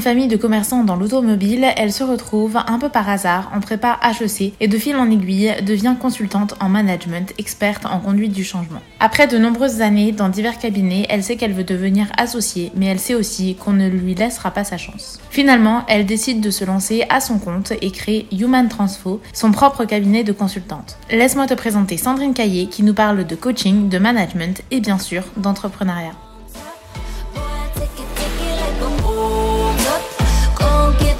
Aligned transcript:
Famille 0.00 0.28
de 0.28 0.36
commerçants 0.36 0.84
dans 0.84 0.96
l'automobile, 0.96 1.66
elle 1.76 1.92
se 1.92 2.04
retrouve 2.04 2.56
un 2.56 2.78
peu 2.78 2.88
par 2.88 3.08
hasard 3.08 3.50
en 3.54 3.60
prépa 3.60 3.98
HEC 4.02 4.54
et 4.60 4.68
de 4.68 4.78
fil 4.78 4.96
en 4.96 5.10
aiguille 5.10 5.52
devient 5.62 5.96
consultante 6.00 6.54
en 6.60 6.68
management, 6.68 7.34
experte 7.36 7.84
en 7.84 7.98
conduite 7.98 8.32
du 8.32 8.44
changement. 8.44 8.80
Après 9.00 9.26
de 9.26 9.38
nombreuses 9.38 9.80
années 9.80 10.12
dans 10.12 10.28
divers 10.28 10.58
cabinets, 10.58 11.06
elle 11.08 11.22
sait 11.22 11.36
qu'elle 11.36 11.52
veut 11.52 11.64
devenir 11.64 12.06
associée, 12.16 12.70
mais 12.76 12.86
elle 12.86 13.00
sait 13.00 13.14
aussi 13.14 13.56
qu'on 13.56 13.72
ne 13.72 13.88
lui 13.88 14.14
laissera 14.14 14.50
pas 14.50 14.64
sa 14.64 14.78
chance. 14.78 15.18
Finalement, 15.30 15.84
elle 15.88 16.06
décide 16.06 16.40
de 16.40 16.50
se 16.50 16.64
lancer 16.64 17.04
à 17.10 17.20
son 17.20 17.38
compte 17.38 17.72
et 17.82 17.90
crée 17.90 18.26
Human 18.32 18.68
Transfo, 18.68 19.20
son 19.32 19.52
propre 19.52 19.84
cabinet 19.84 20.24
de 20.24 20.32
consultante. 20.32 20.96
Laisse-moi 21.10 21.46
te 21.46 21.54
présenter 21.54 21.96
Sandrine 21.96 22.34
Caillé 22.34 22.66
qui 22.66 22.82
nous 22.82 22.94
parle 22.94 23.26
de 23.26 23.34
coaching, 23.34 23.88
de 23.88 23.98
management 23.98 24.62
et 24.70 24.80
bien 24.80 24.98
sûr 24.98 25.24
d'entrepreneuriat. 25.36 26.12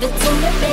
give 0.01 0.13
it 0.13 0.21
to 0.21 0.61
me. 0.61 0.68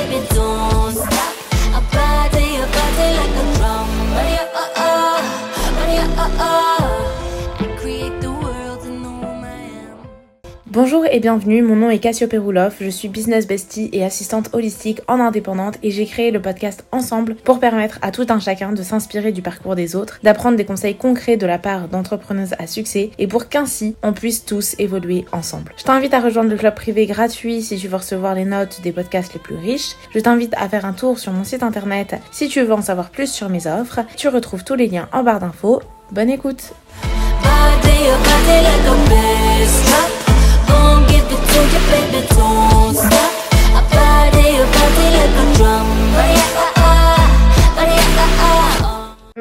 Bonjour 10.76 11.06
et 11.10 11.20
bienvenue, 11.20 11.62
mon 11.62 11.74
nom 11.74 11.88
est 11.88 12.00
Cassio 12.00 12.28
Perouloff, 12.28 12.76
je 12.82 12.90
suis 12.90 13.08
business 13.08 13.46
bestie 13.46 13.88
et 13.94 14.04
assistante 14.04 14.50
holistique 14.52 15.00
en 15.08 15.20
indépendante 15.20 15.78
et 15.82 15.90
j'ai 15.90 16.04
créé 16.04 16.30
le 16.30 16.42
podcast 16.42 16.84
Ensemble 16.92 17.34
pour 17.34 17.60
permettre 17.60 17.98
à 18.02 18.10
tout 18.10 18.26
un 18.28 18.38
chacun 18.38 18.72
de 18.72 18.82
s'inspirer 18.82 19.32
du 19.32 19.40
parcours 19.40 19.74
des 19.74 19.96
autres, 19.96 20.20
d'apprendre 20.22 20.58
des 20.58 20.66
conseils 20.66 20.94
concrets 20.94 21.38
de 21.38 21.46
la 21.46 21.56
part 21.56 21.88
d'entrepreneuses 21.88 22.52
à 22.58 22.66
succès 22.66 23.10
et 23.18 23.26
pour 23.26 23.48
qu'ainsi 23.48 23.96
on 24.02 24.12
puisse 24.12 24.44
tous 24.44 24.76
évoluer 24.78 25.24
ensemble. 25.32 25.72
Je 25.78 25.84
t'invite 25.84 26.12
à 26.12 26.20
rejoindre 26.20 26.50
le 26.50 26.58
club 26.58 26.74
privé 26.74 27.06
gratuit 27.06 27.62
si 27.62 27.78
tu 27.78 27.88
veux 27.88 27.96
recevoir 27.96 28.34
les 28.34 28.44
notes 28.44 28.82
des 28.82 28.92
podcasts 28.92 29.32
les 29.32 29.40
plus 29.40 29.56
riches. 29.56 29.96
Je 30.14 30.20
t'invite 30.20 30.52
à 30.58 30.68
faire 30.68 30.84
un 30.84 30.92
tour 30.92 31.18
sur 31.18 31.32
mon 31.32 31.44
site 31.44 31.62
internet 31.62 32.16
si 32.32 32.48
tu 32.48 32.60
veux 32.60 32.74
en 32.74 32.82
savoir 32.82 33.08
plus 33.08 33.32
sur 33.32 33.48
mes 33.48 33.66
offres. 33.66 34.00
Tu 34.18 34.28
retrouves 34.28 34.62
tous 34.62 34.74
les 34.74 34.88
liens 34.88 35.08
en 35.14 35.22
barre 35.22 35.40
d'infos. 35.40 35.80
Bonne 36.12 36.28
écoute! 36.28 36.74
to 41.36 41.60
your 41.72 41.84
baby, 41.90 42.26
don't 42.34 42.94
stop. 42.94 43.32
a 43.74 43.82
party, 43.92 44.46
a 44.56 44.66
party 44.74 45.06
like 45.16 45.36
a 45.42 45.56
drum. 45.56 45.95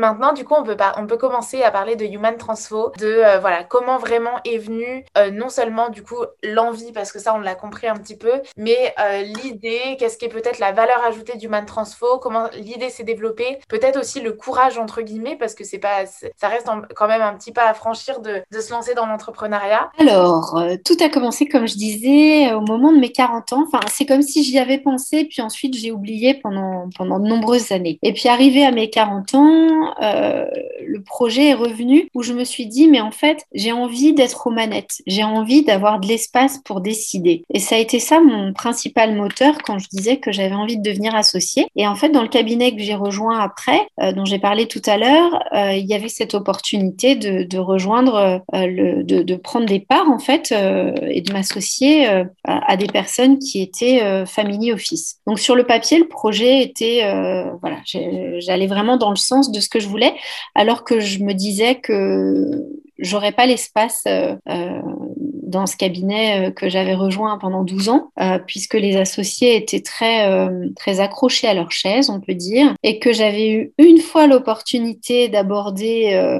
Maintenant, 0.06 0.34
du 0.34 0.46
coup, 0.46 0.54
on 0.56 0.64
peut, 0.64 1.18
commencer 1.18 1.64
à 1.64 1.72
parler 1.72 1.96
de 1.96 2.06
Human 2.06 2.38
Transfo, 2.38 2.92
de 3.00 3.08
euh, 3.08 3.40
voilà 3.40 3.64
comment 3.64 3.98
vraiment 3.98 4.40
est 4.46 4.60
venue 4.60 5.04
euh, 5.18 5.32
non 5.32 5.50
seulement 5.50 5.90
du 5.90 6.04
coup 6.04 6.18
l'envie, 6.44 6.92
parce 6.92 7.12
que 7.12 7.18
ça 7.18 7.34
on 7.34 7.40
l'a 7.40 7.56
compris 7.56 7.88
un 7.88 7.96
petit 7.96 8.16
peu, 8.16 8.34
mais 8.56 8.94
euh, 9.00 9.22
l'idée, 9.22 9.96
qu'est-ce 9.98 10.18
qui 10.18 10.26
est 10.26 10.30
peut-être 10.30 10.60
la 10.60 10.74
valeur 10.74 11.04
ajoutée 11.08 11.38
d'Human 11.38 11.66
Transfo, 11.66 12.20
comment 12.20 12.50
l'idée 12.54 12.90
s'est 12.90 13.04
développée, 13.04 13.58
peut-être 13.68 14.00
aussi 14.00 14.22
le 14.22 14.34
courage 14.34 14.78
entre 14.78 15.02
guillemets, 15.02 15.38
parce 15.38 15.56
que 15.56 15.64
c'est 15.64 15.80
pas, 15.80 16.06
ça 16.06 16.50
reste 16.50 16.68
quand 16.96 17.08
même 17.08 17.22
un 17.22 17.34
petit 17.34 17.52
pas 17.52 17.68
à 17.68 17.74
franchir 17.74 18.20
de, 18.20 18.44
de 18.52 18.60
se 18.60 18.72
lancer 18.72 18.94
dans 18.94 19.08
l'entrepreneuriat. 19.08 19.90
Alors, 19.98 20.62
tout 20.86 20.98
a 21.04 21.10
commencé 21.10 21.48
comme 21.48 21.68
je 21.68 21.76
disais 21.76 22.54
au 22.54 22.62
moment 22.62 22.92
de 22.92 23.00
mes 23.00 23.12
40 23.12 23.54
ans. 23.54 23.66
Enfin, 23.68 23.84
c'est 23.92 24.06
comme 24.06 24.22
si 24.22 24.44
j'y 24.44 24.60
avais 24.60 24.78
pensé, 24.78 25.26
puis 25.26 25.42
ensuite 25.42 25.74
j'ai 25.76 25.92
oublié 25.92 26.36
pendant 26.36 26.90
pendant 26.96 27.20
de 27.20 27.28
nombreuses 27.28 27.72
années. 27.72 27.98
Et 28.04 28.14
puis 28.14 28.30
arrivé 28.30 28.66
à 28.66 28.72
mes 28.72 28.90
40 28.90 29.34
ans 29.36 29.95
euh, 30.02 30.46
le 30.86 31.02
projet 31.02 31.50
est 31.50 31.54
revenu 31.54 32.10
où 32.14 32.24
je 32.24 32.34
me 32.34 32.44
suis 32.44 32.68
dit, 32.68 32.88
mais 32.88 33.02
en 33.02 33.12
fait, 33.12 33.46
j'ai 33.54 33.72
envie 33.72 34.14
d'être 34.14 34.48
aux 34.48 34.52
manettes, 34.52 35.02
j'ai 35.08 35.24
envie 35.24 35.64
d'avoir 35.64 36.00
de 36.00 36.08
l'espace 36.08 36.60
pour 36.64 36.82
décider. 36.82 37.44
Et 37.54 37.60
ça 37.60 37.76
a 37.76 37.80
été 37.80 38.00
ça 38.00 38.20
mon 38.20 38.54
principal 38.54 39.16
moteur 39.16 39.58
quand 39.66 39.80
je 39.80 39.88
disais 39.90 40.18
que 40.18 40.32
j'avais 40.32 40.56
envie 40.56 40.78
de 40.78 40.84
devenir 40.84 41.16
associée. 41.16 41.68
Et 41.76 41.88
en 41.88 41.96
fait, 41.96 42.10
dans 42.10 42.22
le 42.22 42.28
cabinet 42.28 42.76
que 42.76 42.82
j'ai 42.82 42.96
rejoint 42.96 43.40
après, 43.40 43.88
euh, 44.02 44.12
dont 44.12 44.26
j'ai 44.26 44.40
parlé 44.40 44.68
tout 44.68 44.82
à 44.86 44.98
l'heure, 44.98 45.44
euh, 45.54 45.74
il 45.74 45.86
y 45.86 45.94
avait 45.94 46.10
cette 46.10 46.34
opportunité 46.34 47.16
de, 47.16 47.58
rejoindre, 47.58 48.44
le, 48.54 49.04
de, 49.04 49.36
prendre 49.36 49.66
des 49.66 49.80
parts 49.80 50.10
en 50.10 50.20
fait 50.20 50.52
et 50.52 51.22
de 51.22 51.34
m'associer 51.34 52.06
à, 52.08 52.26
à, 52.44 52.78
des 52.78 52.88
personnes 52.88 53.40
qui 53.40 53.62
étaient 53.62 54.26
family 54.26 54.72
office. 54.72 55.18
Donc 55.26 55.40
sur 55.40 55.56
le 55.56 55.66
papier, 55.66 55.98
le 55.98 56.08
projet 56.08 56.62
était, 56.62 57.02
voilà, 57.62 57.78
j'allais 57.86 58.68
vraiment 58.68 58.98
dans 58.98 59.10
le 59.10 59.16
sens 59.16 59.52
de 59.52 59.60
ce 59.60 59.70
que 59.70 59.75
je 59.80 59.88
voulais, 59.88 60.14
alors 60.54 60.84
que 60.84 61.00
je 61.00 61.24
me 61.24 61.34
disais 61.34 61.76
que 61.76 62.50
j'aurais 63.00 63.32
pas 63.32 63.46
l'espace 63.46 64.04
euh, 64.08 64.36
euh, 64.50 64.82
dans 65.56 65.66
ce 65.66 65.78
cabinet 65.78 66.50
euh, 66.50 66.52
que 66.52 66.70
j'avais 66.70 66.94
rejoint 66.94 67.38
pendant 67.38 67.64
12 67.64 67.90
ans, 67.90 68.10
euh, 68.20 68.38
puisque 68.46 68.76
les 68.76 68.98
associés 68.98 69.56
étaient 69.56 69.82
très, 69.82 70.30
euh, 70.30 70.70
très 70.76 71.00
accrochés 71.00 71.48
à 71.48 71.54
leur 71.54 71.72
chaise, 71.72 72.10
on 72.10 72.20
peut 72.20 72.34
dire, 72.34 72.74
et 72.84 73.00
que 73.00 73.14
j'avais 73.14 73.50
eu 73.50 73.74
une 73.78 74.00
fois 74.00 74.28
l'opportunité 74.28 75.30
d'aborder 75.30 75.96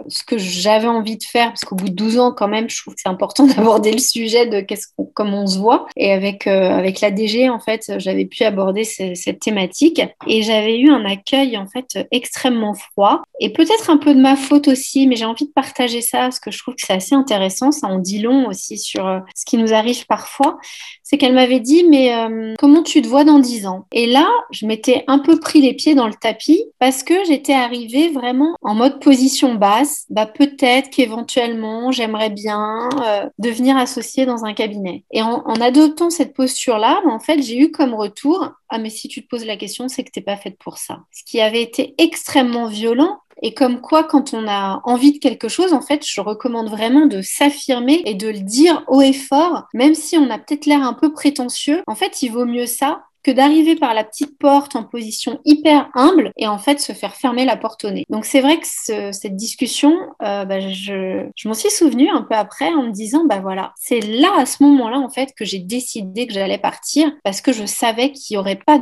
ce 0.08 0.24
que 0.24 0.38
j'avais 0.38 0.88
envie 0.88 1.18
de 1.18 1.24
faire, 1.24 1.48
parce 1.48 1.66
qu'au 1.66 1.76
bout 1.76 1.90
de 1.90 1.96
12 1.96 2.20
ans, 2.20 2.34
quand 2.36 2.48
même, 2.48 2.70
je 2.70 2.82
trouve 2.82 2.94
que 2.94 3.02
c'est 3.02 3.10
important 3.10 3.48
d'aborder 3.56 3.92
le 3.92 4.00
sujet 4.00 4.46
de 4.46 4.60
qu'est-ce 4.60 4.88
qu'on, 4.96 5.06
comment 5.14 5.44
on 5.44 5.48
se 5.48 5.58
voit. 5.58 5.88
Et 5.96 6.12
avec, 6.12 6.48
avec 6.48 7.02
la 7.02 7.12
DG, 7.12 7.50
en 7.50 7.60
fait, 7.60 7.94
j'avais 7.98 8.26
pu 8.26 8.44
aborder 8.44 8.84
cette 8.84 9.40
thématique 9.40 10.02
et 10.28 10.44
j'avais 10.44 10.78
eu 10.78 10.90
un 10.90 11.06
accueil, 11.06 11.58
en 11.58 11.68
fait, 11.68 12.06
extrêmement 12.12 12.74
froid 12.74 13.22
et 13.40 13.52
peut-être 13.52 13.90
un 13.90 13.98
peu 13.98 14.14
de 14.14 14.20
ma 14.20 14.36
faute 14.36 14.68
aussi, 14.68 15.08
mais 15.08 15.16
j'ai 15.16 15.26
envie 15.26 15.46
de 15.46 15.52
partager 15.52 16.02
ça 16.02 16.20
parce 16.20 16.40
que 16.40 16.52
je 16.52 16.60
trouve 16.60 16.76
que 16.76 16.82
c'est 16.86 16.94
assez 16.94 17.16
intéressant. 17.16 17.72
Ça 17.72 17.88
en 17.88 18.00
dit 18.00 18.20
long 18.20 18.48
aussi 18.48 18.78
sur 18.78 19.05
euh, 19.08 19.20
ce 19.36 19.46
qui 19.46 19.58
nous 19.58 19.74
arrive 19.74 20.06
parfois, 20.08 20.58
c'est 21.04 21.18
qu'elle 21.18 21.34
m'avait 21.34 21.60
dit 21.60 21.84
mais 21.90 22.16
euh, 22.16 22.54
comment 22.60 22.84
tu 22.84 23.02
te 23.02 23.08
vois 23.08 23.24
dans 23.24 23.40
dix 23.40 23.68
ans? 23.68 23.86
Et 23.92 24.06
là, 24.08 24.28
je 24.52 24.66
m'étais 24.66 25.04
un 25.08 25.20
peu 25.20 25.40
pris 25.40 25.62
les 25.62 25.74
pieds 25.74 25.96
dans 25.96 26.08
le 26.08 26.14
tapis 26.14 26.64
parce 26.80 27.04
que 27.04 27.14
j'étais 27.26 27.54
arrivée 27.54 28.10
vraiment 28.10 28.56
en 28.62 28.76
mode 28.76 29.00
position 29.00 29.56
basse. 29.56 30.06
Bah 30.10 30.26
peut-être 30.26 30.90
qu'éventuellement 30.90 31.92
j'aimerais 31.92 32.30
bien 32.30 32.90
euh, 33.06 33.30
devenir 33.40 33.78
associée 33.78 34.26
dans 34.26 34.46
un 34.46 34.54
cabinet. 34.54 35.04
Et 35.12 35.22
en, 35.22 35.42
adoptant 35.62 36.10
cette 36.10 36.34
posture-là, 36.34 37.02
bah, 37.06 37.12
en 37.12 37.20
fait, 37.20 37.42
j'ai 37.42 37.58
eu 37.58 37.72
comme 37.72 37.94
retour 37.94 38.52
ah 38.70 38.78
mais 38.78 38.90
si 38.90 39.08
tu 39.08 39.22
te 39.22 39.28
poses 39.28 39.46
la 39.46 39.58
question, 39.58 39.88
c'est 39.88 40.04
que 40.04 40.12
t'es 40.12 40.22
pas 40.22 40.38
faite 40.38 40.58
pour 40.58 40.78
ça. 40.78 41.00
Ce 41.12 41.24
qui 41.24 41.40
avait 41.40 41.62
été 41.62 41.94
extrêmement 41.98 42.68
violent 42.68 43.20
et 43.42 43.54
comme 43.54 43.82
quoi, 43.82 44.04
quand 44.04 44.34
on 44.34 44.48
a 44.48 44.82
envie 44.86 45.14
de 45.14 45.20
quelque 45.20 45.50
chose, 45.50 45.74
en 45.74 45.82
fait, 45.82 46.06
je 46.06 46.22
recommande 46.22 46.70
vraiment 46.70 47.06
de 47.06 47.22
s'affirmer 47.22 48.02
et 48.06 48.16
de 48.16 48.30
le 48.30 48.40
dire 48.40 48.84
haut 48.88 49.02
et 49.02 49.14
fort, 49.14 49.64
même 49.74 49.94
si 49.94 50.18
on 50.18 50.30
a 50.30 50.40
peut-être 50.40 50.66
l'air 50.66 50.82
un 50.82 50.94
peu 50.94 51.12
prétentieux. 51.12 51.84
En 51.88 51.96
fait, 51.96 52.22
il 52.22 52.30
vaut 52.30 52.46
mieux 52.46 52.66
ça 52.66 53.04
que 53.26 53.32
d'arriver 53.32 53.76
par 53.76 53.96
la 53.96 54.04
petite 54.04 54.38
porte 54.38 54.76
en 54.76 54.84
position 54.84 55.40
hyper 55.46 55.90
humble 55.96 56.32
et 56.38 56.48
en 56.48 56.60
fait 56.60 56.80
se 56.80 56.94
faire 56.94 57.16
fermer 57.16 57.44
la 57.44 57.58
porte 57.58 57.84
au 57.84 57.90
nez. 57.90 58.06
Donc 58.12 58.24
c'est 58.24 58.40
vrai 58.40 58.60
que 58.60 58.68
cette 59.12 59.36
discussion, 59.36 59.98
euh, 60.22 60.46
bah, 60.46 60.60
je, 60.60 61.26
je 61.36 61.48
m'en 61.48 61.56
suis 61.56 61.72
souvenue 61.72 62.08
un 62.08 62.22
peu 62.22 62.36
après 62.36 62.72
en 62.72 62.84
me 62.84 62.92
disant, 62.92 63.26
bah 63.26 63.40
voilà, 63.42 63.74
c'est 63.78 64.00
là 64.00 64.30
à 64.38 64.46
ce 64.46 64.62
moment-là 64.62 65.00
en 65.00 65.10
fait 65.10 65.34
que 65.36 65.44
j'ai 65.44 65.58
décidé 65.58 66.28
que 66.28 66.34
j'allais 66.34 66.60
partir 66.60 67.12
parce 67.24 67.42
que 67.42 67.52
je 67.52 67.66
savais 67.66 68.12
qu'il 68.12 68.36
n'y 68.36 68.38
aurait 68.40 68.60
pas 68.64 68.80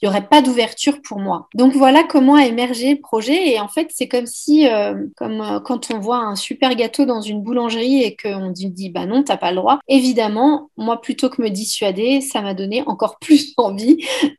y 0.00 0.06
aurait 0.06 0.28
pas 0.28 0.42
d'ouverture 0.42 1.02
pour 1.02 1.18
moi. 1.18 1.48
Donc 1.56 1.72
voilà 1.74 2.04
comment 2.04 2.36
a 2.36 2.46
émergé 2.46 2.94
le 2.94 3.00
projet 3.00 3.50
et 3.50 3.58
en 3.58 3.66
fait 3.66 3.88
c'est 3.90 4.06
comme 4.06 4.26
si, 4.26 4.68
euh, 4.68 4.94
comme 5.16 5.40
euh, 5.40 5.58
quand 5.58 5.92
on 5.92 5.98
voit 5.98 6.18
un 6.18 6.36
super 6.36 6.76
gâteau 6.76 7.04
dans 7.04 7.20
une 7.20 7.42
boulangerie 7.42 8.04
et 8.04 8.16
qu'on 8.16 8.50
dit 8.50 8.90
bah 8.90 9.06
non, 9.06 9.24
t'as 9.24 9.36
pas 9.36 9.50
le 9.50 9.56
droit. 9.56 9.80
Évidemment, 9.88 10.70
moi 10.76 11.00
plutôt 11.00 11.28
que 11.30 11.42
me 11.42 11.50
dissuader, 11.50 12.20
ça 12.20 12.42
m'a 12.42 12.54
donné 12.54 12.84
encore 12.86 13.18
plus 13.18 13.54
envie 13.56 13.71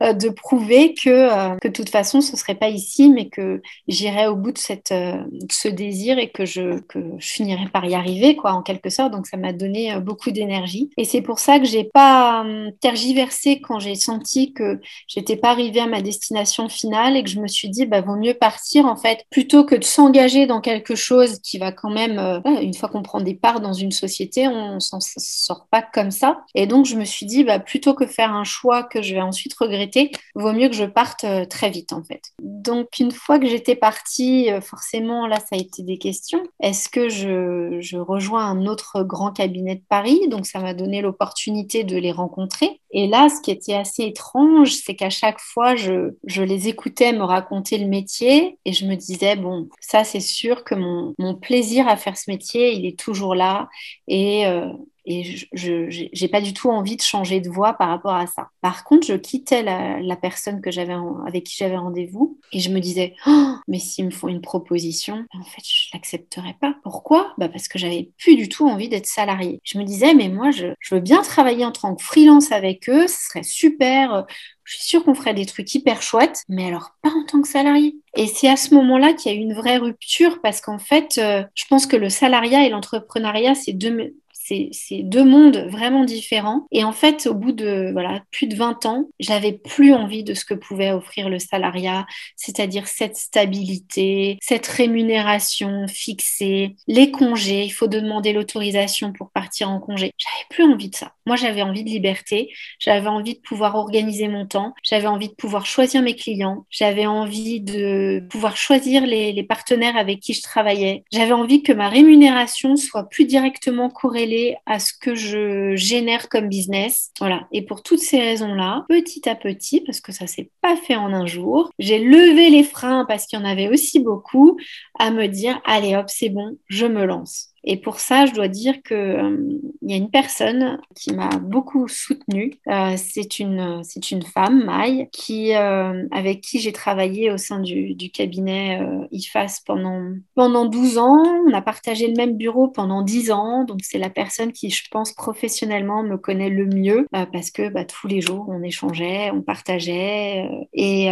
euh, 0.02 0.12
de 0.12 0.28
prouver 0.28 0.94
que, 0.94 1.08
euh, 1.10 1.56
que 1.60 1.68
de 1.68 1.72
toute 1.72 1.90
façon, 1.90 2.20
ce 2.20 2.36
serait 2.36 2.54
pas 2.54 2.68
ici, 2.68 3.10
mais 3.10 3.28
que 3.28 3.62
j'irais 3.88 4.26
au 4.26 4.36
bout 4.36 4.52
de, 4.52 4.58
cette, 4.58 4.92
euh, 4.92 5.22
ce 5.50 5.68
désir 5.68 6.18
et 6.18 6.30
que 6.30 6.44
je, 6.44 6.80
que 6.80 6.98
je 7.18 7.26
finirais 7.26 7.68
par 7.72 7.84
y 7.84 7.94
arriver, 7.94 8.36
quoi, 8.36 8.52
en 8.52 8.62
quelque 8.62 8.90
sorte. 8.90 9.12
Donc, 9.12 9.26
ça 9.26 9.36
m'a 9.36 9.52
donné 9.52 9.98
beaucoup 10.00 10.30
d'énergie. 10.30 10.90
Et 10.96 11.04
c'est 11.04 11.22
pour 11.22 11.38
ça 11.38 11.58
que 11.58 11.66
j'ai 11.66 11.84
pas 11.84 12.44
tergiversé 12.80 13.60
quand 13.60 13.78
j'ai 13.78 13.94
senti 13.94 14.52
que 14.52 14.80
j'étais 15.08 15.36
pas 15.36 15.50
arrivée 15.50 15.80
à 15.80 15.86
ma 15.86 16.02
destination 16.02 16.68
finale 16.68 17.16
et 17.16 17.22
que 17.22 17.30
je 17.30 17.40
me 17.40 17.48
suis 17.48 17.68
dit, 17.68 17.86
bah, 17.86 18.00
vaut 18.00 18.16
mieux 18.16 18.34
partir, 18.34 18.86
en 18.86 18.96
fait, 18.96 19.24
plutôt 19.30 19.64
que 19.64 19.74
de 19.74 19.84
s'engager 19.84 20.46
dans 20.46 20.60
quelque 20.60 20.94
chose 20.94 21.38
qui 21.40 21.58
va 21.58 21.72
quand 21.72 21.90
même, 21.90 22.42
une 22.44 22.74
fois 22.74 22.88
qu'on 22.88 23.02
prend 23.02 23.20
des 23.20 23.34
parts 23.34 23.60
dans 23.60 23.72
une 23.72 23.92
société, 23.92 24.48
on 24.48 24.80
s'en 24.80 24.98
sort 25.00 25.66
pas 25.70 25.82
comme 25.82 26.10
ça. 26.10 26.42
Et 26.54 26.66
donc, 26.66 26.86
je 26.86 26.96
me 26.96 27.04
suis 27.04 27.26
dit, 27.26 27.44
bah, 27.44 27.58
plutôt 27.58 27.94
que 27.94 28.06
faire 28.06 28.32
un 28.32 28.44
choix 28.44 28.82
que 28.82 29.02
je 29.02 29.14
vais 29.14 29.22
ensuite 29.24 29.54
regretter, 29.54 30.10
vaut 30.34 30.52
mieux 30.52 30.68
que 30.68 30.74
je 30.74 30.84
parte 30.84 31.24
euh, 31.24 31.44
très 31.44 31.70
vite 31.70 31.92
en 31.92 32.02
fait. 32.02 32.22
Donc 32.40 32.98
une 32.98 33.12
fois 33.12 33.38
que 33.38 33.46
j'étais 33.46 33.76
partie, 33.76 34.50
euh, 34.50 34.60
forcément 34.60 35.26
là 35.26 35.36
ça 35.40 35.56
a 35.56 35.56
été 35.56 35.82
des 35.82 35.98
questions. 35.98 36.42
Est-ce 36.60 36.88
que 36.88 37.08
je, 37.08 37.96
rejoins 37.96 38.44
un 38.44 38.66
autre 38.66 39.02
grand 39.02 39.32
cabinet 39.32 39.76
de 39.76 39.82
Paris? 39.88 40.28
Donc 40.28 40.46
ça 40.46 40.60
m'a 40.60 40.74
donné 40.74 41.00
l'opportunité 41.00 41.84
de 41.84 41.96
les 41.96 42.12
rencontrer. 42.12 42.80
Et 42.90 43.08
là, 43.08 43.28
ce 43.28 43.40
qui 43.40 43.50
était 43.50 43.74
assez 43.74 44.04
étrange, 44.04 44.72
c'est 44.72 44.94
qu'à 44.94 45.10
chaque 45.10 45.40
fois, 45.40 45.74
je, 45.74 46.14
je, 46.26 46.42
les 46.42 46.68
écoutais 46.68 47.12
me 47.12 47.24
raconter 47.24 47.78
le 47.78 47.86
métier 47.86 48.58
et 48.64 48.72
je 48.72 48.86
me 48.86 48.94
disais, 48.94 49.34
bon, 49.34 49.68
ça 49.80 50.04
c'est 50.04 50.20
sûr 50.20 50.62
que 50.62 50.76
mon, 50.76 51.14
mon, 51.18 51.34
plaisir 51.34 51.88
à 51.88 51.96
faire 51.96 52.16
ce 52.16 52.30
métier, 52.30 52.72
il 52.72 52.86
est 52.86 52.98
toujours 52.98 53.34
là 53.34 53.68
et, 54.06 54.46
euh, 54.46 54.68
Et 55.06 55.46
je 55.52 56.22
n'ai 56.22 56.28
pas 56.28 56.40
du 56.40 56.54
tout 56.54 56.70
envie 56.70 56.96
de 56.96 57.02
changer 57.02 57.40
de 57.40 57.48
voie 57.48 57.74
par 57.74 57.88
rapport 57.88 58.14
à 58.14 58.26
ça. 58.26 58.48
Par 58.60 58.84
contre, 58.84 59.06
je 59.06 59.14
quittais 59.14 59.62
la, 59.62 60.16
personne 60.16 60.60
que 60.60 60.70
j'avais 60.70 60.94
avec 61.26 61.44
qui 61.44 61.56
j'avais 61.58 61.76
rendez-vous 61.76 62.38
et 62.52 62.60
je 62.60 62.70
me 62.70 62.80
disais, 62.80 63.14
oh, 63.26 63.54
mais 63.68 63.78
s'ils 63.78 64.06
me 64.06 64.10
font 64.10 64.28
une 64.28 64.40
proposition, 64.40 65.26
en 65.34 65.42
fait, 65.42 65.62
je 65.64 65.88
l'accepterai 65.92 66.56
pas. 66.60 66.76
Pourquoi? 66.82 67.34
Bah 67.36 67.48
Parce 67.48 67.68
que 67.68 67.78
j'avais 67.78 68.10
plus 68.18 68.36
du 68.36 68.48
tout 68.48 68.66
envie 68.66 68.88
d'être 68.88 69.06
salariée. 69.06 69.60
Je 69.64 69.78
me 69.78 69.84
disais, 69.84 70.14
mais 70.14 70.28
moi, 70.28 70.50
je, 70.50 70.68
je 70.80 70.94
veux 70.94 71.00
bien 71.00 71.22
travailler 71.22 71.64
en 71.64 71.72
tant 71.72 71.94
que 71.94 72.02
freelance 72.02 72.52
avec 72.52 72.88
eux, 72.88 73.06
ce 73.06 73.26
serait 73.28 73.42
super 73.42 74.24
je 74.64 74.76
suis 74.76 74.84
sûre 74.84 75.04
qu'on 75.04 75.14
ferait 75.14 75.34
des 75.34 75.46
trucs 75.46 75.72
hyper 75.74 76.02
chouettes, 76.02 76.42
mais 76.48 76.66
alors 76.66 76.92
pas 77.02 77.10
en 77.10 77.24
tant 77.24 77.42
que 77.42 77.48
salarié. 77.48 77.96
Et 78.16 78.26
c'est 78.26 78.48
à 78.48 78.56
ce 78.56 78.74
moment-là 78.74 79.12
qu'il 79.12 79.30
y 79.30 79.34
a 79.34 79.38
eu 79.38 79.42
une 79.42 79.54
vraie 79.54 79.76
rupture 79.76 80.40
parce 80.42 80.60
qu'en 80.60 80.78
fait, 80.78 81.18
euh, 81.18 81.44
je 81.54 81.64
pense 81.68 81.86
que 81.86 81.96
le 81.96 82.08
salariat 82.08 82.64
et 82.64 82.70
l'entrepreneuriat, 82.70 83.54
c'est 83.54 83.72
deux, 83.72 84.14
c'est 84.44 85.02
deux 85.02 85.24
mondes 85.24 85.66
vraiment 85.70 86.04
différents. 86.04 86.66
Et 86.70 86.84
en 86.84 86.92
fait, 86.92 87.26
au 87.26 87.34
bout 87.34 87.52
de 87.52 87.90
voilà, 87.92 88.22
plus 88.30 88.46
de 88.46 88.54
20 88.54 88.86
ans, 88.86 89.08
j'avais 89.18 89.52
plus 89.52 89.94
envie 89.94 90.24
de 90.24 90.34
ce 90.34 90.44
que 90.44 90.54
pouvait 90.54 90.92
offrir 90.92 91.28
le 91.28 91.38
salariat, 91.38 92.06
c'est-à-dire 92.36 92.86
cette 92.86 93.16
stabilité, 93.16 94.38
cette 94.42 94.66
rémunération 94.66 95.86
fixée, 95.88 96.76
les 96.86 97.10
congés, 97.10 97.64
il 97.64 97.70
faut 97.70 97.86
demander 97.86 98.32
l'autorisation 98.32 99.12
pour 99.12 99.30
partir 99.30 99.70
en 99.70 99.80
congé. 99.80 100.12
J'avais 100.18 100.46
plus 100.50 100.64
envie 100.72 100.90
de 100.90 100.96
ça. 100.96 101.12
Moi, 101.26 101.36
j'avais 101.36 101.62
envie 101.62 101.84
de 101.84 101.88
liberté, 101.88 102.52
j'avais 102.78 103.08
envie 103.08 103.34
de 103.34 103.40
pouvoir 103.40 103.76
organiser 103.76 104.28
mon 104.28 104.46
temps, 104.46 104.74
j'avais 104.82 105.06
envie 105.06 105.28
de 105.28 105.34
pouvoir 105.34 105.64
choisir 105.64 106.02
mes 106.02 106.16
clients, 106.16 106.66
j'avais 106.70 107.06
envie 107.06 107.60
de 107.60 108.22
pouvoir 108.30 108.56
choisir 108.56 109.06
les, 109.06 109.32
les 109.32 109.42
partenaires 109.42 109.96
avec 109.96 110.20
qui 110.20 110.34
je 110.34 110.42
travaillais. 110.42 111.04
J'avais 111.12 111.32
envie 111.32 111.62
que 111.62 111.72
ma 111.72 111.88
rémunération 111.88 112.76
soit 112.76 113.08
plus 113.08 113.24
directement 113.24 113.88
corrélée 113.88 114.33
à 114.66 114.78
ce 114.78 114.92
que 114.98 115.14
je 115.14 115.74
génère 115.76 116.28
comme 116.28 116.48
business. 116.48 117.10
Voilà. 117.18 117.46
Et 117.52 117.62
pour 117.62 117.82
toutes 117.82 118.00
ces 118.00 118.20
raisons-là, 118.20 118.84
petit 118.88 119.28
à 119.28 119.34
petit, 119.34 119.80
parce 119.80 120.00
que 120.00 120.12
ça 120.12 120.26
s'est 120.26 120.50
pas 120.60 120.76
fait 120.76 120.96
en 120.96 121.12
un 121.12 121.26
jour, 121.26 121.70
j'ai 121.78 121.98
levé 121.98 122.50
les 122.50 122.64
freins 122.64 123.04
parce 123.06 123.26
qu'il 123.26 123.38
y 123.38 123.42
en 123.42 123.44
avait 123.44 123.68
aussi 123.68 124.00
beaucoup 124.00 124.58
à 124.98 125.10
me 125.10 125.26
dire, 125.26 125.60
allez 125.64 125.96
hop, 125.96 126.06
c'est 126.08 126.28
bon, 126.30 126.58
je 126.68 126.86
me 126.86 127.04
lance. 127.04 127.53
Et 127.66 127.78
pour 127.78 127.98
ça, 127.98 128.26
je 128.26 128.32
dois 128.32 128.48
dire 128.48 128.82
qu'il 128.82 128.96
euh, 128.96 129.58
y 129.82 129.94
a 129.94 129.96
une 129.96 130.10
personne 130.10 130.78
qui 130.94 131.14
m'a 131.14 131.30
beaucoup 131.38 131.88
soutenue. 131.88 132.52
Euh, 132.68 132.94
c'est 132.96 133.38
une, 133.38 133.82
c'est 133.82 134.10
une 134.10 134.22
femme, 134.22 134.64
Maï, 134.64 135.08
qui, 135.12 135.54
euh, 135.54 136.06
avec 136.10 136.42
qui 136.42 136.60
j'ai 136.60 136.72
travaillé 136.72 137.30
au 137.30 137.38
sein 137.38 137.60
du, 137.60 137.94
cabinet 138.12 138.80
IFAS 139.10 139.62
pendant, 139.66 140.12
pendant 140.34 140.66
12 140.66 140.98
ans. 140.98 141.22
On 141.48 141.54
a 141.54 141.62
partagé 141.62 142.06
le 142.06 142.14
même 142.14 142.36
bureau 142.36 142.68
pendant 142.68 143.02
10 143.02 143.30
ans. 143.30 143.64
Donc, 143.64 143.80
c'est 143.82 143.98
la 143.98 144.10
personne 144.10 144.52
qui, 144.52 144.68
je 144.68 144.84
pense, 144.90 145.12
professionnellement 145.12 146.02
me 146.02 146.18
connaît 146.18 146.50
le 146.50 146.66
mieux 146.66 147.06
parce 147.32 147.50
que 147.50 147.70
bah, 147.70 147.84
tous 147.84 148.08
les 148.08 148.20
jours, 148.20 148.46
on 148.48 148.62
échangeait, 148.62 149.30
on 149.30 149.40
partageait. 149.40 150.48
et, 150.74 151.06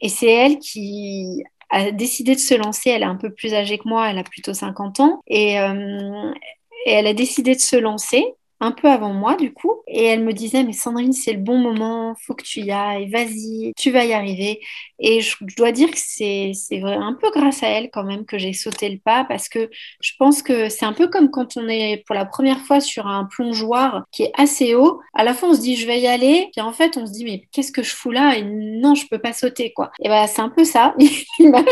et 0.00 0.08
c'est 0.08 0.30
elle 0.30 0.58
qui 0.58 1.42
a 1.70 1.90
décidé 1.90 2.34
de 2.34 2.40
se 2.40 2.54
lancer. 2.54 2.90
Elle 2.90 3.02
est 3.02 3.06
un 3.06 3.16
peu 3.16 3.32
plus 3.32 3.54
âgée 3.54 3.78
que 3.78 3.88
moi, 3.88 4.10
elle 4.10 4.18
a 4.18 4.24
plutôt 4.24 4.54
50 4.54 5.00
ans. 5.00 5.20
Et, 5.26 5.58
euh, 5.60 6.32
et 6.86 6.92
elle 6.92 7.06
a 7.06 7.14
décidé 7.14 7.54
de 7.54 7.60
se 7.60 7.76
lancer 7.76 8.24
un 8.64 8.72
peu 8.72 8.88
avant 8.88 9.12
moi 9.12 9.36
du 9.36 9.52
coup. 9.52 9.82
Et 9.86 10.04
elle 10.04 10.24
me 10.24 10.32
disait, 10.32 10.64
mais 10.64 10.72
Sandrine, 10.72 11.12
c'est 11.12 11.32
le 11.32 11.38
bon 11.38 11.58
moment, 11.58 12.14
faut 12.26 12.34
que 12.34 12.42
tu 12.42 12.60
y 12.60 12.70
ailles, 12.70 13.10
vas-y, 13.10 13.72
tu 13.76 13.90
vas 13.90 14.04
y 14.04 14.12
arriver. 14.12 14.60
Et 14.98 15.20
je, 15.20 15.36
dois 15.56 15.72
dire 15.72 15.90
que 15.90 15.98
c'est 15.98 16.52
un 16.82 17.12
peu 17.20 17.30
grâce 17.30 17.62
à 17.62 17.68
elle 17.68 17.90
quand 17.90 18.04
même 18.04 18.24
que 18.24 18.38
j'ai 18.38 18.52
sauté 18.52 18.88
le 18.88 18.98
pas 18.98 19.24
parce 19.24 19.48
que 19.48 19.68
je 20.00 20.12
pense 20.18 20.42
que 20.42 20.68
c'est 20.68 20.86
un 20.86 20.92
peu 20.92 21.08
comme 21.08 21.30
quand 21.30 21.56
on 21.56 21.68
est 21.68 22.02
pour 22.06 22.14
la 22.14 22.24
première 22.24 22.60
fois 22.60 22.80
sur 22.80 23.06
un 23.06 23.24
plongeoir 23.24 24.04
qui 24.12 24.22
est 24.22 24.32
assez 24.34 24.74
haut. 24.74 25.00
À 25.14 25.24
la 25.24 25.34
fois, 25.34 25.50
on 25.50 25.54
se 25.54 25.60
dit, 25.60 25.76
je 25.76 25.86
vais 25.86 26.00
y 26.00 26.06
aller. 26.06 26.48
Puis 26.52 26.62
en 26.62 26.72
fait, 26.72 26.96
on 26.96 27.06
se 27.06 27.12
dit, 27.12 27.24
mais 27.24 27.42
qu'est-ce 27.52 27.72
que 27.72 27.82
je 27.82 27.94
fous 27.94 28.12
là? 28.12 28.36
Et 28.36 28.42
non, 28.42 28.94
je 28.94 29.06
peux 29.08 29.18
pas 29.18 29.32
sauter, 29.32 29.72
quoi. 29.72 29.90
Et 30.02 30.08
ben, 30.08 30.26
c'est 30.26 30.40
un 30.40 30.48
peu 30.48 30.64
ça, 30.64 30.94
l'image. 31.38 31.64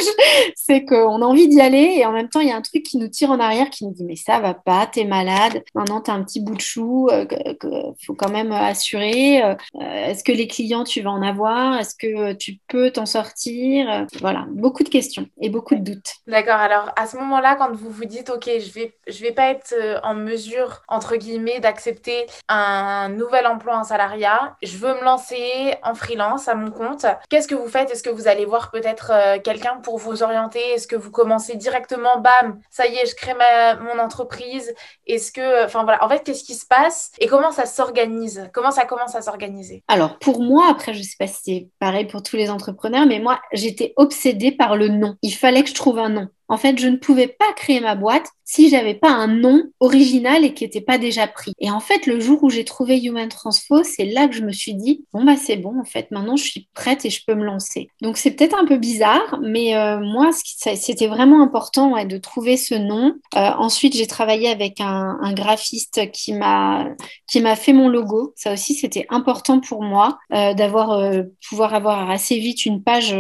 c'est 0.55 0.85
qu'on 0.85 1.23
a 1.23 1.25
envie 1.25 1.49
d'y 1.49 1.61
aller 1.61 1.95
et 1.97 2.05
en 2.05 2.12
même 2.12 2.29
temps, 2.29 2.41
il 2.41 2.49
y 2.49 2.53
a 2.53 2.56
un 2.56 2.62
truc 2.62 2.83
qui 2.83 2.99
nous 2.99 3.09
tire 3.09 3.31
en 3.31 3.41
arrière 3.41 3.71
qui 3.71 3.87
nous 3.87 3.93
dit, 3.93 4.05
mais 4.05 4.17
ça 4.17 4.41
va 4.41 4.55
pas, 4.55 4.87
t'es 4.87 5.05
malade. 5.05 5.62
Maintenant, 5.75 6.00
t'as 6.00 6.12
un 6.12 6.23
petit 6.23 6.41
bout 6.41 6.55
de 6.55 6.61
chou 6.61 6.81
il 7.11 7.26
euh, 7.64 7.93
faut 8.05 8.14
quand 8.14 8.31
même 8.31 8.52
assurer. 8.52 9.43
Euh, 9.43 9.55
est-ce 9.81 10.25
que 10.25 10.32
les 10.32 10.46
clients, 10.46 10.84
tu 10.84 11.00
vas 11.02 11.11
en 11.11 11.23
avoir 11.23 11.79
Est-ce 11.79 11.94
que 11.94 12.32
tu 12.32 12.58
peux 12.69 12.90
t'en 12.90 13.06
sortir 13.06 14.06
Voilà, 14.20 14.46
beaucoup 14.50 14.82
de 14.82 14.88
questions 14.88 15.26
et 15.40 15.50
beaucoup 15.50 15.75
de 15.75 15.81
doutes. 15.81 16.14
D'accord. 16.26 16.56
Alors, 16.56 16.90
à 16.96 17.06
ce 17.06 17.17
moment-là, 17.17 17.56
quand 17.56 17.73
vous 17.73 17.90
vous 17.90 18.05
dites, 18.05 18.31
OK, 18.31 18.44
je 18.46 18.73
vais, 18.73 18.94
je 19.06 19.23
vais 19.23 19.32
pas 19.32 19.50
être 19.50 19.75
euh, 19.76 19.99
en 20.02 20.14
mesure, 20.14 20.82
entre 20.88 21.17
guillemets, 21.17 21.61
d'accepter 21.61 22.26
un 22.49 23.08
nouvel 23.08 23.46
emploi 23.46 23.78
en 23.78 23.85
salariat, 23.85 24.56
je 24.62 24.76
veux 24.76 24.94
me 24.94 25.05
lancer 25.05 25.75
en 25.82 25.94
freelance 25.94 26.49
à 26.49 26.55
mon 26.55 26.70
compte, 26.70 27.06
qu'est-ce 27.28 27.49
que 27.49 27.55
vous 27.55 27.69
faites? 27.69 27.90
Est-ce 27.90 28.02
que 28.02 28.11
vous 28.11 28.28
allez 28.28 28.44
voir 28.44 28.70
peut-être 28.70 29.12
quelqu'un 29.43 29.76
pour 29.82 29.99
vous 29.99 30.23
orienter? 30.23 30.61
Est-ce 30.75 30.87
que 30.87 30.96
vous 30.96 31.11
commencez 31.11 31.56
directement, 31.56 32.19
bam, 32.19 32.61
ça 32.70 32.87
y 32.87 32.96
est, 32.96 33.06
je 33.06 33.14
crée 33.14 33.35
ma, 33.35 33.76
mon 33.76 33.99
entreprise? 33.99 34.75
Est-ce 35.06 35.32
que, 35.32 35.64
enfin 35.64 35.85
voilà, 35.85 36.05
en 36.05 36.08
fait, 36.08 36.23
qu'est-ce 36.25 36.44
qui 36.44 36.55
se 36.55 36.62
passe 36.67 37.11
et 37.19 37.26
comment 37.26 37.50
ça 37.50 37.67
s'organise 37.67 38.49
Comment 38.53 38.70
ça 38.70 38.85
commence 38.85 39.14
à 39.14 39.23
s'organiser 39.23 39.82
Alors 39.88 40.19
pour 40.19 40.43
moi, 40.43 40.67
après, 40.70 40.94
je 40.94 41.03
sais 41.03 41.17
pas 41.19 41.26
si 41.26 41.41
c'est 41.44 41.69
pareil 41.79 42.06
pour 42.06 42.23
tous 42.23 42.37
les 42.37 42.50
entrepreneurs, 42.50 43.06
mais 43.06 43.20
moi, 43.20 43.41
j'étais 43.53 43.93
obsédée 43.97 44.53
par 44.53 44.76
le 44.76 44.88
nom. 44.88 45.17
Il 45.23 45.32
fallait 45.32 45.62
que 45.62 45.69
je 45.69 45.75
trouve 45.75 45.99
un 45.99 46.09
nom. 46.09 46.29
En 46.52 46.58
fait, 46.58 46.78
je 46.78 46.87
ne 46.87 46.99
pouvais 46.99 47.28
pas 47.28 47.50
créer 47.56 47.81
ma 47.81 47.94
boîte 47.94 48.28
si 48.52 48.69
j'avais 48.69 48.93
pas 48.93 49.08
un 49.08 49.28
nom 49.28 49.62
original 49.81 50.44
et 50.44 50.52
qui 50.52 50.64
n'était 50.64 50.82
pas 50.82 50.99
déjà 50.99 51.26
pris. 51.26 51.54
Et 51.58 51.70
en 51.70 51.81
fait, 51.81 52.06
le 52.06 52.20
jour 52.20 52.43
où 52.43 52.50
j'ai 52.50 52.66
trouvé 52.66 53.02
Human 53.02 53.28
Transfo, 53.31 53.82
c'est 53.82 54.04
là 54.04 54.28
que 54.28 54.34
je 54.34 54.43
me 54.43 54.52
suis 54.52 54.75
dit 54.75 55.06
bon 55.14 55.25
bah 55.25 55.37
c'est 55.37 55.56
bon 55.56 55.81
en 55.81 55.84
fait, 55.84 56.10
maintenant 56.10 56.37
je 56.37 56.44
suis 56.44 56.69
prête 56.75 57.06
et 57.06 57.10
je 57.10 57.25
peux 57.26 57.34
me 57.34 57.44
lancer. 57.44 57.88
Donc 58.02 58.19
c'est 58.19 58.32
peut-être 58.32 58.58
un 58.58 58.66
peu 58.66 58.76
bizarre, 58.76 59.38
mais 59.43 59.75
euh, 59.75 60.00
moi 60.00 60.31
c'était 60.34 61.06
vraiment 61.06 61.42
important 61.42 62.04
de 62.04 62.18
trouver 62.18 62.59
ce 62.59 62.75
nom. 62.75 63.14
Euh, 63.37 63.50
ensuite, 63.56 63.97
j'ai 63.97 64.06
travaillé 64.06 64.49
avec 64.49 64.80
un, 64.80 65.16
graphiste 65.32 66.11
qui 66.12 66.35
m'a 66.35 66.88
qui 67.26 67.40
m'a 67.40 67.56
fait 67.56 67.73
mon 67.73 67.88
logo. 67.88 68.35
Ça 68.37 68.52
aussi 68.52 68.75
c'était 68.75 69.06
important 69.09 69.61
pour 69.61 69.82
moi 69.82 70.18
euh, 70.35 70.52
d'avoir 70.52 71.00
pouvoir 71.49 71.73
avoir 71.73 72.11
assez 72.11 72.38
vite 72.38 72.66
une 72.66 72.82
page 72.82 73.14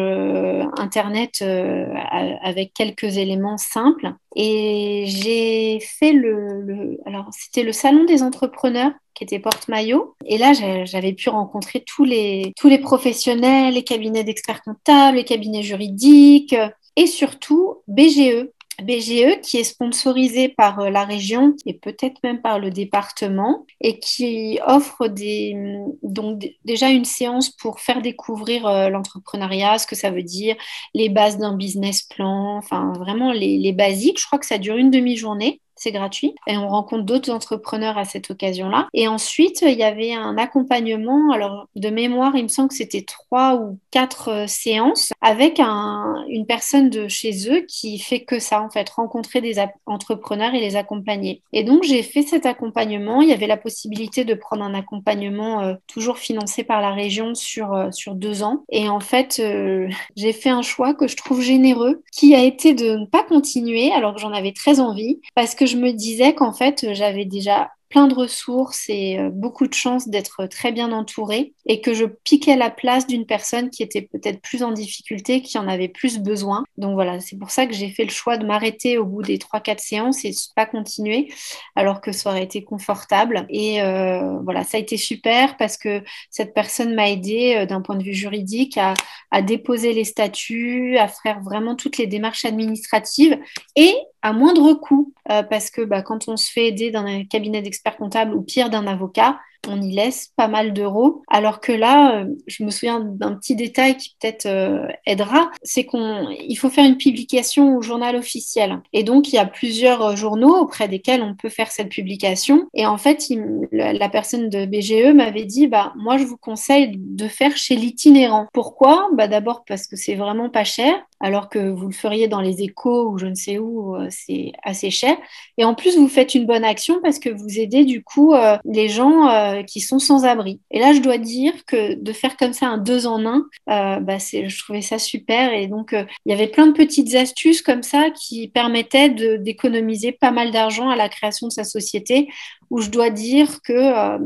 internet 0.76 1.42
avec 1.42 2.74
quelques 2.74 3.16
éléments 3.22 3.58
simples. 3.58 4.12
Et 4.36 5.04
j'ai 5.06 5.80
fait 5.80 6.12
le, 6.12 6.98
alors 7.06 7.26
c'était 7.32 7.62
le 7.62 7.72
salon 7.72 8.04
des 8.04 8.22
entrepreneurs 8.22 8.92
qui 9.14 9.24
était 9.24 9.38
porte-maillot. 9.38 10.14
Et 10.26 10.38
là, 10.38 10.52
j'avais 10.84 11.12
pu 11.12 11.28
rencontrer 11.28 11.84
tous 11.86 12.04
les, 12.04 12.52
tous 12.56 12.68
les 12.68 12.78
professionnels, 12.78 13.74
les 13.74 13.84
cabinets 13.84 14.24
d'experts 14.24 14.62
comptables, 14.62 15.16
les 15.16 15.24
cabinets 15.24 15.62
juridiques 15.62 16.56
et 16.96 17.06
surtout 17.06 17.78
BGE, 17.88 18.48
BGE 18.80 19.40
qui 19.42 19.58
est 19.58 19.64
sponsorisé 19.64 20.48
par 20.48 20.80
euh, 20.80 20.90
la 20.90 21.04
région 21.04 21.54
et 21.66 21.74
peut-être 21.74 22.22
même 22.24 22.40
par 22.40 22.58
le 22.58 22.70
département 22.70 23.66
et 23.80 23.98
qui 23.98 24.58
offre 24.66 25.08
des, 25.08 25.56
donc 26.02 26.42
déjà 26.64 26.88
une 26.88 27.04
séance 27.04 27.50
pour 27.50 27.80
faire 27.80 28.02
découvrir 28.02 28.66
euh, 28.66 28.88
l'entrepreneuriat, 28.88 29.78
ce 29.78 29.86
que 29.86 29.96
ça 29.96 30.10
veut 30.10 30.22
dire, 30.22 30.56
les 30.94 31.08
bases 31.08 31.38
d'un 31.38 31.56
business 31.56 32.02
plan, 32.02 32.56
enfin 32.56 32.92
vraiment 32.96 33.32
les, 33.32 33.58
les 33.58 33.72
basiques. 33.72 34.20
Je 34.20 34.26
crois 34.26 34.38
que 34.38 34.46
ça 34.46 34.58
dure 34.58 34.76
une 34.76 34.90
demi-journée 34.90 35.60
c'est 35.82 35.92
gratuit. 35.92 36.34
Et 36.46 36.56
on 36.56 36.68
rencontre 36.68 37.04
d'autres 37.04 37.30
entrepreneurs 37.30 37.98
à 37.98 38.04
cette 38.04 38.30
occasion-là. 38.30 38.88
Et 38.94 39.08
ensuite, 39.08 39.62
il 39.62 39.76
y 39.76 39.82
avait 39.82 40.12
un 40.12 40.38
accompagnement. 40.38 41.32
Alors, 41.32 41.66
de 41.74 41.88
mémoire, 41.88 42.36
il 42.36 42.44
me 42.44 42.48
semble 42.48 42.68
que 42.68 42.74
c'était 42.74 43.02
trois 43.02 43.56
ou 43.56 43.78
quatre 43.90 44.28
euh, 44.28 44.46
séances 44.46 45.12
avec 45.20 45.58
un, 45.58 46.24
une 46.28 46.46
personne 46.46 46.90
de 46.90 47.08
chez 47.08 47.50
eux 47.50 47.62
qui 47.68 47.98
fait 47.98 48.20
que 48.20 48.38
ça, 48.38 48.62
en 48.62 48.70
fait, 48.70 48.88
rencontrer 48.90 49.40
des 49.40 49.56
entrepreneurs 49.86 50.54
et 50.54 50.60
les 50.60 50.76
accompagner. 50.76 51.42
Et 51.52 51.64
donc, 51.64 51.82
j'ai 51.82 52.02
fait 52.02 52.22
cet 52.22 52.46
accompagnement. 52.46 53.20
Il 53.20 53.28
y 53.28 53.32
avait 53.32 53.46
la 53.46 53.56
possibilité 53.56 54.24
de 54.24 54.34
prendre 54.34 54.62
un 54.62 54.74
accompagnement 54.74 55.62
euh, 55.62 55.74
toujours 55.88 56.18
financé 56.18 56.62
par 56.62 56.80
la 56.80 56.92
région 56.92 57.34
sur, 57.34 57.72
euh, 57.72 57.90
sur 57.90 58.14
deux 58.14 58.42
ans. 58.42 58.64
Et 58.70 58.88
en 58.88 59.00
fait, 59.00 59.42
j'ai 60.16 60.32
fait 60.32 60.50
un 60.50 60.62
choix 60.62 60.94
que 60.94 61.08
je 61.08 61.16
trouve 61.16 61.40
généreux, 61.40 62.02
qui 62.12 62.34
a 62.34 62.42
été 62.42 62.74
de 62.74 62.96
ne 62.96 63.06
pas 63.06 63.24
continuer 63.24 63.92
alors 63.92 64.14
que 64.14 64.20
j'en 64.20 64.32
avais 64.32 64.52
très 64.52 64.78
envie, 64.78 65.20
parce 65.34 65.54
que 65.54 65.66
me 65.76 65.92
disais 65.92 66.34
qu'en 66.34 66.52
fait, 66.52 66.92
j'avais 66.94 67.24
déjà 67.24 67.70
plein 67.92 68.06
de 68.06 68.14
ressources 68.14 68.88
et 68.88 69.18
euh, 69.18 69.28
beaucoup 69.30 69.66
de 69.66 69.74
chance 69.74 70.08
d'être 70.08 70.46
très 70.46 70.72
bien 70.72 70.92
entourée 70.92 71.52
et 71.66 71.82
que 71.82 71.92
je 71.92 72.06
piquais 72.06 72.56
la 72.56 72.70
place 72.70 73.06
d'une 73.06 73.26
personne 73.26 73.68
qui 73.68 73.82
était 73.82 74.00
peut-être 74.00 74.40
plus 74.40 74.62
en 74.62 74.72
difficulté, 74.72 75.42
qui 75.42 75.58
en 75.58 75.68
avait 75.68 75.90
plus 75.90 76.18
besoin. 76.18 76.64
Donc 76.78 76.94
voilà, 76.94 77.20
c'est 77.20 77.36
pour 77.36 77.50
ça 77.50 77.66
que 77.66 77.74
j'ai 77.74 77.90
fait 77.90 78.04
le 78.04 78.10
choix 78.10 78.38
de 78.38 78.46
m'arrêter 78.46 78.96
au 78.96 79.04
bout 79.04 79.20
des 79.20 79.36
3-4 79.36 79.78
séances 79.78 80.24
et 80.24 80.30
de 80.30 80.36
pas 80.56 80.64
continuer 80.64 81.30
alors 81.76 82.00
que 82.00 82.12
ça 82.12 82.30
aurait 82.30 82.42
été 82.42 82.64
confortable. 82.64 83.46
Et 83.50 83.82
euh, 83.82 84.38
voilà, 84.42 84.64
ça 84.64 84.78
a 84.78 84.80
été 84.80 84.96
super 84.96 85.58
parce 85.58 85.76
que 85.76 86.02
cette 86.30 86.54
personne 86.54 86.94
m'a 86.94 87.10
aidé 87.10 87.56
euh, 87.58 87.66
d'un 87.66 87.82
point 87.82 87.96
de 87.96 88.02
vue 88.02 88.14
juridique 88.14 88.78
à, 88.78 88.94
à 89.30 89.42
déposer 89.42 89.92
les 89.92 90.04
statuts, 90.04 90.96
à 90.96 91.08
faire 91.08 91.40
vraiment 91.42 91.76
toutes 91.76 91.98
les 91.98 92.06
démarches 92.06 92.46
administratives 92.46 93.38
et 93.76 93.94
à 94.24 94.32
moindre 94.32 94.74
coût, 94.74 95.12
parce 95.26 95.68
que 95.68 95.82
bah, 95.82 96.00
quand 96.00 96.28
on 96.28 96.36
se 96.36 96.48
fait 96.48 96.68
aider 96.68 96.92
dans 96.92 97.04
un 97.04 97.24
cabinet 97.24 97.60
d'expertise, 97.60 97.81
comptable 97.90 98.34
ou 98.34 98.42
pire 98.42 98.70
d'un 98.70 98.86
avocat, 98.86 99.38
on 99.68 99.80
y 99.80 99.92
laisse 99.92 100.32
pas 100.36 100.48
mal 100.48 100.72
d'euros. 100.72 101.22
Alors 101.28 101.60
que 101.60 101.72
là, 101.72 102.16
euh, 102.16 102.26
je 102.46 102.64
me 102.64 102.70
souviens 102.70 103.00
d'un 103.00 103.34
petit 103.34 103.56
détail 103.56 103.96
qui 103.96 104.16
peut-être 104.20 104.46
euh, 104.46 104.86
aidera, 105.06 105.50
c'est 105.62 105.84
qu'il 105.84 106.58
faut 106.58 106.70
faire 106.70 106.84
une 106.84 106.96
publication 106.96 107.76
au 107.76 107.82
journal 107.82 108.16
officiel. 108.16 108.80
Et 108.92 109.04
donc, 109.04 109.32
il 109.32 109.36
y 109.36 109.38
a 109.38 109.46
plusieurs 109.46 110.02
euh, 110.02 110.16
journaux 110.16 110.56
auprès 110.56 110.88
desquels 110.88 111.22
on 111.22 111.34
peut 111.34 111.48
faire 111.48 111.70
cette 111.70 111.90
publication. 111.90 112.66
Et 112.74 112.86
en 112.86 112.98
fait, 112.98 113.24
la, 113.70 114.08
personne 114.08 114.48
de 114.48 114.66
BGE 114.66 115.14
m'avait 115.14 115.44
dit, 115.44 115.68
bah, 115.68 115.92
moi, 115.96 116.18
je 116.18 116.24
vous 116.24 116.36
conseille 116.36 116.92
de 116.96 117.28
faire 117.28 117.56
chez 117.56 117.76
l'itinérant. 117.76 118.46
Pourquoi? 118.52 119.08
Bah, 119.14 119.28
D'abord 119.28 119.64
parce 119.66 119.86
que 119.86 119.96
c'est 119.96 120.14
vraiment 120.14 120.50
pas 120.50 120.64
cher 120.64 120.94
alors 121.24 121.48
que 121.48 121.70
vous 121.70 121.86
le 121.86 121.92
feriez 121.92 122.26
dans 122.26 122.40
les 122.40 122.62
échos 122.62 123.08
ou 123.08 123.16
je 123.16 123.26
ne 123.26 123.36
sais 123.36 123.56
où, 123.56 123.94
c'est 124.10 124.50
assez 124.64 124.90
cher. 124.90 125.16
Et 125.56 125.64
en 125.64 125.76
plus, 125.76 125.96
vous 125.96 126.08
faites 126.08 126.34
une 126.34 126.46
bonne 126.46 126.64
action 126.64 127.00
parce 127.00 127.20
que 127.20 127.30
vous 127.30 127.60
aidez 127.60 127.84
du 127.84 128.02
coup 128.02 128.34
les 128.64 128.88
gens 128.88 129.28
qui 129.66 129.80
sont 129.80 129.98
sans 129.98 130.24
abri. 130.24 130.60
Et 130.70 130.78
là, 130.78 130.92
je 130.92 131.00
dois 131.00 131.18
dire 131.18 131.52
que 131.66 131.94
de 131.94 132.12
faire 132.12 132.36
comme 132.36 132.52
ça 132.52 132.66
un 132.68 132.78
deux 132.78 133.06
en 133.06 133.24
un, 133.26 133.46
bah, 133.66 134.18
je 134.18 134.58
trouvais 134.62 134.82
ça 134.82 134.98
super. 134.98 135.52
Et 135.52 135.66
donc, 135.66 135.92
il 135.92 136.30
y 136.30 136.32
avait 136.32 136.48
plein 136.48 136.66
de 136.66 136.72
petites 136.72 137.14
astuces 137.14 137.62
comme 137.62 137.82
ça 137.82 138.10
qui 138.10 138.48
permettaient 138.48 139.10
d'économiser 139.38 140.12
pas 140.12 140.30
mal 140.30 140.50
d'argent 140.50 140.90
à 140.90 140.96
la 140.96 141.08
création 141.08 141.48
de 141.48 141.52
sa 141.52 141.64
société 141.64 142.28
où 142.72 142.80
je 142.80 142.88
dois 142.88 143.10
dire 143.10 143.60
que 143.62 143.74
euh, 143.74 144.18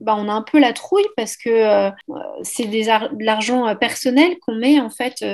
bah, 0.00 0.16
on 0.18 0.28
a 0.28 0.32
un 0.32 0.42
peu 0.42 0.60
la 0.60 0.74
trouille 0.74 1.06
parce 1.16 1.34
que 1.38 1.48
euh, 1.48 1.90
c'est 2.42 2.66
de 2.66 3.24
l'argent 3.24 3.66
euh, 3.66 3.74
personnel 3.74 4.36
qu'on 4.40 4.54
met 4.54 4.78
en 4.78 4.90
fait 4.90 5.24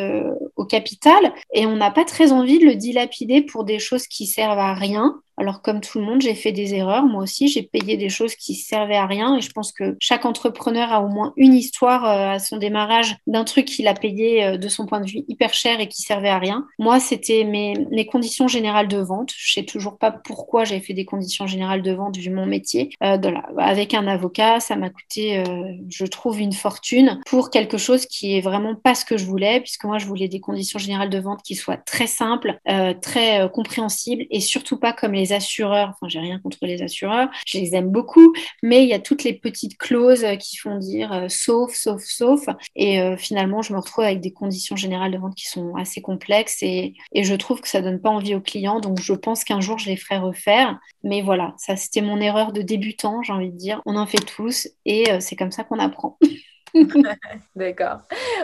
au 0.55 0.65
capital 0.65 1.35
et 1.53 1.67
on 1.67 1.75
n'a 1.75 1.91
pas 1.91 2.05
très 2.05 2.31
envie 2.31 2.61
de 2.61 2.65
le 2.65 2.77
dilapider 2.77 3.43
pour 3.43 3.65
des 3.65 3.81
choses 3.81 4.07
qui 4.07 4.27
servent 4.27 4.61
à 4.61 4.75
rien. 4.75 5.21
Alors 5.39 5.63
comme 5.63 5.81
tout 5.81 5.99
le 5.99 6.05
monde, 6.05 6.21
j'ai 6.21 6.35
fait 6.35 6.53
des 6.53 6.75
erreurs. 6.75 7.05
Moi 7.05 7.23
aussi, 7.23 7.49
j'ai 7.49 7.63
payé 7.63 7.97
des 7.97 8.09
choses 8.09 8.35
qui 8.37 8.55
servaient 8.55 8.97
à 8.97 9.07
rien. 9.07 9.37
Et 9.37 9.41
je 9.41 9.51
pense 9.51 9.73
que 9.73 9.97
chaque 9.99 10.25
entrepreneur 10.25 10.93
a 10.93 11.03
au 11.03 11.09
moins 11.09 11.33
une 11.37 11.55
histoire 11.55 12.05
euh, 12.05 12.35
à 12.35 12.39
son 12.39 12.59
démarrage 12.59 13.17
d'un 13.27 13.45
truc 13.45 13.65
qu'il 13.65 13.89
a 13.89 13.95
payé 13.95 14.45
euh, 14.45 14.57
de 14.59 14.69
son 14.69 14.87
point 14.87 15.01
de 15.01 15.11
vue 15.11 15.25
hyper 15.29 15.55
cher 15.55 15.81
et 15.81 15.89
qui 15.89 16.03
servait 16.03 16.29
à 16.29 16.39
rien. 16.39 16.67
Moi, 16.79 17.01
c'était 17.01 17.45
mes, 17.45 18.07
conditions 18.07 18.47
générales 18.47 18.89
de 18.89 18.99
vente. 18.99 19.33
Je 19.37 19.53
sais 19.55 19.65
toujours 19.65 19.97
pas 19.97 20.11
pourquoi 20.11 20.65
j'avais 20.65 20.81
fait 20.81 20.93
des 20.93 21.07
conditions 21.07 21.47
générales 21.47 21.83
de 21.83 21.93
vente 21.93 22.17
vu 22.17 22.31
mon 22.31 22.47
métier. 22.53 22.91
Euh, 23.03 23.19
avec 23.59 23.95
un 23.95 24.07
avocat, 24.07 24.61
ça 24.61 24.77
m'a 24.77 24.91
coûté, 24.91 25.43
je 25.89 26.05
trouve, 26.07 26.41
une 26.41 26.53
fortune 26.53 27.21
pour 27.27 27.51
quelque 27.51 27.79
chose 27.79 28.07
qui 28.07 28.37
est 28.37 28.41
vraiment 28.41 28.75
pas 28.75 28.95
ce 28.95 29.05
que 29.05 29.17
je 29.17 29.25
voulais, 29.25 29.61
puisque 29.61 29.85
moi, 29.85 29.99
je 29.99 30.07
voulais 30.07 30.29
des 30.29 30.41
conditions 30.41 30.79
générales 30.79 31.11
de 31.11 31.19
vente 31.19 31.43
qui 31.43 31.55
soient 31.55 31.77
très 31.77 32.07
simples, 32.07 32.59
très 33.01 33.49
compréhensibles 33.53 34.27
et 34.31 34.41
surtout 34.41 34.79
pas 34.79 34.93
comme 34.93 35.13
les 35.13 35.33
assureurs, 35.33 35.91
enfin 35.91 36.09
j'ai 36.09 36.21
rien 36.21 36.39
contre 36.39 36.59
les 36.63 36.83
assureurs, 36.83 37.29
je 37.47 37.59
les 37.59 37.75
aime 37.75 37.91
beaucoup, 37.91 38.33
mais 38.63 38.83
il 38.83 38.89
y 38.89 38.95
a 38.95 38.99
toutes 38.99 39.25
les 39.25 39.33
petites 39.33 39.79
clauses 39.79 40.27
qui 40.39 40.57
font 40.57 40.79
dire 40.79 41.13
euh, 41.13 41.27
sauf, 41.29 41.75
sauf, 41.75 42.03
sauf. 42.03 42.47
Et 42.77 43.01
euh, 43.01 43.17
finalement, 43.17 43.63
je 43.63 43.73
me 43.73 43.79
retrouve 43.79 44.05
avec 44.05 44.21
des 44.21 44.33
conditions 44.33 44.77
générales 44.77 45.13
de 45.13 45.19
vente 45.19 45.35
qui 45.35 45.47
sont 45.47 45.75
assez 45.77 46.01
complexes 46.01 46.63
et, 46.63 46.95
et 47.13 47.25
je 47.25 47.35
trouve 47.35 47.61
que 47.61 47.69
ça 47.69 47.81
donne 47.81 48.01
pas 48.01 48.11
envie 48.11 48.35
aux 48.35 48.41
clients. 48.41 48.81
Donc 48.81 49.01
je 49.01 49.13
pense 49.13 49.45
qu'un 49.45 49.61
jour, 49.61 49.79
je 49.79 49.89
les 49.89 49.97
ferai 49.97 50.19
refaire. 50.19 50.79
Mais 51.05 51.23
voilà, 51.23 51.55
ça 51.59 51.77
c'était 51.77 52.01
mon 52.01 52.21
erreur 52.21 52.42
de 52.51 52.63
débutant, 52.63 53.23
j'ai 53.23 53.33
envie 53.33 53.53
de 53.53 53.57
dire. 53.57 53.81
On 53.87 53.97
en 53.97 54.07
fait 54.07 54.19
tous 54.19 54.67
et 54.85 55.09
euh, 55.13 55.21
c'est 55.21 55.37
comme 55.37 55.53
ça 55.53 55.63
qu'on 55.63 55.79
apprend. 55.79 56.19
D'accord. 57.55 57.99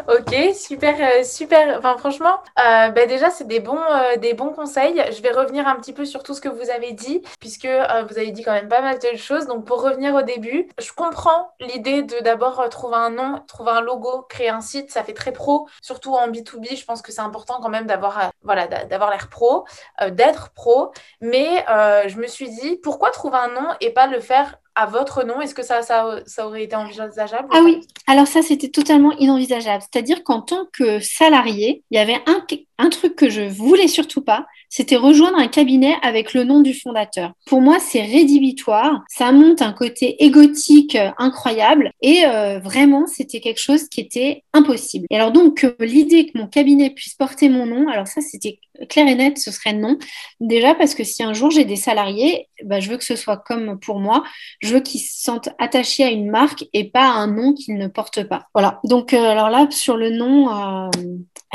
Ok, 0.09 0.35
super, 0.55 0.95
euh, 1.01 1.23
super. 1.25 1.79
Enfin, 1.79 1.97
franchement, 1.97 2.39
euh, 2.59 2.89
bah, 2.91 3.07
déjà, 3.07 3.31
c'est 3.31 3.47
des 3.47 3.61
bons, 3.61 3.79
euh, 3.79 4.17
des 4.17 4.35
bons 4.35 4.51
conseils. 4.51 5.03
Je 5.13 5.23
vais 5.23 5.33
revenir 5.33 5.67
un 5.67 5.77
petit 5.77 5.93
peu 5.93 6.05
sur 6.05 6.23
tout 6.23 6.35
ce 6.35 6.41
que 6.41 6.49
vous 6.49 6.71
avez 6.71 6.93
dit, 6.93 7.23
puisque 7.41 7.67
vous 7.67 8.19
avez 8.19 8.31
dit 8.31 8.43
quand 8.43 8.53
même 8.53 8.69
pas 8.69 8.83
mal 8.83 8.99
de 8.99 9.17
choses. 9.17 9.47
Donc, 9.47 9.65
pour 9.65 9.83
revenir 9.83 10.15
au 10.15 10.23
début, 10.23 10.69
je 10.79 10.93
comprends 10.93 11.53
l'idée 11.61 12.03
de 12.03 12.21
d'abord 12.23 12.69
trouver 12.69 12.97
un 12.97 13.11
nom, 13.11 13.43
trouver 13.47 13.71
un 13.73 13.81
logo, 13.81 14.27
créer 14.29 14.51
un 14.51 14.61
site. 14.61 14.91
Ça 14.91 15.03
fait 15.03 15.15
très 15.15 15.33
pro, 15.33 15.69
surtout 15.83 16.15
en 16.15 16.29
B2B. 16.29 16.77
Je 16.77 16.85
pense 16.85 17.03
que 17.03 17.13
c'est 17.13 17.21
important 17.21 17.61
quand 17.63 17.71
même 17.71 17.87
d'avoir, 17.87 18.31
voilà, 18.43 18.67
d'avoir 18.67 19.11
l'air 19.11 19.29
pro, 19.29 19.65
d'être 20.11 20.51
pro. 20.51 20.93
Mais 21.21 21.65
je 22.07 22.17
me 22.19 22.27
suis 22.27 22.51
dit, 22.51 22.77
pourquoi 22.83 23.11
trouver 23.11 23.39
un 23.39 23.49
nom 23.49 23.69
et 23.81 23.91
pas 23.91 24.07
le 24.07 24.21
faire 24.21 24.59
à 24.79 24.87
votre 24.87 25.25
nom. 25.25 25.41
Est-ce 25.41 25.55
que 25.55 25.65
ça, 25.65 25.83
ça, 25.83 26.21
ça, 26.25 26.47
aurait 26.47 26.63
été 26.63 26.77
envisageable 26.77 27.49
Ah 27.51 27.61
oui, 27.65 27.81
alors 28.07 28.29
ça, 28.29 28.43
c'était 28.43 28.69
totalement 28.69 29.13
inenvisageable. 29.19 29.83
C'est-à-dire 29.83 30.23
qu'en 30.23 30.41
tant 30.41 30.67
que 30.73 31.01
salarié, 31.01 31.83
il 31.91 31.97
y 31.97 32.01
avait 32.01 32.21
un, 32.27 32.41
un 32.79 32.91
truc 32.91 33.17
que 33.17 33.29
je 33.29 33.43
voulais 33.43 33.89
surtout 33.89 34.23
pas, 34.23 34.47
c'était 34.69 34.97
rejoindre 34.97 35.39
un 35.39 35.49
cabinet 35.49 35.95
avec 36.03 36.35
le 36.35 36.45
nom 36.45 36.61
du 36.61 36.75
fondateur. 36.75 37.33
Pour 37.47 37.61
moi, 37.61 37.79
c'est 37.81 38.03
rédhibitoire, 38.03 39.03
ça 39.09 39.33
monte 39.33 39.63
un 39.63 39.73
côté 39.73 40.23
égotique 40.25 40.95
euh, 40.95 41.11
incroyable 41.19 41.91
et 42.03 42.25
euh, 42.27 42.59
vraiment, 42.59 43.07
c'était 43.07 43.41
quelque 43.41 43.61
chose 43.61 43.89
qui 43.89 44.01
était 44.01 44.45
impossible. 44.53 45.07
Et 45.11 45.17
alors 45.17 45.33
donc, 45.33 45.67
l'idée 45.81 46.27
que 46.27 46.39
mon 46.39 46.47
cabinet 46.47 46.91
puisse 46.91 47.15
porter 47.15 47.49
mon 47.49 47.67
nom, 47.67 47.89
alors 47.89 48.07
ça, 48.07 48.21
c'était 48.21 48.61
clair 48.89 49.09
et 49.09 49.15
net, 49.15 49.39
ce 49.39 49.51
serait 49.51 49.73
non. 49.73 49.99
Déjà 50.41 50.75
parce 50.75 50.95
que 50.95 51.03
si 51.03 51.23
un 51.23 51.33
jour 51.33 51.51
j'ai 51.51 51.65
des 51.65 51.77
salariés, 51.77 52.49
bah, 52.65 52.81
je 52.81 52.91
veux 52.91 52.97
que 52.97 53.05
ce 53.05 53.17
soit 53.17 53.39
comme 53.39 53.79
pour 53.81 53.99
moi, 53.99 54.23
je 54.61 54.75
veux 54.75 54.81
qu'ils 54.81 55.01
se 55.01 55.23
sentent 55.23 55.49
attachés 55.59 56.05
à 56.05 56.11
une 56.11 56.31
marque 56.31 56.67
et 56.73 56.85
pas 56.85 57.05
à 57.05 57.15
un 57.15 57.27
nom 57.27 57.55
qu'ils 57.55 57.77
ne 57.77 57.89
portent 57.89 58.25
pas. 58.25 58.47
Voilà. 58.55 58.81
Donc, 58.85 59.15
euh, 59.15 59.23
alors 59.23 59.51
là, 59.51 59.67
sur 59.71 59.97
le 59.97 60.11
nom, 60.11 60.49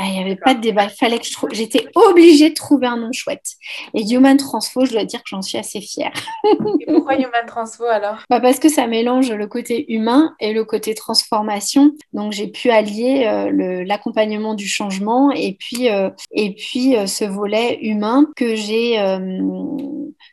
il 0.00 0.12
n'y 0.12 0.20
avait 0.20 0.36
pas 0.36 0.54
de 0.54 0.60
débat. 0.60 0.88
Fallait 0.88 1.18
que 1.18 1.26
je 1.26 1.32
trouve. 1.32 1.50
J'étais 1.52 1.86
obligée 1.94 2.50
de 2.50 2.54
trouver 2.54 2.86
un 2.86 2.96
nom 2.96 3.12
chouette. 3.12 3.54
Et 3.94 4.02
Human 4.02 4.36
Transfo, 4.36 4.84
je 4.84 4.92
dois 4.92 5.04
dire 5.04 5.20
que 5.20 5.28
j'en 5.28 5.42
suis 5.42 5.58
assez 5.58 5.80
fière. 5.80 6.12
et 6.44 6.86
pourquoi 6.86 7.14
Human 7.14 7.46
Transfo 7.46 7.84
alors? 7.84 8.16
Bah 8.28 8.40
Parce 8.40 8.58
que 8.58 8.68
ça 8.68 8.86
mélange 8.86 9.30
le 9.30 9.46
côté 9.46 9.92
humain 9.92 10.34
et 10.40 10.52
le 10.52 10.64
côté 10.64 10.94
transformation. 10.94 11.92
Donc 12.12 12.32
j'ai 12.32 12.48
pu 12.48 12.70
allier 12.70 13.24
euh, 13.26 13.84
l'accompagnement 13.84 14.54
du 14.54 14.66
changement 14.66 15.30
et 15.30 15.56
puis, 15.58 15.90
euh, 15.90 16.10
et 16.32 16.54
puis 16.54 16.96
euh, 16.96 17.06
ce 17.06 17.24
volet 17.24 17.78
humain 17.82 18.26
que 18.36 18.54
j'ai 18.54 18.98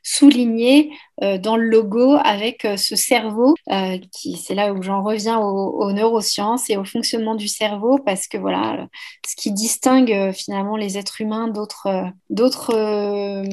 souligné 0.04 0.92
dans 1.22 1.56
le 1.56 1.68
logo 1.68 2.18
avec 2.24 2.66
euh, 2.66 2.78
ce 2.78 2.96
cerveau, 2.96 3.54
euh, 3.72 3.98
qui 4.12 4.36
c'est 4.36 4.56
là 4.56 4.74
où 4.74 4.82
j'en 4.82 5.04
reviens 5.04 5.40
aux, 5.40 5.92
neurosciences 5.92 6.70
et 6.70 6.78
au 6.78 6.84
fonctionnement 6.84 7.36
du 7.36 7.48
cerveau, 7.48 8.00
parce 8.06 8.28
que 8.28 8.38
voilà, 8.38 8.88
ce 9.28 9.36
qui 9.36 9.52
distingue 9.52 10.32
finalement 10.34 10.78
les 10.78 10.98
êtres 10.98 11.22
humains 11.22 11.48
d'autres 11.48 12.06
d'autres 12.30 13.44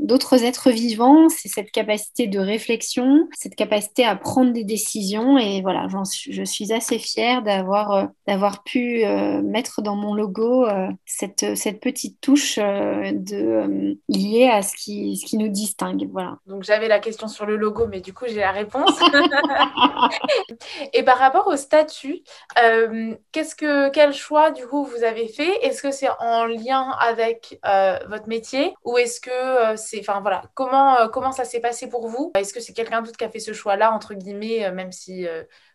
d'autres 0.00 0.44
êtres 0.44 0.70
vivants, 0.70 1.28
c'est 1.28 1.48
cette 1.48 1.70
capacité 1.70 2.26
de 2.26 2.38
réflexion, 2.38 3.28
cette 3.32 3.54
capacité 3.54 4.04
à 4.04 4.16
prendre 4.16 4.52
des 4.52 4.64
décisions. 4.64 5.38
Et 5.38 5.62
voilà, 5.62 5.86
je 6.28 6.42
suis 6.42 6.72
assez 6.72 6.98
fière 6.98 7.42
d'avoir 7.42 8.08
d'avoir 8.26 8.62
pu 8.64 9.04
mettre 9.44 9.82
dans 9.82 9.96
mon 9.96 10.14
logo 10.14 10.66
cette, 11.06 11.56
cette 11.56 11.80
petite 11.80 12.20
touche 12.20 12.58
de, 12.58 13.96
liée 14.08 14.48
à 14.52 14.62
ce 14.62 14.74
qui, 14.74 15.16
ce 15.16 15.26
qui 15.26 15.36
nous 15.36 15.48
distingue. 15.48 16.08
Voilà. 16.10 16.36
Donc 16.46 16.64
j'avais 16.64 16.88
la 16.90 16.98
question 16.98 17.28
sur 17.28 17.46
le 17.46 17.56
logo, 17.56 17.86
mais 17.86 18.00
du 18.00 18.12
coup, 18.12 18.26
j'ai 18.28 18.40
la 18.40 18.52
réponse. 18.52 19.00
et 20.92 21.02
par 21.02 21.18
rapport 21.18 21.46
au 21.46 21.56
statut, 21.56 22.22
euh, 22.62 23.14
qu'est-ce 23.32 23.54
que, 23.54 23.88
quel 23.90 24.12
choix, 24.12 24.50
du 24.50 24.66
coup, 24.66 24.84
vous 24.84 25.02
avez 25.02 25.28
fait? 25.28 25.64
Est-ce 25.64 25.82
que 25.82 25.90
c'est 25.90 26.10
en 26.18 26.44
lien 26.44 26.90
avec 27.00 27.58
euh, 27.64 27.98
votre 28.08 28.28
métier? 28.28 28.74
Ou 28.84 28.98
est-ce 28.98 29.20
que 29.20 29.30
euh, 29.30 29.76
c'est. 29.76 30.00
Enfin, 30.00 30.20
voilà, 30.20 30.42
comment, 30.54 31.08
comment 31.08 31.32
ça 31.32 31.44
s'est 31.44 31.60
passé 31.60 31.88
pour 31.88 32.08
vous? 32.08 32.32
Est-ce 32.36 32.52
que 32.52 32.60
c'est 32.60 32.74
quelqu'un 32.74 33.00
d'autre 33.00 33.16
qui 33.16 33.24
a 33.24 33.30
fait 33.30 33.40
ce 33.40 33.52
choix-là, 33.52 33.92
entre 33.92 34.14
guillemets, 34.14 34.70
même 34.72 34.92
si 34.92 35.26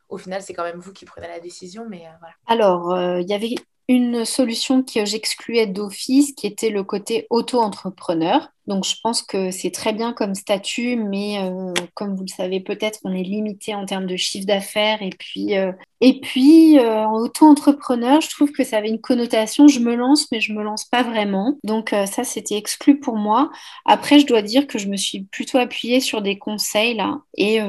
au 0.09 0.17
final, 0.17 0.41
c'est 0.43 0.53
quand 0.53 0.63
même 0.63 0.79
vous 0.79 0.93
qui 0.93 1.05
prenez 1.05 1.27
la 1.27 1.39
décision, 1.39 1.85
mais 1.89 2.03
voilà. 2.19 2.35
Alors, 2.45 3.19
il 3.19 3.27
y 3.27 3.33
avait 3.33 3.55
une 3.87 4.25
solution 4.25 4.83
que 4.83 5.05
j'excluais 5.05 5.67
d'office, 5.67 6.33
qui 6.33 6.47
était 6.47 6.69
le 6.69 6.83
côté 6.83 7.25
auto-entrepreneur. 7.29 8.49
Donc 8.67 8.85
je 8.85 8.95
pense 9.03 9.21
que 9.21 9.51
c'est 9.51 9.71
très 9.71 9.93
bien 9.93 10.13
comme 10.13 10.33
statut, 10.33 10.95
mais 10.95 11.39
euh, 11.39 11.73
comme 11.93 12.15
vous 12.15 12.23
le 12.23 12.33
savez 12.35 12.59
peut-être, 12.59 12.99
on 13.03 13.13
est 13.13 13.23
limité 13.23 13.75
en 13.75 13.85
termes 13.85 14.07
de 14.07 14.17
chiffre 14.17 14.47
d'affaires. 14.47 15.01
Et 15.01 15.11
puis, 15.11 15.55
euh, 15.55 15.71
et 16.01 16.19
puis 16.19 16.79
euh, 16.79 17.05
en 17.05 17.19
auto-entrepreneur, 17.19 18.21
je 18.21 18.29
trouve 18.29 18.51
que 18.51 18.63
ça 18.63 18.77
avait 18.77 18.89
une 18.89 19.01
connotation, 19.01 19.67
je 19.67 19.79
me 19.79 19.95
lance, 19.95 20.31
mais 20.31 20.41
je 20.41 20.53
me 20.53 20.63
lance 20.63 20.85
pas 20.85 21.03
vraiment. 21.03 21.57
Donc 21.63 21.89
ça, 21.91 22.23
c'était 22.23 22.57
exclu 22.57 22.99
pour 22.99 23.15
moi. 23.15 23.51
Après, 23.85 24.19
je 24.19 24.25
dois 24.25 24.41
dire 24.41 24.65
que 24.65 24.79
je 24.79 24.87
me 24.87 24.97
suis 24.97 25.23
plutôt 25.23 25.59
appuyée 25.59 25.99
sur 25.99 26.21
des 26.21 26.37
conseils 26.37 26.95
là, 26.95 27.19
et 27.37 27.59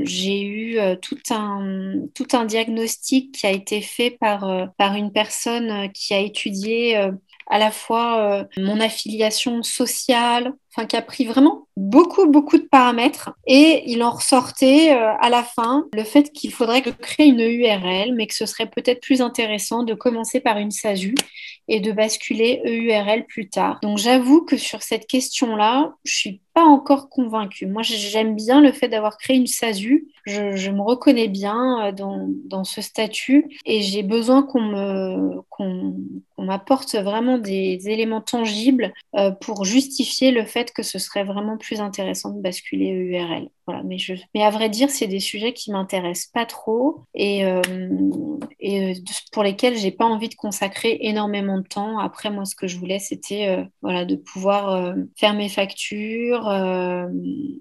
j'ai 0.00 0.42
eu 0.42 0.78
tout, 1.00 1.18
un, 1.30 1.94
tout 2.14 2.26
un 2.32 2.44
diagnostic 2.44 3.32
qui 3.32 3.46
a 3.46 3.50
été 3.50 3.80
fait 3.80 4.10
par, 4.10 4.70
par 4.76 4.94
une 4.94 5.12
personne 5.12 5.90
qui 5.92 6.14
a 6.14 6.20
étudié 6.20 7.10
à 7.50 7.58
la 7.58 7.70
fois 7.70 8.40
euh, 8.40 8.44
mon 8.56 8.80
affiliation 8.80 9.62
sociale, 9.62 10.52
enfin 10.74 10.86
qui 10.86 10.96
a 10.96 11.02
pris 11.02 11.24
vraiment 11.24 11.66
beaucoup, 11.76 12.26
beaucoup 12.26 12.58
de 12.58 12.68
paramètres 12.70 13.30
et 13.46 13.82
il 13.86 14.02
en 14.02 14.10
ressortait 14.10 14.92
euh, 14.92 15.12
à 15.20 15.28
la 15.30 15.42
fin 15.42 15.86
le 15.94 16.04
fait 16.04 16.30
qu'il 16.32 16.52
faudrait 16.52 16.82
créer 16.82 17.26
une 17.26 17.40
URL, 17.40 18.14
mais 18.14 18.26
que 18.26 18.34
ce 18.34 18.46
serait 18.46 18.68
peut-être 18.68 19.00
plus 19.00 19.20
intéressant 19.20 19.82
de 19.82 19.94
commencer 19.94 20.40
par 20.40 20.58
une 20.58 20.70
SASU 20.70 21.14
et 21.68 21.80
de 21.80 21.92
basculer 21.92 22.60
EURL 22.64 23.24
plus 23.26 23.48
tard. 23.48 23.78
Donc 23.82 23.98
j'avoue 23.98 24.44
que 24.44 24.56
sur 24.56 24.82
cette 24.82 25.06
question-là, 25.06 25.94
je 26.04 26.14
suis 26.14 26.40
pas 26.52 26.64
encore 26.64 27.08
convaincue. 27.08 27.66
Moi, 27.66 27.82
j'aime 27.82 28.34
bien 28.34 28.60
le 28.60 28.72
fait 28.72 28.88
d'avoir 28.88 29.18
créé 29.18 29.36
une 29.36 29.46
SASU. 29.46 30.08
Je, 30.26 30.70
me 30.70 30.82
reconnais 30.82 31.28
bien 31.28 31.86
euh, 31.86 31.92
dans, 31.92 32.26
dans 32.44 32.64
ce 32.64 32.82
statut 32.82 33.56
et 33.64 33.82
j'ai 33.82 34.02
besoin 34.02 34.42
qu'on 34.42 34.60
me 34.60 35.40
qu'on 35.48 35.94
m'apporte 36.38 36.94
vraiment 36.94 37.38
des 37.38 37.88
éléments 37.88 38.20
tangibles 38.20 38.92
euh, 39.14 39.30
pour 39.30 39.64
justifier 39.64 40.30
le 40.30 40.44
fait 40.44 40.59
que 40.64 40.82
ce 40.82 40.98
serait 40.98 41.24
vraiment 41.24 41.56
plus 41.56 41.80
intéressant 41.80 42.30
de 42.30 42.40
basculer 42.40 42.88
URL. 42.88 43.48
Voilà, 43.66 43.82
mais, 43.84 43.98
je, 43.98 44.14
mais 44.34 44.42
à 44.42 44.50
vrai 44.50 44.68
dire, 44.68 44.90
c'est 44.90 45.06
des 45.06 45.20
sujets 45.20 45.52
qui 45.52 45.70
m'intéressent 45.70 46.30
pas 46.32 46.46
trop 46.46 47.04
et, 47.14 47.44
euh, 47.44 47.62
et 48.58 48.94
pour 49.32 49.42
lesquels 49.44 49.76
j'ai 49.76 49.92
pas 49.92 50.04
envie 50.04 50.28
de 50.28 50.34
consacrer 50.34 50.98
énormément 51.02 51.58
de 51.58 51.66
temps. 51.66 51.98
Après, 51.98 52.30
moi, 52.30 52.44
ce 52.44 52.56
que 52.56 52.66
je 52.66 52.78
voulais, 52.78 52.98
c'était 52.98 53.64
voilà, 53.80 54.04
de 54.04 54.16
pouvoir 54.16 54.94
faire 55.16 55.34
mes 55.34 55.48
factures, 55.48 56.48
euh, 56.48 57.06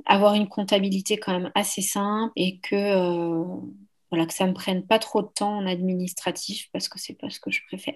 avoir 0.06 0.34
une 0.34 0.48
comptabilité 0.48 1.18
quand 1.18 1.34
même 1.34 1.51
assez 1.56 1.82
simple 1.82 2.32
et 2.36 2.60
que 2.60 2.75
euh, 2.75 3.44
voilà 4.12 4.25
que 4.25 4.34
ça 4.34 4.46
me 4.48 4.53
prenne 4.53 4.86
pas 4.86 5.00
trop 5.00 5.22
de 5.22 5.27
temps 5.27 5.58
en 5.58 5.68
administratif 5.68 6.70
parce 6.74 6.89
que 6.89 7.00
c'est 7.00 7.13
pas 7.13 7.29
ce 7.29 7.39
que 7.39 7.51
je 7.51 7.62
préfère. 7.68 7.96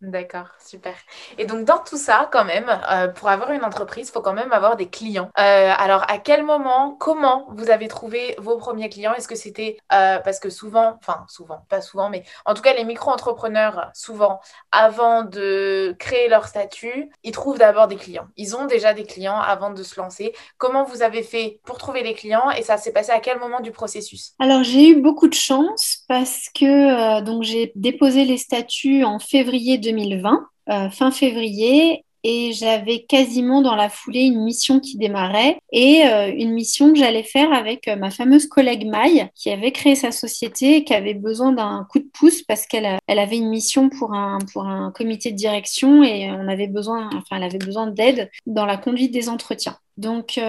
D'accord, 0.00 0.46
super. 0.64 0.94
Et 1.38 1.44
donc 1.44 1.64
dans 1.64 1.78
tout 1.78 1.96
ça, 1.96 2.28
quand 2.30 2.44
même, 2.44 2.70
euh, 2.88 3.08
pour 3.08 3.28
avoir 3.30 3.50
une 3.50 3.64
entreprise, 3.64 4.08
il 4.08 4.12
faut 4.12 4.20
quand 4.20 4.32
même 4.32 4.52
avoir 4.52 4.76
des 4.76 4.88
clients. 4.88 5.28
Euh, 5.36 5.72
alors 5.76 6.04
à 6.08 6.18
quel 6.18 6.44
moment, 6.44 6.96
comment 7.00 7.48
vous 7.50 7.68
avez 7.68 7.88
trouvé 7.88 8.36
vos 8.38 8.58
premiers 8.58 8.90
clients? 8.90 9.12
Est-ce 9.14 9.26
que 9.26 9.34
c'était 9.34 9.76
euh, 9.92 10.20
parce 10.20 10.38
que 10.38 10.50
souvent, 10.50 10.96
enfin 11.00 11.24
souvent, 11.28 11.66
pas 11.68 11.80
souvent, 11.80 12.10
mais 12.10 12.22
en 12.44 12.54
tout 12.54 12.62
cas 12.62 12.74
les 12.74 12.84
micro-entrepreneurs, 12.84 13.90
souvent, 13.92 14.38
avant 14.70 15.24
de 15.24 15.96
créer 15.98 16.28
leur 16.28 16.46
statut, 16.46 17.10
ils 17.24 17.32
trouvent 17.32 17.58
d'abord 17.58 17.88
des 17.88 17.96
clients. 17.96 18.28
Ils 18.36 18.54
ont 18.54 18.66
déjà 18.66 18.94
des 18.94 19.04
clients 19.04 19.40
avant 19.40 19.70
de 19.70 19.82
se 19.82 19.98
lancer. 19.98 20.32
Comment 20.58 20.84
vous 20.84 21.02
avez 21.02 21.24
fait 21.24 21.60
pour 21.64 21.76
trouver 21.76 22.04
les 22.04 22.14
clients 22.14 22.52
et 22.52 22.62
ça 22.62 22.76
s'est 22.76 22.92
passé 22.92 23.10
à 23.10 23.18
quel 23.18 23.40
moment 23.40 23.58
du 23.58 23.72
processus? 23.72 24.34
Alors 24.38 24.62
j'ai 24.62 24.90
eu 24.90 25.02
beaucoup 25.02 25.26
de 25.26 25.34
chance 25.34 25.97
parce 26.08 26.48
que 26.54 27.22
donc 27.22 27.42
j'ai 27.42 27.72
déposé 27.76 28.24
les 28.24 28.38
statuts 28.38 29.04
en 29.04 29.18
février 29.18 29.78
2020, 29.78 30.46
euh, 30.70 30.90
fin 30.90 31.10
février, 31.10 32.04
et 32.24 32.52
j'avais 32.52 33.04
quasiment 33.04 33.62
dans 33.62 33.76
la 33.76 33.88
foulée 33.88 34.22
une 34.22 34.42
mission 34.42 34.80
qui 34.80 34.98
démarrait 34.98 35.60
et 35.72 36.04
euh, 36.06 36.32
une 36.34 36.52
mission 36.52 36.92
que 36.92 36.98
j'allais 36.98 37.22
faire 37.22 37.52
avec 37.52 37.86
euh, 37.86 37.96
ma 37.96 38.10
fameuse 38.10 38.46
collègue 38.46 38.86
Maï 38.86 39.30
qui 39.34 39.50
avait 39.50 39.70
créé 39.70 39.94
sa 39.94 40.10
société 40.10 40.76
et 40.76 40.84
qui 40.84 40.94
avait 40.94 41.14
besoin 41.14 41.52
d'un 41.52 41.86
coup 41.90 42.00
de 42.00 42.08
pouce 42.12 42.42
parce 42.42 42.66
qu'elle 42.66 42.98
elle 43.06 43.18
avait 43.18 43.36
une 43.36 43.48
mission 43.48 43.88
pour 43.88 44.14
un, 44.14 44.38
pour 44.52 44.64
un 44.66 44.90
comité 44.90 45.30
de 45.30 45.36
direction 45.36 46.02
et 46.02 46.30
on 46.30 46.48
avait 46.48 46.66
besoin, 46.66 47.08
enfin, 47.14 47.36
elle 47.36 47.44
avait 47.44 47.58
besoin 47.58 47.86
d'aide 47.86 48.30
dans 48.46 48.66
la 48.66 48.76
conduite 48.76 49.12
des 49.12 49.28
entretiens. 49.28 49.78
Donc 49.98 50.40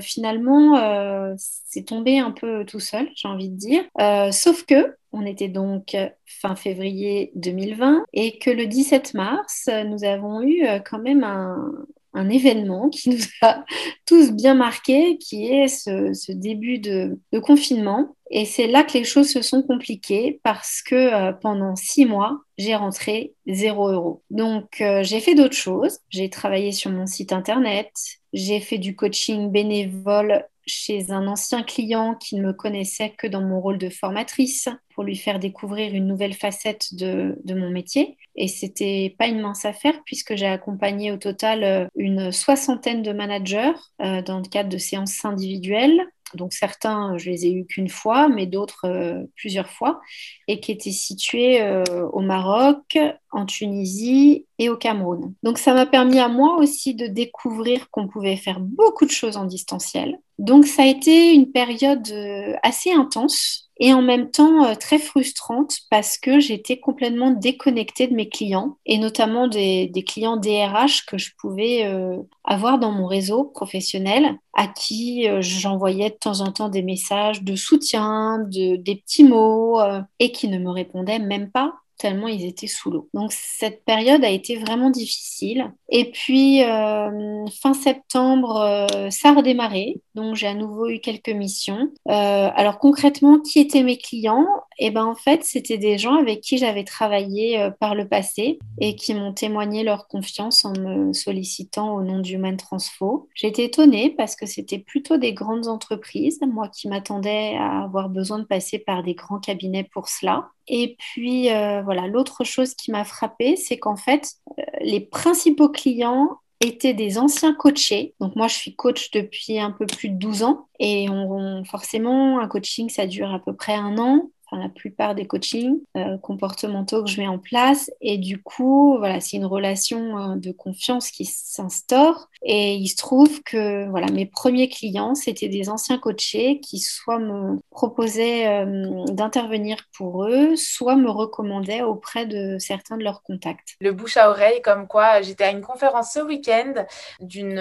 finalement, 0.00 1.36
c'est 1.36 1.84
tombé 1.84 2.18
un 2.18 2.32
peu 2.32 2.64
tout 2.64 2.80
seul, 2.80 3.08
j'ai 3.14 3.28
envie 3.28 3.50
de 3.50 3.56
dire. 3.56 3.84
sauf 4.32 4.64
que 4.64 4.96
on 5.16 5.24
était 5.24 5.48
donc 5.48 5.96
fin 6.26 6.54
février 6.56 7.32
2020 7.36 8.04
et 8.12 8.38
que 8.38 8.50
le 8.50 8.66
17 8.66 9.14
mars, 9.14 9.68
nous 9.86 10.04
avons 10.04 10.42
eu 10.42 10.66
euh, 10.66 10.78
quand 10.78 10.98
même 10.98 11.24
un, 11.24 12.28
événement 12.30 12.88
qui 12.88 13.10
nous 13.10 13.24
a 13.42 13.64
tous 14.06 14.32
bien 14.32 14.54
marqués, 14.54 15.18
qui 15.18 15.48
est 15.48 15.68
ce, 15.68 16.32
début 16.32 16.78
de, 16.78 17.18
confinement. 17.40 18.15
Et 18.30 18.44
c'est 18.44 18.66
là 18.66 18.82
que 18.82 18.94
les 18.94 19.04
choses 19.04 19.30
se 19.30 19.42
sont 19.42 19.62
compliquées 19.62 20.40
parce 20.42 20.82
que 20.82 20.94
euh, 20.94 21.32
pendant 21.32 21.76
six 21.76 22.06
mois, 22.06 22.40
j'ai 22.58 22.74
rentré 22.74 23.34
zéro 23.46 23.88
euro. 23.88 24.22
Donc, 24.30 24.80
euh, 24.80 25.02
j'ai 25.02 25.20
fait 25.20 25.34
d'autres 25.34 25.56
choses. 25.56 26.00
J'ai 26.10 26.28
travaillé 26.28 26.72
sur 26.72 26.90
mon 26.90 27.06
site 27.06 27.32
internet. 27.32 27.92
J'ai 28.32 28.60
fait 28.60 28.78
du 28.78 28.96
coaching 28.96 29.50
bénévole 29.50 30.44
chez 30.68 31.12
un 31.12 31.28
ancien 31.28 31.62
client 31.62 32.16
qui 32.16 32.34
ne 32.34 32.42
me 32.42 32.52
connaissait 32.52 33.10
que 33.10 33.28
dans 33.28 33.42
mon 33.42 33.60
rôle 33.60 33.78
de 33.78 33.88
formatrice 33.88 34.68
pour 34.92 35.04
lui 35.04 35.14
faire 35.14 35.38
découvrir 35.38 35.94
une 35.94 36.08
nouvelle 36.08 36.34
facette 36.34 36.94
de, 36.94 37.38
mon 37.54 37.70
métier. 37.70 38.16
Et 38.34 38.48
c'était 38.48 39.14
pas 39.16 39.28
une 39.28 39.40
mince 39.40 39.64
affaire 39.64 40.02
puisque 40.04 40.34
j'ai 40.34 40.46
accompagné 40.46 41.12
au 41.12 41.18
total 41.18 41.62
euh, 41.62 41.86
une 41.94 42.32
soixantaine 42.32 43.02
de 43.02 43.12
managers 43.12 43.74
dans 44.00 44.38
le 44.38 44.48
cadre 44.48 44.68
de 44.68 44.78
séances 44.78 45.24
individuelles 45.24 46.02
donc 46.34 46.52
certains, 46.52 47.16
je 47.18 47.30
les 47.30 47.46
ai 47.46 47.52
eus 47.52 47.66
qu'une 47.66 47.88
fois, 47.88 48.28
mais 48.28 48.46
d'autres 48.46 48.86
euh, 48.86 49.24
plusieurs 49.36 49.70
fois, 49.70 50.00
et 50.48 50.60
qui 50.60 50.72
étaient 50.72 50.90
situés 50.90 51.62
euh, 51.62 51.84
au 52.12 52.20
Maroc, 52.20 52.98
en 53.30 53.46
Tunisie 53.46 54.46
et 54.58 54.68
au 54.68 54.76
Cameroun. 54.76 55.34
Donc 55.42 55.58
ça 55.58 55.74
m'a 55.74 55.86
permis 55.86 56.18
à 56.18 56.28
moi 56.28 56.56
aussi 56.58 56.94
de 56.94 57.06
découvrir 57.06 57.90
qu'on 57.90 58.08
pouvait 58.08 58.36
faire 58.36 58.60
beaucoup 58.60 59.06
de 59.06 59.10
choses 59.10 59.36
en 59.36 59.44
distanciel. 59.44 60.18
Donc 60.38 60.66
ça 60.66 60.82
a 60.82 60.86
été 60.86 61.32
une 61.32 61.52
période 61.52 62.08
euh, 62.10 62.54
assez 62.62 62.92
intense 62.92 63.65
et 63.78 63.92
en 63.92 64.02
même 64.02 64.30
temps 64.30 64.64
euh, 64.64 64.74
très 64.74 64.98
frustrante 64.98 65.78
parce 65.90 66.18
que 66.18 66.40
j'étais 66.40 66.78
complètement 66.78 67.30
déconnectée 67.30 68.06
de 68.06 68.14
mes 68.14 68.28
clients 68.28 68.78
et 68.86 68.98
notamment 68.98 69.48
des, 69.48 69.90
clients 70.06 70.36
DRH 70.36 71.04
que 71.06 71.18
je 71.18 71.30
pouvais 71.38 71.84
euh, 71.84 72.16
avoir 72.44 72.78
dans 72.78 72.92
mon 72.92 73.06
réseau 73.06 73.44
professionnel 73.44 74.36
à 74.54 74.66
qui 74.66 75.28
euh, 75.28 75.40
j'envoyais 75.42 76.10
de 76.10 76.16
temps 76.16 76.40
en 76.40 76.52
temps 76.52 76.68
des 76.68 76.82
messages 76.82 77.42
de 77.42 77.56
soutien, 77.56 78.38
de, 78.38 78.76
des 78.76 78.96
petits 78.96 79.24
mots 79.24 79.80
et 80.18 80.32
qui 80.32 80.48
ne 80.48 80.58
me 80.58 80.70
répondaient 80.70 81.18
même 81.18 81.50
pas 81.50 81.74
tellement 81.96 82.28
ils 82.28 82.44
étaient 82.44 82.66
sous 82.66 82.90
l'eau. 82.90 83.08
Donc 83.14 83.32
cette 83.32 83.84
période 83.84 84.24
a 84.24 84.30
été 84.30 84.56
vraiment 84.56 84.90
difficile. 84.90 85.72
Et 85.88 86.10
puis 86.10 86.62
euh, 86.62 87.46
fin 87.60 87.74
septembre, 87.74 88.56
euh, 88.60 89.10
ça 89.10 89.30
a 89.30 89.34
redémarré. 89.34 90.00
Donc 90.14 90.34
j'ai 90.36 90.46
à 90.46 90.54
nouveau 90.54 90.88
eu 90.88 91.00
quelques 91.00 91.30
missions. 91.30 91.92
Euh, 92.08 92.50
alors 92.54 92.78
concrètement, 92.78 93.40
qui 93.40 93.60
étaient 93.60 93.82
mes 93.82 93.98
clients? 93.98 94.46
Eh 94.78 94.90
ben 94.90 95.04
en 95.04 95.14
fait, 95.14 95.44
c'était 95.44 95.78
des 95.78 95.98
gens 95.98 96.16
avec 96.16 96.40
qui 96.40 96.58
j'avais 96.58 96.84
travaillé 96.84 97.70
par 97.80 97.94
le 97.94 98.06
passé 98.08 98.58
et 98.80 98.94
qui 98.94 99.14
m'ont 99.14 99.32
témoigné 99.32 99.84
leur 99.84 100.06
confiance 100.06 100.64
en 100.64 100.72
me 100.72 101.12
sollicitant 101.12 101.94
au 101.94 102.02
nom 102.02 102.18
d'Human 102.18 102.56
Transfo. 102.56 103.28
J'étais 103.34 103.64
étonnée 103.64 104.10
parce 104.10 104.36
que 104.36 104.46
c'était 104.46 104.78
plutôt 104.78 105.16
des 105.16 105.32
grandes 105.32 105.66
entreprises, 105.66 106.40
moi 106.46 106.68
qui 106.68 106.88
m'attendais 106.88 107.56
à 107.56 107.84
avoir 107.84 108.08
besoin 108.08 108.38
de 108.38 108.44
passer 108.44 108.78
par 108.78 109.02
des 109.02 109.14
grands 109.14 109.38
cabinets 109.38 109.84
pour 109.84 110.08
cela. 110.08 110.50
Et 110.68 110.96
puis, 110.98 111.50
euh, 111.50 111.82
voilà, 111.82 112.06
l'autre 112.06 112.44
chose 112.44 112.74
qui 112.74 112.90
m'a 112.90 113.04
frappée, 113.04 113.56
c'est 113.56 113.78
qu'en 113.78 113.96
fait, 113.96 114.34
euh, 114.58 114.62
les 114.80 115.00
principaux 115.00 115.68
clients 115.68 116.38
étaient 116.60 116.94
des 116.94 117.18
anciens 117.18 117.54
coachés. 117.54 118.14
Donc 118.20 118.34
moi, 118.34 118.48
je 118.48 118.54
suis 118.54 118.74
coach 118.74 119.10
depuis 119.10 119.58
un 119.58 119.70
peu 119.70 119.86
plus 119.86 120.08
de 120.08 120.16
12 120.16 120.42
ans. 120.42 120.68
Et 120.80 121.08
on, 121.10 121.64
forcément, 121.64 122.40
un 122.40 122.48
coaching, 122.48 122.88
ça 122.88 123.06
dure 123.06 123.32
à 123.32 123.38
peu 123.38 123.54
près 123.54 123.74
un 123.74 123.98
an 123.98 124.30
la 124.52 124.68
plupart 124.68 125.14
des 125.14 125.26
coachings 125.26 125.80
euh, 125.96 126.16
comportementaux 126.18 127.02
que 127.02 127.10
je 127.10 127.20
mets 127.20 127.26
en 127.26 127.38
place. 127.38 127.90
Et 128.00 128.18
du 128.18 128.40
coup, 128.40 128.96
voilà, 128.98 129.20
c'est 129.20 129.36
une 129.36 129.44
relation 129.44 130.18
euh, 130.18 130.36
de 130.36 130.52
confiance 130.52 131.10
qui 131.10 131.24
s'instaure. 131.24 132.28
Et 132.42 132.74
il 132.74 132.86
se 132.88 132.96
trouve 132.96 133.42
que 133.42 133.88
voilà, 133.88 134.06
mes 134.08 134.26
premiers 134.26 134.68
clients, 134.68 135.14
c'était 135.14 135.48
des 135.48 135.68
anciens 135.68 135.98
coachés 135.98 136.60
qui 136.60 136.78
soit 136.78 137.18
me 137.18 137.58
proposaient 137.70 138.46
euh, 138.46 139.04
d'intervenir 139.06 139.78
pour 139.96 140.24
eux, 140.24 140.54
soit 140.54 140.96
me 140.96 141.10
recommandaient 141.10 141.82
auprès 141.82 142.26
de 142.26 142.58
certains 142.58 142.96
de 142.96 143.04
leurs 143.04 143.22
contacts. 143.22 143.74
Le 143.80 143.92
bouche 143.92 144.16
à 144.16 144.30
oreille, 144.30 144.62
comme 144.62 144.86
quoi 144.86 145.22
j'étais 145.22 145.44
à 145.44 145.50
une 145.50 145.62
conférence 145.62 146.12
ce 146.12 146.20
week-end 146.20 146.84
d'une 147.20 147.60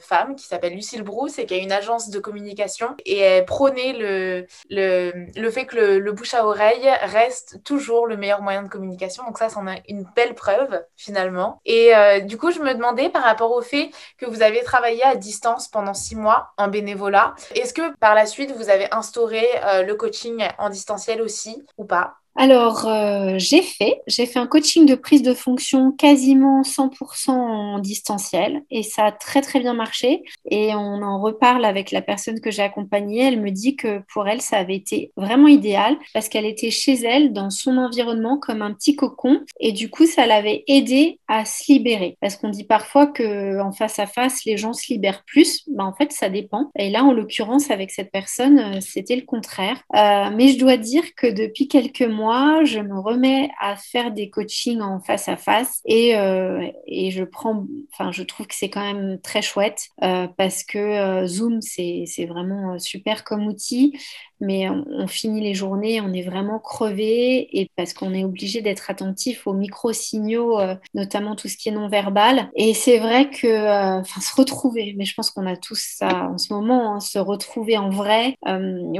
femme 0.00 0.36
qui 0.36 0.46
s'appelle 0.46 0.74
Lucille 0.74 1.02
Brousse 1.02 1.38
et 1.38 1.46
qui 1.46 1.54
a 1.54 1.58
une 1.58 1.72
agence 1.72 2.08
de 2.08 2.18
communication 2.18 2.94
et 3.04 3.18
elle 3.18 3.44
prônait 3.44 3.92
le, 3.92 4.46
le, 4.70 5.26
le 5.38 5.50
fait 5.50 5.66
que 5.66 5.76
le 5.76 6.05
le 6.06 6.12
bouche 6.12 6.34
à 6.34 6.46
oreille 6.46 6.88
reste 7.02 7.64
toujours 7.64 8.06
le 8.06 8.16
meilleur 8.16 8.40
moyen 8.40 8.62
de 8.62 8.68
communication. 8.68 9.24
Donc 9.24 9.38
ça, 9.38 9.48
c'en 9.48 9.66
a 9.66 9.74
une 9.88 10.06
belle 10.14 10.36
preuve 10.36 10.80
finalement. 10.96 11.60
Et 11.64 11.94
euh, 11.96 12.20
du 12.20 12.38
coup, 12.38 12.52
je 12.52 12.60
me 12.60 12.72
demandais 12.72 13.10
par 13.10 13.24
rapport 13.24 13.50
au 13.50 13.60
fait 13.60 13.90
que 14.16 14.24
vous 14.24 14.40
avez 14.40 14.62
travaillé 14.62 15.02
à 15.02 15.16
distance 15.16 15.66
pendant 15.66 15.94
six 15.94 16.14
mois 16.14 16.52
en 16.58 16.68
bénévolat, 16.68 17.34
est-ce 17.56 17.74
que 17.74 17.92
par 17.96 18.14
la 18.14 18.26
suite, 18.26 18.52
vous 18.52 18.70
avez 18.70 18.86
instauré 18.94 19.44
euh, 19.64 19.82
le 19.82 19.96
coaching 19.96 20.46
en 20.58 20.70
distanciel 20.70 21.20
aussi 21.20 21.66
ou 21.76 21.84
pas? 21.84 22.14
Alors, 22.36 22.86
euh, 22.86 23.34
j'ai 23.38 23.62
fait, 23.62 24.02
j'ai 24.06 24.26
fait 24.26 24.38
un 24.38 24.46
coaching 24.46 24.84
de 24.84 24.94
prise 24.94 25.22
de 25.22 25.32
fonction 25.32 25.92
quasiment 25.92 26.62
100% 26.62 27.30
en 27.30 27.78
distanciel 27.78 28.62
et 28.70 28.82
ça 28.82 29.06
a 29.06 29.12
très 29.12 29.40
très 29.40 29.58
bien 29.58 29.72
marché. 29.72 30.22
Et 30.50 30.74
on 30.74 31.02
en 31.02 31.20
reparle 31.20 31.64
avec 31.64 31.92
la 31.92 32.02
personne 32.02 32.40
que 32.40 32.50
j'ai 32.50 32.62
accompagnée. 32.62 33.24
Elle 33.24 33.40
me 33.40 33.50
dit 33.50 33.76
que 33.76 34.02
pour 34.12 34.28
elle, 34.28 34.42
ça 34.42 34.58
avait 34.58 34.76
été 34.76 35.12
vraiment 35.16 35.48
idéal 35.48 35.96
parce 36.12 36.28
qu'elle 36.28 36.44
était 36.44 36.70
chez 36.70 36.94
elle, 36.94 37.32
dans 37.32 37.48
son 37.48 37.78
environnement, 37.78 38.38
comme 38.38 38.60
un 38.60 38.74
petit 38.74 38.96
cocon. 38.96 39.40
Et 39.58 39.72
du 39.72 39.88
coup, 39.88 40.04
ça 40.04 40.26
l'avait 40.26 40.64
aidé 40.66 41.18
à 41.28 41.46
se 41.46 41.72
libérer. 41.72 42.18
Parce 42.20 42.36
qu'on 42.36 42.50
dit 42.50 42.64
parfois 42.64 43.06
que 43.06 43.60
en 43.60 43.72
face 43.72 43.98
à 43.98 44.06
face, 44.06 44.44
les 44.44 44.58
gens 44.58 44.74
se 44.74 44.92
libèrent 44.92 45.24
plus. 45.24 45.64
Ben, 45.68 45.84
en 45.84 45.94
fait, 45.94 46.12
ça 46.12 46.28
dépend. 46.28 46.70
Et 46.78 46.90
là, 46.90 47.02
en 47.02 47.12
l'occurrence, 47.12 47.70
avec 47.70 47.90
cette 47.90 48.12
personne, 48.12 48.58
euh, 48.58 48.80
c'était 48.80 49.16
le 49.16 49.22
contraire. 49.22 49.82
Euh, 49.94 50.30
mais 50.34 50.48
je 50.48 50.58
dois 50.58 50.76
dire 50.76 51.14
que 51.16 51.26
depuis 51.26 51.68
quelques 51.68 52.02
mois, 52.02 52.25
je 52.64 52.80
me 52.80 52.98
remets 52.98 53.50
à 53.60 53.76
faire 53.76 54.12
des 54.12 54.30
coachings 54.30 54.80
en 54.80 55.00
face 55.00 55.28
à 55.28 55.36
face 55.36 55.80
et, 55.84 56.16
euh, 56.16 56.66
je 56.86 57.24
prends, 57.24 57.66
enfin, 57.92 58.12
je 58.12 58.22
trouve 58.22 58.46
que 58.46 58.54
c'est 58.54 58.70
quand 58.70 58.80
même 58.80 59.20
très 59.20 59.42
chouette 59.42 59.88
euh, 60.02 60.26
parce 60.36 60.64
que 60.64 60.78
euh, 60.78 61.26
Zoom, 61.26 61.60
c'est 61.60 62.26
vraiment 62.28 62.78
super 62.78 63.24
comme 63.24 63.46
outil 63.46 63.98
mais 64.40 64.68
on, 64.68 65.06
finit 65.06 65.40
les 65.40 65.54
journées, 65.54 66.00
on 66.00 66.12
est 66.12 66.22
vraiment 66.22 66.58
crevé 66.58 67.48
et 67.58 67.70
parce 67.76 67.92
qu'on 67.94 68.12
est 68.12 68.24
obligé 68.24 68.60
d'être 68.60 68.90
attentif 68.90 69.46
aux 69.46 69.52
micro-signaux, 69.52 70.58
notamment 70.94 71.36
tout 71.36 71.48
ce 71.48 71.56
qui 71.56 71.68
est 71.68 71.72
non-verbal. 71.72 72.50
Et 72.54 72.74
c'est 72.74 72.98
vrai 72.98 73.30
que, 73.30 74.00
enfin, 74.00 74.20
se 74.20 74.34
retrouver, 74.34 74.94
mais 74.98 75.04
je 75.04 75.14
pense 75.14 75.30
qu'on 75.30 75.46
a 75.46 75.56
tous 75.56 75.80
ça 75.80 76.28
en 76.32 76.38
ce 76.38 76.52
moment, 76.52 76.94
hein, 76.94 77.00
se 77.00 77.18
retrouver 77.18 77.78
en 77.78 77.90
vrai, 77.90 78.36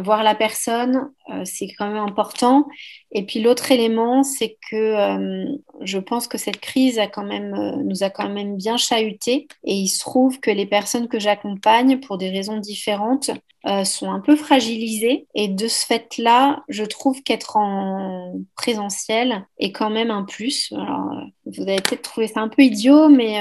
voir 0.03 0.22
la 0.22 0.35
personne, 0.35 1.11
c'est 1.44 1.68
quand 1.77 1.88
même 1.88 2.03
important. 2.03 2.66
Et 3.12 3.25
puis 3.25 3.40
l'autre 3.40 3.70
élément, 3.72 4.22
c'est 4.22 4.59
que 4.70 4.77
euh, 4.77 5.46
je 5.83 5.99
pense 5.99 6.27
que 6.29 6.38
cette 6.38 6.61
crise 6.61 6.99
a 6.99 7.07
quand 7.07 7.25
même, 7.25 7.55
euh, 7.55 7.77
nous 7.83 8.03
a 8.03 8.11
quand 8.11 8.29
même 8.29 8.57
bien 8.57 8.77
chahuté. 8.77 9.46
Et 9.64 9.75
il 9.75 9.88
se 9.88 10.01
trouve 10.01 10.40
que 10.40 10.51
les 10.51 10.66
personnes 10.66 11.09
que 11.09 11.18
j'accompagne, 11.18 12.01
pour 12.01 12.18
des 12.18 12.31
raisons 12.31 12.59
différentes, 12.59 13.31
euh, 13.66 13.85
sont 13.85 14.11
un 14.11 14.20
peu 14.20 14.37
fragilisées. 14.37 15.27
Et 15.38 15.49
de 15.49 15.68
ce 15.68 15.85
fait-là, 15.85 16.64
je 16.70 16.83
trouve 16.83 17.22
qu'être 17.22 17.59
en 17.59 18.40
présentiel 18.57 19.46
est 19.59 19.70
quand 19.70 19.90
même 19.90 20.11
un 20.11 20.25
plus. 20.25 20.72
Alors, 20.72 21.11
vous 21.44 21.61
avez 21.61 21.77
peut-être 21.77 22.01
trouvé 22.01 22.27
ça 22.27 22.40
un 22.40 22.49
peu 22.49 22.62
idiot, 22.62 23.11
mais 23.11 23.38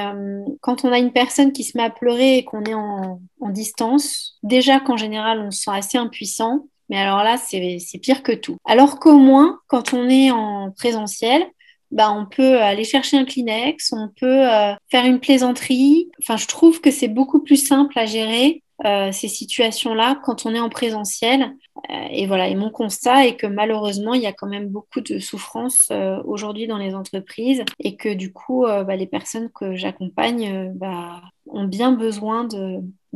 quand 0.60 0.84
on 0.84 0.92
a 0.92 1.00
une 1.00 1.14
personne 1.14 1.54
qui 1.54 1.64
se 1.64 1.78
met 1.78 1.86
à 1.86 1.90
pleurer 1.90 2.40
et 2.40 2.44
qu'on 2.44 2.66
est 2.66 2.74
en, 2.74 3.22
en 3.40 3.50
distance, 3.50 4.38
déjà 4.44 4.82
qu'en 4.82 4.98
général, 4.98 5.40
on 5.40 5.52
se 5.52 5.62
sent 5.62 5.72
assez 5.74 5.98
impuissant. 5.98 6.68
Mais 6.90 6.98
alors 6.98 7.24
là, 7.24 7.38
c'est 7.38 7.80
pire 8.00 8.24
que 8.24 8.34
tout. 8.34 8.58
Alors 8.66 9.00
qu'au 9.00 9.18
moins, 9.18 9.60
quand 9.68 9.94
on 9.94 10.10
est 10.10 10.32
en 10.32 10.72
présentiel, 10.72 11.46
bah, 11.92 12.12
on 12.12 12.26
peut 12.26 12.60
aller 12.60 12.84
chercher 12.84 13.18
un 13.18 13.24
Kleenex, 13.24 13.94
on 13.94 14.10
peut 14.20 14.52
euh, 14.52 14.74
faire 14.92 15.06
une 15.06 15.22
plaisanterie. 15.22 16.10
Enfin, 16.22 16.36
je 16.36 16.48
trouve 16.48 16.82
que 16.82 16.92
c'est 16.92 17.08
beaucoup 17.08 17.42
plus 17.42 17.56
simple 17.56 17.98
à 17.98 18.06
gérer 18.06 18.64
euh, 18.84 19.12
ces 19.12 19.28
situations-là 19.28 20.20
quand 20.24 20.46
on 20.46 20.54
est 20.54 20.60
en 20.60 20.70
présentiel. 20.70 21.56
Euh, 21.90 22.08
et 22.10 22.28
voilà, 22.28 22.48
et 22.48 22.56
mon 22.56 22.72
constat 22.72 23.28
est 23.28 23.36
que 23.36 23.48
malheureusement, 23.48 24.14
il 24.14 24.22
y 24.22 24.28
a 24.28 24.34
quand 24.34 24.48
même 24.48 24.68
beaucoup 24.68 25.02
de 25.02 25.20
souffrance 25.20 25.92
aujourd'hui 26.26 26.68
dans 26.68 26.78
les 26.78 26.96
entreprises 26.96 27.64
et 27.80 27.96
que 27.96 28.14
du 28.14 28.34
coup, 28.34 28.66
bah, 28.66 28.96
les 28.96 29.08
personnes 29.08 29.50
que 29.52 29.76
j'accompagne 29.76 30.72
bah, 30.74 31.22
ont 31.48 31.66
bien 31.66 31.92
besoin 31.92 32.48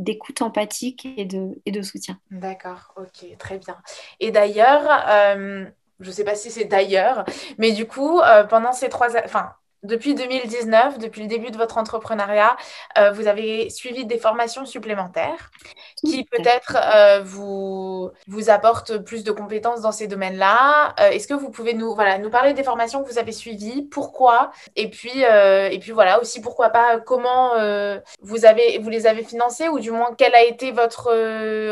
d'écoute 0.00 0.42
empathique 0.42 1.06
et 1.16 1.24
de, 1.24 1.60
et 1.66 1.72
de 1.72 1.82
soutien. 1.82 2.18
D'accord, 2.30 2.94
ok, 2.96 3.36
très 3.38 3.58
bien. 3.58 3.76
Et 4.18 4.30
d'ailleurs, 4.30 4.82
euh, 5.08 5.66
je 6.00 6.06
ne 6.06 6.12
sais 6.12 6.24
pas 6.24 6.34
si 6.34 6.50
c'est 6.50 6.64
d'ailleurs, 6.64 7.24
mais 7.58 7.72
du 7.72 7.86
coup, 7.86 8.20
euh, 8.20 8.44
pendant 8.44 8.72
ces 8.72 8.88
trois, 8.88 9.08
enfin, 9.24 9.50
depuis 9.82 10.14
2019, 10.14 10.98
depuis 10.98 11.22
le 11.22 11.26
début 11.26 11.50
de 11.50 11.56
votre 11.56 11.78
entrepreneuriat, 11.78 12.56
euh, 12.98 13.12
vous 13.12 13.26
avez 13.28 13.70
suivi 13.70 14.04
des 14.04 14.18
formations 14.18 14.66
supplémentaires 14.66 15.50
qui 16.04 16.24
peut-être 16.24 16.76
euh, 16.76 17.22
vous, 17.24 18.10
vous 18.26 18.50
apportent 18.50 18.98
plus 18.98 19.24
de 19.24 19.32
compétences 19.32 19.80
dans 19.80 19.92
ces 19.92 20.06
domaines-là. 20.06 20.94
Euh, 21.00 21.10
est-ce 21.10 21.26
que 21.26 21.34
vous 21.34 21.50
pouvez 21.50 21.72
nous, 21.72 21.94
voilà, 21.94 22.18
nous 22.18 22.30
parler 22.30 22.52
des 22.52 22.62
formations 22.62 23.02
que 23.02 23.10
vous 23.10 23.18
avez 23.18 23.32
suivies, 23.32 23.82
pourquoi? 23.82 24.50
Et 24.76 24.90
puis, 24.90 25.22
et 25.22 25.78
puis 25.80 25.92
voilà, 25.92 26.20
aussi 26.20 26.40
pourquoi 26.40 26.70
pas, 26.70 27.00
comment 27.00 27.54
vous, 28.20 28.44
avez, 28.44 28.78
vous 28.78 28.90
les 28.90 29.06
avez 29.06 29.22
financées? 29.22 29.68
Ou 29.68 29.78
du 29.78 29.90
moins 29.90 30.14
quelle 30.16 30.34
a 30.34 30.42
été 30.42 30.72
votre 30.72 31.10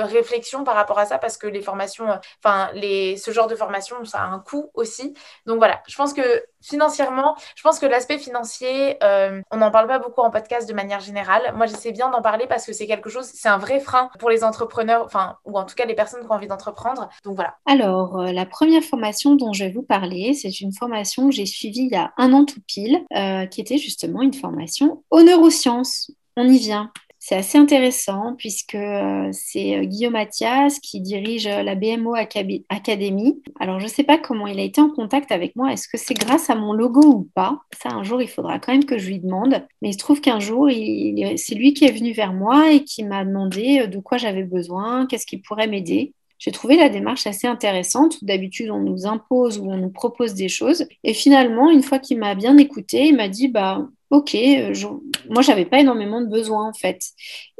réflexion 0.05 0.65
par 0.65 0.75
rapport 0.75 0.99
à 0.99 1.07
ça? 1.07 1.19
Parce 1.19 1.37
que 1.37 1.47
les 1.47 1.61
formations, 1.61 2.07
enfin, 2.43 2.71
les, 2.75 3.17
ce 3.17 3.31
genre 3.31 3.47
de 3.49 3.55
formation, 3.55 4.05
ça 4.05 4.21
a 4.21 4.27
un 4.27 4.39
coût 4.39 4.71
aussi. 4.75 5.15
Donc 5.47 5.59
voilà, 5.59 5.83
je 5.87 5.97
pense 5.97 6.15
que 6.15 6.43
financièrement, 6.63 7.37
je 7.57 7.63
pense 7.63 7.79
que 7.79 7.87
l'aspect 7.87 8.19
financier, 8.19 8.97
euh, 9.03 9.41
on 9.51 9.59
n'en 9.59 9.71
parle 9.71 9.87
pas 9.87 9.99
beaucoup 9.99 10.21
en 10.21 10.31
podcast 10.31 10.69
de 10.69 10.75
manière 10.75 11.01
générale. 11.01 11.53
Moi, 11.55 11.67
j'essaie 11.67 11.93
bien 11.93 12.11
d'en 12.11 12.23
parler 12.23 12.47
parce 12.47 12.67
que 12.67 12.73
c'est 12.73 12.87
quelque 12.87 13.11
chose, 13.11 13.27
c'est 13.27 13.49
un 13.49 13.59
vrai 13.59 13.81
frein 13.81 14.11
pour 14.19 14.31
les 14.31 14.45
entrepreneurs, 14.45 15.03
enfin, 15.05 15.37
ou 15.45 15.59
en 15.59 15.65
tout 15.65 15.75
cas 15.75 15.87
les 15.87 15.95
personnes 15.95 16.21
qui 16.21 16.27
ont 16.27 16.35
envie 16.35 16.49
d'entreprendre. 16.49 17.09
Donc 17.25 17.35
voilà. 17.35 17.57
Alors, 17.67 18.19
euh, 18.19 18.33
la 18.33 18.47
première 18.47 18.83
formation 18.83 19.35
dont 19.35 19.53
je 19.53 19.65
vais 19.65 19.71
vous 19.71 19.83
parler, 19.83 20.35
c'est 20.35 20.61
une 20.61 20.73
formation 20.73 21.29
que 21.29 21.35
j'ai 21.35 21.47
suivie 21.47 21.89
il 21.91 21.93
y 21.93 21.97
a 21.97 22.13
un 22.17 22.33
an 22.33 22.45
tout 22.45 22.61
pile, 22.67 23.05
euh, 23.15 23.47
qui 23.47 23.61
était 23.61 23.79
justement 23.79 24.23
une 24.23 24.35
formation 24.35 25.03
aux 25.11 25.23
neurosciences. 25.23 26.11
On 26.37 26.47
y 26.49 26.59
vient. 26.59 26.93
C'est 27.29 27.37
assez 27.37 27.59
intéressant 27.59 28.37
puisque 28.39 28.75
euh, 28.75 29.29
c'est 29.33 29.77
euh, 29.77 29.85
Guillaume 29.85 30.15
Mathias 30.15 30.81
qui 30.81 31.03
dirige 31.03 31.47
euh, 31.47 31.63
la 31.63 31.75
BMO 31.75 32.15
Academy. 32.15 33.43
Alors, 33.61 33.81
je 33.81 33.85
ne 33.85 33.91
sais 33.91 34.03
pas 34.03 34.17
comment 34.17 34.47
il 34.47 34.59
a 34.59 34.63
été 34.63 34.81
en 34.81 34.89
contact 34.89 35.31
avec 35.31 35.55
moi. 35.55 35.71
Est-ce 35.71 35.89
que 35.89 35.99
c'est 35.99 36.15
grâce 36.15 36.49
à 36.49 36.55
mon 36.55 36.73
logo 36.73 37.03
ou 37.03 37.29
pas? 37.35 37.61
Ça, 37.83 37.91
un 37.91 38.03
jour, 38.03 38.23
il 38.23 38.29
faudra 38.29 38.59
quand 38.59 38.73
même 38.73 38.87
que 38.87 38.97
je 38.97 39.09
lui 39.09 39.19
demande. 39.19 39.63
Mais 39.83 39.91
il 39.91 39.93
se 39.93 39.99
trouve 39.99 40.23
qu'un 40.23 40.41
jour, 40.41 40.71
c'est 40.71 41.55
lui 41.55 41.75
qui 41.75 41.85
est 41.85 41.93
venu 41.93 42.13
vers 42.13 42.33
moi 42.33 42.73
et 42.73 42.83
qui 42.83 43.05
m'a 43.05 43.27
demandé 43.27 43.87
de 43.87 43.99
quoi 43.99 44.17
j'avais 44.17 44.45
besoin, 44.45 45.07
qu'est-ce 45.07 45.27
qui 45.27 45.37
pourrait 45.37 45.67
m'aider. 45.67 46.15
J'ai 46.39 46.51
trouvé 46.51 46.79
la 46.79 46.89
démarche 46.89 47.27
assez 47.27 47.47
intéressante. 47.47 48.25
D'habitude, 48.25 48.71
on 48.71 48.81
nous 48.81 49.07
impose 49.07 49.59
ou 49.59 49.71
on 49.71 49.77
nous 49.77 49.91
propose 49.91 50.33
des 50.33 50.49
choses. 50.49 50.87
Et 51.05 51.13
finalement, 51.13 51.71
une 51.71 51.83
fois 51.83 51.99
qu'il 51.99 52.19
m'a 52.21 52.35
bien 52.35 52.57
écouté, 52.57 53.09
il 53.09 53.17
m'a 53.17 53.29
dit, 53.29 53.49
bah, 53.49 53.87
ok, 54.11 54.35
euh, 54.35 54.75
je, 54.75 54.87
moi 55.29 55.43
j'avais 55.43 55.65
pas 55.65 55.81
énormément 55.81 56.21
de 56.21 56.27
besoins 56.27 56.69
en 56.69 56.73
fait. 56.73 57.03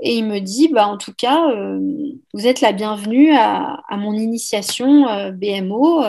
Et 0.03 0.17
il 0.17 0.25
me 0.25 0.39
dit, 0.41 0.69
bah 0.69 0.87
en 0.87 0.97
tout 0.97 1.13
cas, 1.13 1.51
euh, 1.51 1.81
vous 2.33 2.47
êtes 2.47 2.61
la 2.61 2.73
bienvenue 2.73 3.33
à, 3.33 3.81
mon 3.91 4.15
initiation 4.15 5.09
euh, 5.09 5.33
BMO. 5.33 6.03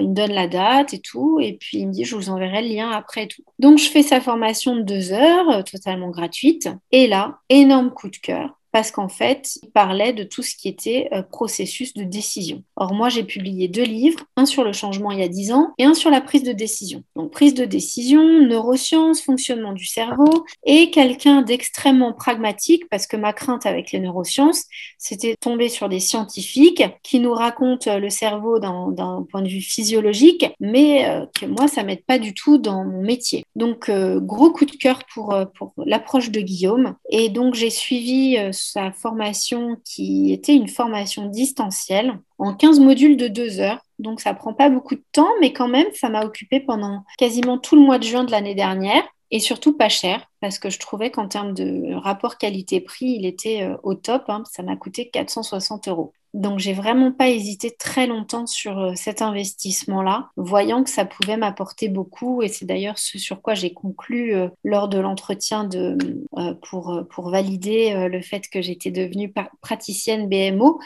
il 0.00 0.08
me 0.08 0.14
donne 0.14 0.32
la 0.32 0.48
date 0.48 0.94
et 0.94 1.00
tout, 1.00 1.38
et 1.40 1.54
puis 1.54 1.78
il 1.78 1.88
me 1.88 1.92
dit, 1.92 2.04
je 2.04 2.16
vous 2.16 2.30
enverrai 2.30 2.62
le 2.62 2.68
lien 2.68 2.90
après 2.90 3.26
tout. 3.26 3.42
Donc 3.58 3.78
je 3.78 3.88
fais 3.88 4.02
sa 4.02 4.20
formation 4.20 4.76
de 4.76 4.82
deux 4.82 5.12
heures, 5.12 5.64
totalement 5.64 6.10
gratuite. 6.10 6.68
Et 6.92 7.06
là, 7.06 7.38
énorme 7.48 7.90
coup 7.90 8.08
de 8.08 8.16
cœur 8.16 8.57
parce 8.72 8.90
qu'en 8.90 9.08
fait, 9.08 9.58
il 9.62 9.70
parlait 9.70 10.12
de 10.12 10.24
tout 10.24 10.42
ce 10.42 10.54
qui 10.54 10.68
était 10.68 11.08
euh, 11.12 11.22
processus 11.22 11.94
de 11.94 12.04
décision. 12.04 12.62
Or, 12.76 12.92
moi, 12.92 13.08
j'ai 13.08 13.24
publié 13.24 13.68
deux 13.68 13.84
livres, 13.84 14.20
un 14.36 14.46
sur 14.46 14.64
le 14.64 14.72
changement 14.72 15.10
il 15.10 15.20
y 15.20 15.22
a 15.22 15.28
dix 15.28 15.52
ans 15.52 15.72
et 15.78 15.84
un 15.84 15.94
sur 15.94 16.10
la 16.10 16.20
prise 16.20 16.42
de 16.42 16.52
décision. 16.52 17.02
Donc, 17.16 17.32
prise 17.32 17.54
de 17.54 17.64
décision, 17.64 18.22
neurosciences, 18.22 19.22
fonctionnement 19.22 19.72
du 19.72 19.86
cerveau, 19.86 20.44
et 20.64 20.90
quelqu'un 20.90 21.42
d'extrêmement 21.42 22.12
pragmatique, 22.12 22.88
parce 22.90 23.06
que 23.06 23.16
ma 23.16 23.32
crainte 23.32 23.64
avec 23.66 23.92
les 23.92 24.00
neurosciences, 24.00 24.64
c'était 24.98 25.34
tomber 25.40 25.68
sur 25.68 25.88
des 25.88 26.00
scientifiques 26.00 26.82
qui 27.02 27.20
nous 27.20 27.32
racontent 27.32 27.90
euh, 27.90 27.98
le 27.98 28.10
cerveau 28.10 28.58
d'un 28.58 29.26
point 29.30 29.42
de 29.42 29.48
vue 29.48 29.60
physiologique, 29.60 30.46
mais 30.60 31.08
euh, 31.08 31.24
que 31.38 31.46
moi, 31.46 31.68
ça 31.68 31.82
m'aide 31.84 32.04
pas 32.04 32.18
du 32.18 32.34
tout 32.34 32.58
dans 32.58 32.84
mon 32.84 33.02
métier. 33.02 33.44
Donc, 33.56 33.90
gros 33.90 34.50
coup 34.50 34.64
de 34.64 34.76
cœur 34.76 35.02
pour, 35.12 35.34
pour 35.56 35.72
l'approche 35.84 36.30
de 36.30 36.40
Guillaume. 36.40 36.94
Et 37.10 37.28
donc, 37.28 37.54
j'ai 37.54 37.70
suivi 37.70 38.36
sa 38.58 38.92
formation 38.92 39.76
qui 39.84 40.32
était 40.32 40.54
une 40.54 40.68
formation 40.68 41.26
distancielle 41.26 42.18
en 42.38 42.54
15 42.54 42.80
modules 42.80 43.16
de 43.16 43.28
deux 43.28 43.60
heures. 43.60 43.80
Donc 43.98 44.20
ça 44.20 44.34
prend 44.34 44.54
pas 44.54 44.68
beaucoup 44.70 44.94
de 44.94 45.04
temps, 45.12 45.30
mais 45.40 45.52
quand 45.52 45.68
même, 45.68 45.86
ça 45.94 46.08
m'a 46.08 46.24
occupé 46.24 46.60
pendant 46.60 47.04
quasiment 47.18 47.58
tout 47.58 47.76
le 47.76 47.82
mois 47.82 47.98
de 47.98 48.04
juin 48.04 48.24
de 48.24 48.30
l'année 48.30 48.54
dernière 48.54 49.02
et 49.30 49.40
surtout 49.40 49.76
pas 49.76 49.88
cher 49.88 50.26
parce 50.40 50.58
que 50.58 50.70
je 50.70 50.78
trouvais 50.78 51.10
qu'en 51.10 51.28
termes 51.28 51.52
de 51.54 51.94
rapport 51.94 52.38
qualité-prix, 52.38 53.06
il 53.06 53.26
était 53.26 53.62
euh, 53.62 53.76
au 53.82 53.94
top. 53.94 54.24
Hein. 54.28 54.42
ça 54.50 54.62
m'a 54.62 54.76
coûté 54.76 55.10
460 55.10 55.88
euros. 55.88 56.12
Donc, 56.34 56.58
j'ai 56.58 56.74
vraiment 56.74 57.10
pas 57.10 57.28
hésité 57.28 57.70
très 57.70 58.06
longtemps 58.06 58.46
sur 58.46 58.78
euh, 58.78 58.92
cet 58.94 59.22
investissement-là, 59.22 60.30
voyant 60.36 60.84
que 60.84 60.90
ça 60.90 61.04
pouvait 61.04 61.36
m'apporter 61.36 61.88
beaucoup. 61.88 62.42
Et 62.42 62.48
c'est 62.48 62.66
d'ailleurs 62.66 62.98
ce 62.98 63.18
sur 63.18 63.40
quoi 63.40 63.54
j'ai 63.54 63.72
conclu 63.72 64.34
euh, 64.34 64.48
lors 64.62 64.88
de 64.88 64.98
l'entretien 64.98 65.64
de, 65.64 65.96
euh, 66.36 66.54
pour, 66.68 67.02
pour 67.10 67.30
valider 67.30 68.08
le 68.08 68.20
fait 68.20 68.48
que 68.48 68.60
j'étais 68.60 68.90
devenue 68.90 69.32
praticienne 69.60 70.28
BMO. 70.28 70.80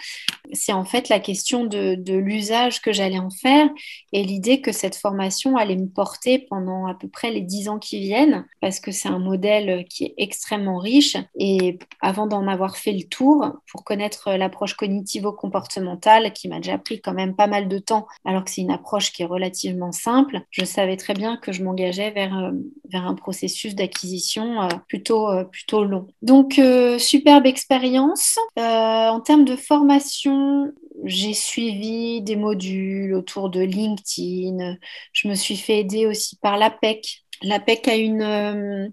C'est 0.52 0.72
en 0.72 0.84
fait 0.84 1.08
la 1.08 1.18
question 1.18 1.64
de, 1.64 1.94
de 1.94 2.14
l'usage 2.14 2.80
que 2.80 2.92
j'allais 2.92 3.18
en 3.18 3.30
faire 3.30 3.68
et 4.12 4.22
l'idée 4.22 4.60
que 4.60 4.72
cette 4.72 4.96
formation 4.96 5.56
allait 5.56 5.76
me 5.76 5.88
porter 5.88 6.46
pendant 6.50 6.86
à 6.86 6.94
peu 6.94 7.08
près 7.08 7.30
les 7.30 7.40
dix 7.40 7.68
ans 7.68 7.78
qui 7.78 7.98
viennent, 8.00 8.46
parce 8.60 8.80
que 8.80 8.92
c'est 8.92 9.08
un 9.08 9.18
modèle 9.18 9.84
qui 9.88 10.04
est 10.04 10.14
extrêmement 10.18 10.78
riche. 10.78 11.16
Et 11.36 11.78
avant 12.00 12.26
d'en 12.26 12.46
avoir 12.46 12.76
fait 12.76 12.92
le 12.92 13.04
tour, 13.04 13.52
pour 13.70 13.84
connaître 13.84 14.32
l'approche 14.32 14.74
cognitive 14.74 15.26
socio-comportementale 15.32 16.32
qui 16.32 16.48
m'a 16.48 16.56
déjà 16.56 16.78
pris 16.78 17.00
quand 17.00 17.14
même 17.14 17.34
pas 17.34 17.46
mal 17.46 17.68
de 17.68 17.78
temps, 17.78 18.06
alors 18.24 18.44
que 18.44 18.50
c'est 18.50 18.60
une 18.60 18.70
approche 18.70 19.12
qui 19.12 19.22
est 19.22 19.26
relativement 19.26 19.92
simple, 19.92 20.40
je 20.50 20.64
savais 20.64 20.96
très 20.96 21.14
bien 21.14 21.36
que 21.36 21.52
je 21.52 21.62
m'engageais 21.62 22.10
vers, 22.10 22.36
euh, 22.36 22.52
vers 22.90 23.06
un 23.06 23.14
processus 23.14 23.74
d'acquisition 23.74 24.68
plutôt, 24.88 25.28
plutôt 25.50 25.84
long. 25.84 26.06
Donc, 26.20 26.60
superbe 26.98 27.46
expérience. 27.46 28.38
en 28.56 29.20
termes 29.20 29.44
de 29.44 29.56
formation, 29.56 30.72
j'ai 31.04 31.34
suivi 31.34 32.22
des 32.22 32.36
modules 32.36 33.14
autour 33.14 33.50
de 33.50 33.60
LinkedIn. 33.60 34.76
Je 35.12 35.28
me 35.28 35.34
suis 35.34 35.56
fait 35.56 35.80
aider 35.80 36.06
aussi 36.06 36.36
par 36.36 36.56
l'APEC. 36.56 37.24
L'APEC 37.42 37.88
a 37.88 37.96
une, 37.96 38.22
euh, 38.22 38.88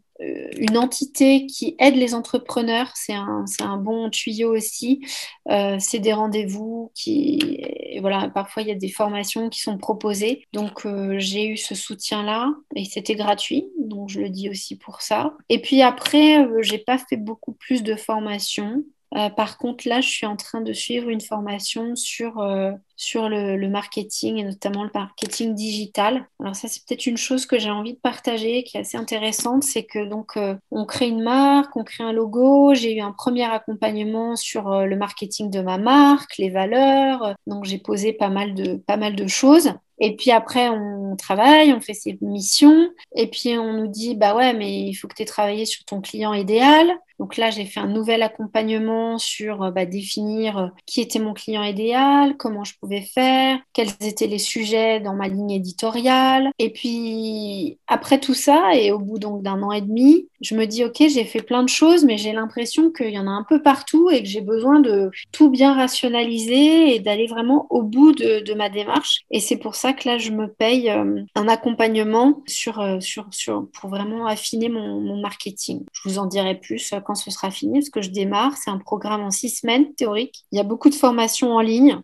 une 0.57 0.77
entité 0.77 1.45
qui 1.45 1.75
aide 1.79 1.95
les 1.95 2.13
entrepreneurs. 2.13 2.91
C'est 2.95 3.13
un, 3.13 3.45
un, 3.61 3.77
bon 3.77 4.09
tuyau 4.09 4.55
aussi. 4.55 5.05
Euh, 5.49 5.77
c'est 5.79 5.99
des 5.99 6.13
rendez-vous 6.13 6.91
qui. 6.95 7.63
Voilà, 8.01 8.29
parfois, 8.29 8.63
il 8.63 8.69
y 8.69 8.71
a 8.71 8.75
des 8.75 8.89
formations 8.89 9.49
qui 9.49 9.59
sont 9.59 9.77
proposées. 9.77 10.45
Donc, 10.53 10.85
euh, 10.85 11.15
j'ai 11.19 11.47
eu 11.47 11.57
ce 11.57 11.75
soutien-là 11.75 12.53
et 12.75 12.85
c'était 12.85 13.15
gratuit. 13.15 13.67
Donc, 13.77 14.09
je 14.09 14.19
le 14.19 14.29
dis 14.29 14.49
aussi 14.49 14.77
pour 14.77 15.01
ça. 15.01 15.35
Et 15.49 15.61
puis 15.61 15.81
après, 15.81 16.45
j'ai 16.61 16.79
pas 16.79 16.97
fait 16.97 17.17
beaucoup 17.17 17.53
plus 17.53 17.83
de 17.83 17.95
formations. 17.95 18.83
Euh, 19.15 19.29
par 19.29 19.57
contre, 19.57 19.87
là, 19.87 20.01
je 20.01 20.07
suis 20.07 20.25
en 20.25 20.35
train 20.35 20.61
de 20.61 20.71
suivre 20.71 21.09
une 21.09 21.21
formation 21.21 21.95
sur, 21.95 22.39
euh, 22.39 22.71
sur 22.95 23.27
le, 23.27 23.67
marketing 23.69 24.37
et 24.37 24.43
notamment 24.43 24.83
le 24.83 24.89
marketing 24.93 25.55
digital. 25.55 26.27
Alors 26.39 26.55
ça, 26.55 26.67
c'est 26.67 26.85
peut-être 26.85 27.05
une 27.05 27.17
chose 27.17 27.45
que 27.45 27.57
j'ai 27.57 27.71
envie 27.71 27.93
de 27.93 27.99
partager, 27.99 28.63
qui 28.63 28.77
est 28.77 28.81
assez 28.81 28.97
intéressante, 28.97 29.63
c'est 29.63 29.83
que 29.83 30.05
donc 30.05 30.37
euh, 30.37 30.55
on 30.71 30.85
crée 30.85 31.07
une 31.07 31.23
marque, 31.23 31.75
on 31.75 31.83
crée 31.83 32.03
un 32.03 32.13
logo. 32.13 32.73
J'ai 32.73 32.95
eu 32.95 33.01
un 33.01 33.11
premier 33.11 33.45
accompagnement 33.45 34.35
sur 34.35 34.85
le 34.85 34.95
marketing 34.95 35.49
de 35.49 35.61
ma 35.61 35.77
marque, 35.77 36.37
les 36.37 36.49
valeurs. 36.49 37.35
Donc 37.47 37.65
j'ai 37.65 37.79
posé 37.79 38.13
pas 38.13 38.29
mal 38.29 38.53
de 38.53 38.75
pas 38.75 38.97
mal 38.97 39.15
de 39.15 39.27
choses. 39.27 39.73
Et 39.99 40.15
puis 40.15 40.31
après, 40.31 40.69
on 40.69 41.15
travaille, 41.17 41.73
on 41.73 41.81
fait 41.81 41.93
ses 41.93 42.17
missions. 42.21 42.89
Et 43.15 43.27
puis 43.27 43.57
on 43.57 43.73
nous 43.73 43.87
dit, 43.87 44.15
bah 44.15 44.35
ouais, 44.35 44.53
mais 44.53 44.81
il 44.81 44.93
faut 44.93 45.07
que 45.07 45.15
tu 45.15 45.23
aies 45.23 45.25
travaillé 45.25 45.65
sur 45.65 45.83
ton 45.85 46.01
client 46.01 46.33
idéal. 46.33 46.97
Donc 47.19 47.35
là, 47.35 47.49
j'ai 47.49 47.65
fait 47.65 47.81
un 47.81 47.87
nouvel 47.87 48.23
accompagnement 48.23 49.17
sur 49.17 49.63
euh, 49.63 49.71
bah, 49.71 49.85
définir 49.85 50.57
euh, 50.57 50.67
qui 50.85 51.01
était 51.01 51.19
mon 51.19 51.33
client 51.33 51.63
idéal, 51.63 52.37
comment 52.37 52.63
je 52.63 52.73
pouvais 52.79 53.01
faire, 53.01 53.59
quels 53.73 53.89
étaient 54.01 54.27
les 54.27 54.39
sujets 54.39 55.01
dans 55.01 55.13
ma 55.13 55.27
ligne 55.27 55.51
éditoriale. 55.51 56.49
Et 56.59 56.71
puis 56.71 57.77
après 57.87 58.19
tout 58.19 58.33
ça, 58.33 58.73
et 58.73 58.91
au 58.91 58.99
bout 58.99 59.19
donc 59.19 59.43
d'un 59.43 59.61
an 59.61 59.71
et 59.71 59.81
demi, 59.81 60.27
je 60.41 60.55
me 60.55 60.65
dis, 60.65 60.85
OK, 60.85 60.95
j'ai 60.99 61.25
fait 61.25 61.41
plein 61.41 61.63
de 61.63 61.69
choses, 61.69 62.05
mais 62.05 62.17
j'ai 62.17 62.31
l'impression 62.31 62.91
qu'il 62.91 63.11
y 63.11 63.19
en 63.19 63.27
a 63.27 63.31
un 63.31 63.45
peu 63.47 63.61
partout 63.61 64.09
et 64.09 64.23
que 64.23 64.29
j'ai 64.29 64.41
besoin 64.41 64.79
de 64.79 65.11
tout 65.33 65.49
bien 65.49 65.73
rationaliser 65.73 66.95
et 66.95 66.99
d'aller 66.99 67.27
vraiment 67.27 67.67
au 67.69 67.83
bout 67.83 68.13
de, 68.13 68.53
ma 68.53 68.69
démarche. 68.69 69.21
Et 69.31 69.39
c'est 69.39 69.57
pour 69.57 69.75
ça 69.75 69.93
que 69.93 70.07
là, 70.07 70.17
je 70.17 70.31
me 70.31 70.47
paye 70.47 70.89
euh, 70.89 71.21
un 71.35 71.47
accompagnement 71.47 72.41
sur, 72.47 72.97
sur, 72.99 73.27
sur, 73.31 73.67
pour 73.73 73.89
vraiment 73.89 74.25
affiner 74.25 74.69
mon 74.69 75.21
marketing. 75.21 75.83
Je 75.93 76.09
vous 76.09 76.17
en 76.17 76.25
dirai 76.25 76.55
plus 76.55 76.93
quand 77.09 77.15
ce 77.15 77.31
sera 77.31 77.49
fini, 77.49 77.79
parce 77.79 77.89
que 77.89 78.03
je 78.03 78.11
démarre. 78.11 78.55
C'est 78.55 78.69
un 78.69 78.77
programme 78.77 79.21
en 79.21 79.31
six 79.31 79.49
semaines 79.49 79.95
théorique. 79.95 80.45
Il 80.51 80.57
y 80.57 80.59
a 80.59 80.63
beaucoup 80.63 80.91
de 80.91 80.95
formations 80.95 81.53
en 81.53 81.59
ligne. 81.59 81.99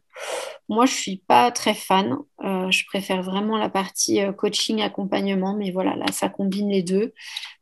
Moi, 0.67 0.87
je 0.87 0.95
suis 0.95 1.17
pas 1.27 1.51
très 1.51 1.75
fan. 1.75 2.17
Euh, 2.43 2.71
je 2.71 2.85
préfère 2.87 3.21
vraiment 3.21 3.55
la 3.55 3.69
partie 3.69 4.19
euh, 4.19 4.31
coaching, 4.31 4.81
accompagnement, 4.81 5.55
mais 5.55 5.69
voilà, 5.69 5.95
là, 5.95 6.07
ça 6.11 6.27
combine 6.27 6.69
les 6.71 6.81
deux. 6.81 7.13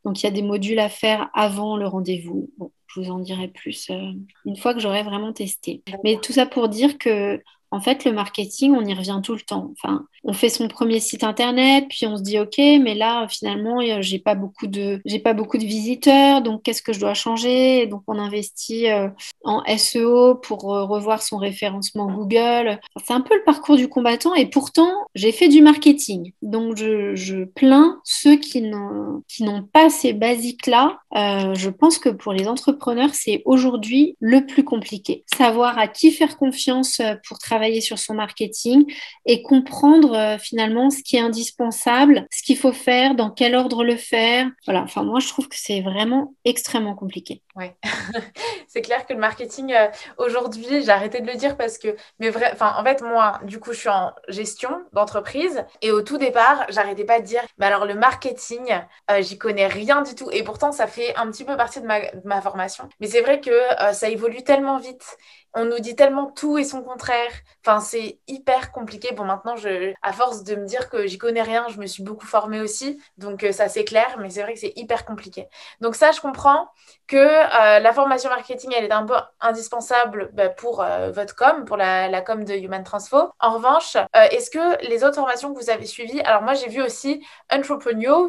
Donc, 0.06 0.22
il 0.22 0.24
y 0.24 0.26
a 0.26 0.32
des 0.32 0.40
modules 0.40 0.78
à 0.78 0.88
faire 0.88 1.28
avant 1.34 1.76
le 1.76 1.86
rendez-vous. 1.86 2.50
Bon, 2.56 2.72
je 2.86 3.00
vous 3.00 3.10
en 3.10 3.18
dirai 3.18 3.48
plus 3.48 3.90
euh, 3.90 4.12
une 4.46 4.56
fois 4.56 4.72
que 4.72 4.80
j'aurai 4.80 5.02
vraiment 5.02 5.34
testé. 5.34 5.82
Mais 6.02 6.18
tout 6.22 6.32
ça 6.32 6.46
pour 6.46 6.70
dire 6.70 6.96
que 6.96 7.42
en 7.74 7.80
fait, 7.80 8.04
le 8.04 8.12
marketing, 8.12 8.72
on 8.76 8.84
y 8.84 8.94
revient 8.94 9.20
tout 9.20 9.34
le 9.34 9.40
temps. 9.40 9.72
Enfin, 9.72 10.06
on 10.22 10.32
fait 10.32 10.48
son 10.48 10.68
premier 10.68 11.00
site 11.00 11.24
internet, 11.24 11.86
puis 11.88 12.06
on 12.06 12.16
se 12.16 12.22
dit 12.22 12.38
ok, 12.38 12.56
mais 12.58 12.94
là 12.94 13.26
finalement, 13.28 13.80
j'ai 14.00 14.20
pas 14.20 14.36
beaucoup 14.36 14.68
de, 14.68 15.00
j'ai 15.04 15.18
pas 15.18 15.34
beaucoup 15.34 15.58
de 15.58 15.64
visiteurs, 15.64 16.40
donc 16.40 16.62
qu'est-ce 16.62 16.82
que 16.82 16.92
je 16.92 17.00
dois 17.00 17.14
changer? 17.14 17.86
Donc 17.86 18.02
on 18.06 18.18
investit 18.18 18.88
euh, 18.88 19.08
en 19.42 19.62
SEO 19.76 20.36
pour 20.36 20.72
euh, 20.72 20.84
revoir 20.84 21.20
son 21.20 21.36
référencement 21.36 22.06
Google. 22.06 22.80
c'est 23.04 23.12
un 23.12 23.20
peu 23.20 23.34
le 23.34 23.44
parcours 23.44 23.76
du 23.76 23.88
combattant, 23.88 24.34
et 24.34 24.46
pourtant 24.46 24.90
j'ai 25.16 25.32
fait 25.32 25.48
du 25.48 25.60
marketing. 25.60 26.32
Donc 26.42 26.76
je, 26.76 27.44
plains 27.44 28.00
ceux 28.04 28.36
qui 28.36 28.62
n'ont 28.62 29.22
qui 29.28 29.42
n'ont 29.42 29.62
pas 29.62 29.90
ces 29.90 30.12
basiques 30.12 30.66
là. 30.66 30.98
Euh, 31.16 31.54
je 31.54 31.68
pense 31.68 31.98
que 31.98 32.08
pour 32.08 32.32
les 32.32 32.46
entrepreneurs, 32.46 33.10
c'est 33.12 33.42
aujourd'hui 33.44 34.16
le 34.20 34.46
plus 34.46 34.64
compliqué. 34.64 35.24
Savoir 35.36 35.76
à 35.76 35.88
qui 35.88 36.12
faire 36.12 36.36
confiance 36.36 37.02
pour 37.28 37.38
travailler 37.38 37.63
sur 37.80 37.98
son 37.98 38.14
marketing 38.14 38.84
et 39.26 39.42
comprendre 39.42 40.14
euh, 40.14 40.38
finalement 40.38 40.90
ce 40.90 41.02
qui 41.02 41.16
est 41.16 41.20
indispensable, 41.20 42.26
ce 42.30 42.42
qu'il 42.42 42.56
faut 42.56 42.72
faire, 42.72 43.14
dans 43.14 43.30
quel 43.30 43.54
ordre 43.54 43.84
le 43.84 43.96
faire. 43.96 44.48
Voilà, 44.64 44.82
enfin 44.82 45.02
moi 45.02 45.20
je 45.20 45.28
trouve 45.28 45.48
que 45.48 45.56
c'est 45.58 45.80
vraiment 45.80 46.34
extrêmement 46.44 46.94
compliqué. 46.94 47.42
Ouais, 47.56 47.76
c'est 48.68 48.82
clair 48.82 49.06
que 49.06 49.12
le 49.12 49.18
marketing 49.18 49.72
euh, 49.72 49.88
aujourd'hui, 50.18 50.82
j'ai 50.82 50.90
arrêté 50.90 51.20
de 51.20 51.26
le 51.26 51.36
dire 51.36 51.56
parce 51.56 51.78
que, 51.78 51.96
mais 52.18 52.30
vrai, 52.30 52.50
enfin 52.52 52.74
en 52.78 52.84
fait 52.84 53.02
moi, 53.02 53.40
du 53.44 53.60
coup, 53.60 53.72
je 53.72 53.78
suis 53.80 53.88
en 53.88 54.12
gestion 54.28 54.70
d'entreprise 54.92 55.64
et 55.82 55.90
au 55.92 56.02
tout 56.02 56.18
départ, 56.18 56.66
j'arrêtais 56.68 57.04
pas 57.04 57.20
de 57.20 57.26
dire, 57.26 57.42
mais 57.58 57.66
alors 57.66 57.86
le 57.86 57.94
marketing, 57.94 58.62
euh, 59.10 59.22
j'y 59.22 59.38
connais 59.38 59.66
rien 59.66 60.02
du 60.02 60.14
tout 60.14 60.30
et 60.30 60.42
pourtant 60.42 60.72
ça 60.72 60.86
fait 60.86 61.14
un 61.16 61.30
petit 61.30 61.44
peu 61.44 61.56
partie 61.56 61.80
de 61.80 61.86
ma, 61.86 62.00
ma 62.24 62.40
formation. 62.40 62.88
Mais 63.00 63.06
c'est 63.06 63.20
vrai 63.20 63.40
que 63.40 63.52
ça 63.92 64.08
évolue 64.08 64.42
tellement 64.42 64.78
vite 64.78 65.16
on 65.54 65.64
nous 65.64 65.78
dit 65.78 65.94
tellement 65.94 66.30
tout 66.30 66.58
et 66.58 66.64
son 66.64 66.82
contraire. 66.82 67.30
Enfin, 67.64 67.80
c'est 67.80 68.18
hyper 68.26 68.72
compliqué. 68.72 69.14
Bon, 69.14 69.24
maintenant, 69.24 69.54
à 70.02 70.12
force 70.12 70.42
de 70.42 70.56
me 70.56 70.66
dire 70.66 70.88
que 70.90 71.06
j'y 71.06 71.18
connais 71.18 71.42
rien, 71.42 71.66
je 71.68 71.78
me 71.78 71.86
suis 71.86 72.02
beaucoup 72.02 72.26
formée 72.26 72.60
aussi. 72.60 73.00
Donc, 73.18 73.44
euh, 73.44 73.52
ça, 73.52 73.68
c'est 73.68 73.84
clair, 73.84 74.16
mais 74.18 74.30
c'est 74.30 74.42
vrai 74.42 74.54
que 74.54 74.60
c'est 74.60 74.72
hyper 74.76 75.04
compliqué. 75.04 75.48
Donc, 75.80 75.94
ça, 75.94 76.10
je 76.12 76.20
comprends 76.20 76.68
que 77.06 77.16
euh, 77.16 77.78
la 77.78 77.92
formation 77.92 78.30
marketing, 78.30 78.72
elle 78.76 78.84
est 78.84 78.92
un 78.92 79.06
peu 79.06 79.14
indispensable 79.40 80.30
bah, 80.32 80.48
pour 80.48 80.82
euh, 80.82 81.12
votre 81.12 81.36
com, 81.36 81.64
pour 81.64 81.76
la, 81.76 82.08
la, 82.08 82.20
com 82.20 82.44
de 82.44 82.54
Human 82.54 82.82
Transfo. 82.82 83.30
En 83.38 83.54
revanche, 83.54 83.96
est-ce 84.14 84.50
que 84.50 84.84
les 84.88 85.04
autres 85.04 85.16
formations 85.16 85.54
que 85.54 85.60
vous 85.60 85.70
avez 85.70 85.86
suivies, 85.86 86.20
alors 86.22 86.42
moi, 86.42 86.54
j'ai 86.54 86.68
vu 86.68 86.82
aussi 86.82 87.24
Entrepreneur, 87.50 88.28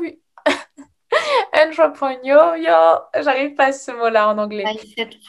Entrepreneur, 1.55 2.53
j'arrive 3.21 3.55
pas 3.55 3.67
à 3.67 3.71
ce 3.71 3.91
mot-là 3.91 4.29
en 4.29 4.37
anglais. 4.37 4.65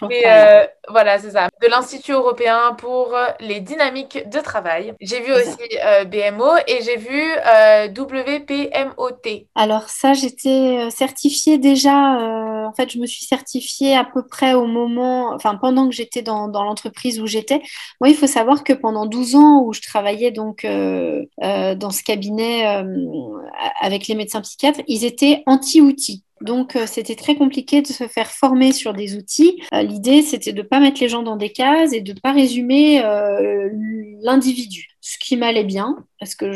Mais 0.02 0.24
euh, 0.26 0.66
voilà, 0.88 1.18
c'est 1.18 1.30
ça. 1.30 1.48
De 1.62 1.68
l'Institut 1.68 2.12
européen 2.12 2.74
pour 2.76 3.14
les 3.40 3.60
dynamiques 3.60 4.28
de 4.28 4.40
travail. 4.40 4.92
J'ai 5.00 5.20
vu 5.20 5.32
aussi 5.32 5.56
euh, 5.84 6.04
BMO 6.04 6.56
et 6.66 6.82
j'ai 6.82 6.96
vu 6.96 7.22
euh, 7.46 7.88
WPMOT. 7.88 9.46
Alors 9.54 9.88
ça, 9.88 10.14
j'étais 10.14 10.88
certifiée 10.90 11.58
déjà. 11.58 11.94
en 11.94 12.72
fait, 12.76 12.90
je 12.90 12.98
me 12.98 13.06
suis 13.06 13.24
certifiée 13.24 13.96
à 13.96 14.04
peu 14.04 14.26
près 14.26 14.54
au 14.54 14.66
moment, 14.66 15.32
enfin 15.32 15.54
pendant 15.54 15.88
que 15.88 15.94
j'étais 15.94 16.22
dans, 16.22 16.48
dans 16.48 16.64
l'entreprise 16.64 17.20
où 17.20 17.26
j'étais. 17.26 17.62
Moi, 18.00 18.10
il 18.10 18.16
faut 18.16 18.26
savoir 18.26 18.64
que 18.64 18.72
pendant 18.72 19.06
12 19.06 19.36
ans 19.36 19.62
où 19.64 19.72
je 19.72 19.82
travaillais 19.82 20.32
donc 20.32 20.64
dans 20.64 21.90
ce 21.90 22.02
cabinet 22.02 22.84
avec 23.80 24.08
les 24.08 24.16
médecins 24.16 24.40
psychiatres, 24.40 24.80
ils 24.88 25.04
étaient 25.04 25.42
anti 25.46 25.80
outils 25.80 26.15
Donc, 26.42 26.76
euh, 26.76 26.84
c'était 26.86 27.14
très 27.14 27.34
compliqué 27.34 27.80
de 27.80 27.86
se 27.86 28.06
faire 28.08 28.30
former 28.30 28.72
sur 28.72 28.92
des 28.92 29.16
outils. 29.16 29.62
Euh, 29.72 29.82
l'idée, 29.82 30.22
c'était 30.22 30.52
de 30.52 30.62
ne 30.62 30.66
pas 30.66 30.80
mettre 30.80 31.00
les 31.00 31.08
gens 31.08 31.22
dans 31.22 31.36
des 31.36 31.50
cases 31.50 31.92
et 31.92 32.02
de 32.02 32.12
ne 32.12 32.20
pas 32.20 32.32
résumer 32.32 33.02
euh, 33.02 33.70
l'individu 34.20 34.88
ce 35.06 35.18
qui 35.20 35.36
m'allait 35.36 35.62
bien, 35.62 36.04
parce 36.18 36.34
que 36.34 36.50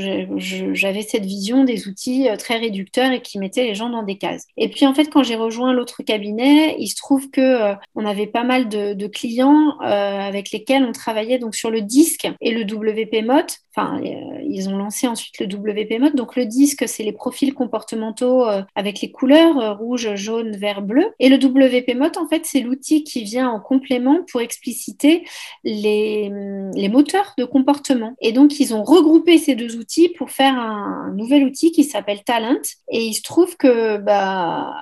j'avais 0.73 1.03
cette 1.03 1.25
vision 1.25 1.63
des 1.63 1.87
outils 1.87 2.29
euh, 2.29 2.37
très 2.37 2.57
réducteurs 2.57 3.13
et 3.13 3.23
qui 3.23 3.39
mettaient 3.39 3.63
les 3.63 3.77
gens 3.77 3.91
dans 3.91 4.03
des 4.03 4.19
cases. 4.19 4.45
Et 4.57 4.69
puis 4.69 4.87
en 4.87 4.95
fait, 4.95 5.05
quand 5.05 5.23
j'ai 5.23 5.37
rejoint 5.37 5.73
l'autre 5.73 6.03
cabinet, 6.03 6.75
il 6.81 6.89
se 6.89 6.97
trouve 6.97 7.31
que 7.31 7.41
euh, 7.41 7.75
on 7.95 8.05
avait 8.05 8.27
pas 8.27 8.43
mal 8.43 8.69
de, 8.69 9.07
clients 9.07 9.77
euh, 9.83 9.85
avec 9.85 10.51
lesquels 10.51 10.85
on 10.85 10.91
travaillait 10.91 11.39
donc 11.39 11.55
sur 11.55 11.71
le 11.71 11.81
disque 11.81 12.29
et 12.41 12.51
le 12.51 12.63
WPMOT. 12.63 13.47
Enfin, 13.77 14.01
ils 14.03 14.69
ont 14.69 14.77
lancé 14.77 15.07
ensuite 15.07 15.39
le 15.39 15.47
WPMOT. 15.47 16.11
Donc 16.17 16.35
le 16.35 16.45
disque, 16.45 16.89
c'est 16.89 17.05
les 17.05 17.13
profils 17.13 17.55
comportementaux 17.55 18.45
avec 18.75 19.01
les 19.01 19.13
couleurs 19.13 19.79
rouge, 19.79 20.15
jaune, 20.17 20.57
vert, 20.57 20.83
bleu. 20.83 21.07
Et 21.21 21.29
le 21.29 21.37
WPMOT, 21.37 22.19
en 22.19 22.29
fait, 22.29 22.47
c'est 22.47 22.61
l'outil 22.61 23.05
qui 23.05 23.23
vient 23.23 23.49
en 23.49 23.61
complément 23.61 24.19
pour 24.31 24.41
expliciter 24.41 25.25
les, 25.63 26.31
les 26.75 26.89
moteurs 26.89 27.35
de 27.39 27.45
comportement. 27.45 28.15
Et 28.21 28.33
donc, 28.33 28.40
donc, 28.41 28.59
ils 28.59 28.75
ont 28.75 28.85
regroupé 28.85 29.37
ces 29.37 29.55
deux 29.55 29.77
outils 29.77 30.09
pour 30.09 30.31
faire 30.31 30.59
un, 30.59 31.13
nouvel 31.15 31.45
outil 31.45 31.73
qui 31.73 31.85
s'appelle 31.85 32.25
Talent. 32.25 32.63
Et 32.91 33.05
il 33.05 33.13
se 33.13 33.23
trouve 33.23 33.59
que 33.59 33.99
bah, 33.99 34.73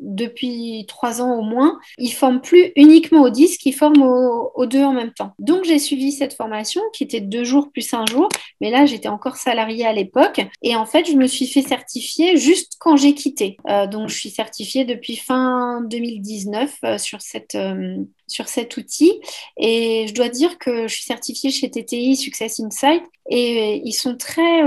depuis 0.00 0.84
trois 0.88 1.20
ans 1.20 1.38
au 1.38 1.42
moins, 1.42 1.78
ils 1.98 2.12
forment 2.12 2.40
plus 2.40 2.72
uniquement 2.76 3.22
au 3.22 3.30
10, 3.30 3.58
ils 3.64 3.72
forment 3.72 4.02
aux, 4.02 4.66
deux 4.66 4.82
en 4.82 4.92
même 4.92 5.12
temps. 5.12 5.32
Donc 5.38 5.64
j'ai 5.64 5.78
suivi 5.78 6.12
cette 6.12 6.34
formation 6.34 6.80
qui 6.92 7.04
était 7.04 7.20
deux 7.20 7.44
jours 7.44 7.70
plus 7.70 7.92
un 7.94 8.06
jour, 8.06 8.28
mais 8.60 8.70
là 8.70 8.86
j'étais 8.86 9.08
encore 9.08 9.36
salariée 9.36 9.86
à 9.86 9.92
l'époque 9.92 10.40
et 10.62 10.76
en 10.76 10.86
fait 10.86 11.06
je 11.06 11.16
me 11.16 11.26
suis 11.26 11.46
fait 11.46 11.62
certifier 11.62 12.36
juste 12.36 12.74
quand 12.78 12.96
j'ai 12.96 13.14
quitté. 13.14 13.56
Euh, 13.68 13.86
donc 13.86 14.08
je 14.08 14.14
suis 14.14 14.30
certifiée 14.30 14.84
depuis 14.84 15.16
fin 15.16 15.82
2019 15.82 16.74
euh, 16.84 16.98
sur 16.98 17.20
cette 17.20 17.54
euh, 17.54 17.96
sur 18.26 18.48
cet 18.48 18.76
outil. 18.76 19.20
Et 19.56 20.06
je 20.08 20.14
dois 20.14 20.28
dire 20.28 20.58
que 20.58 20.86
je 20.86 20.94
suis 20.94 21.04
certifiée 21.04 21.50
chez 21.50 21.68
TTI 21.68 22.16
Success 22.16 22.60
Insight 22.60 23.02
et 23.28 23.82
ils 23.84 23.92
sont 23.92 24.16
très, 24.16 24.62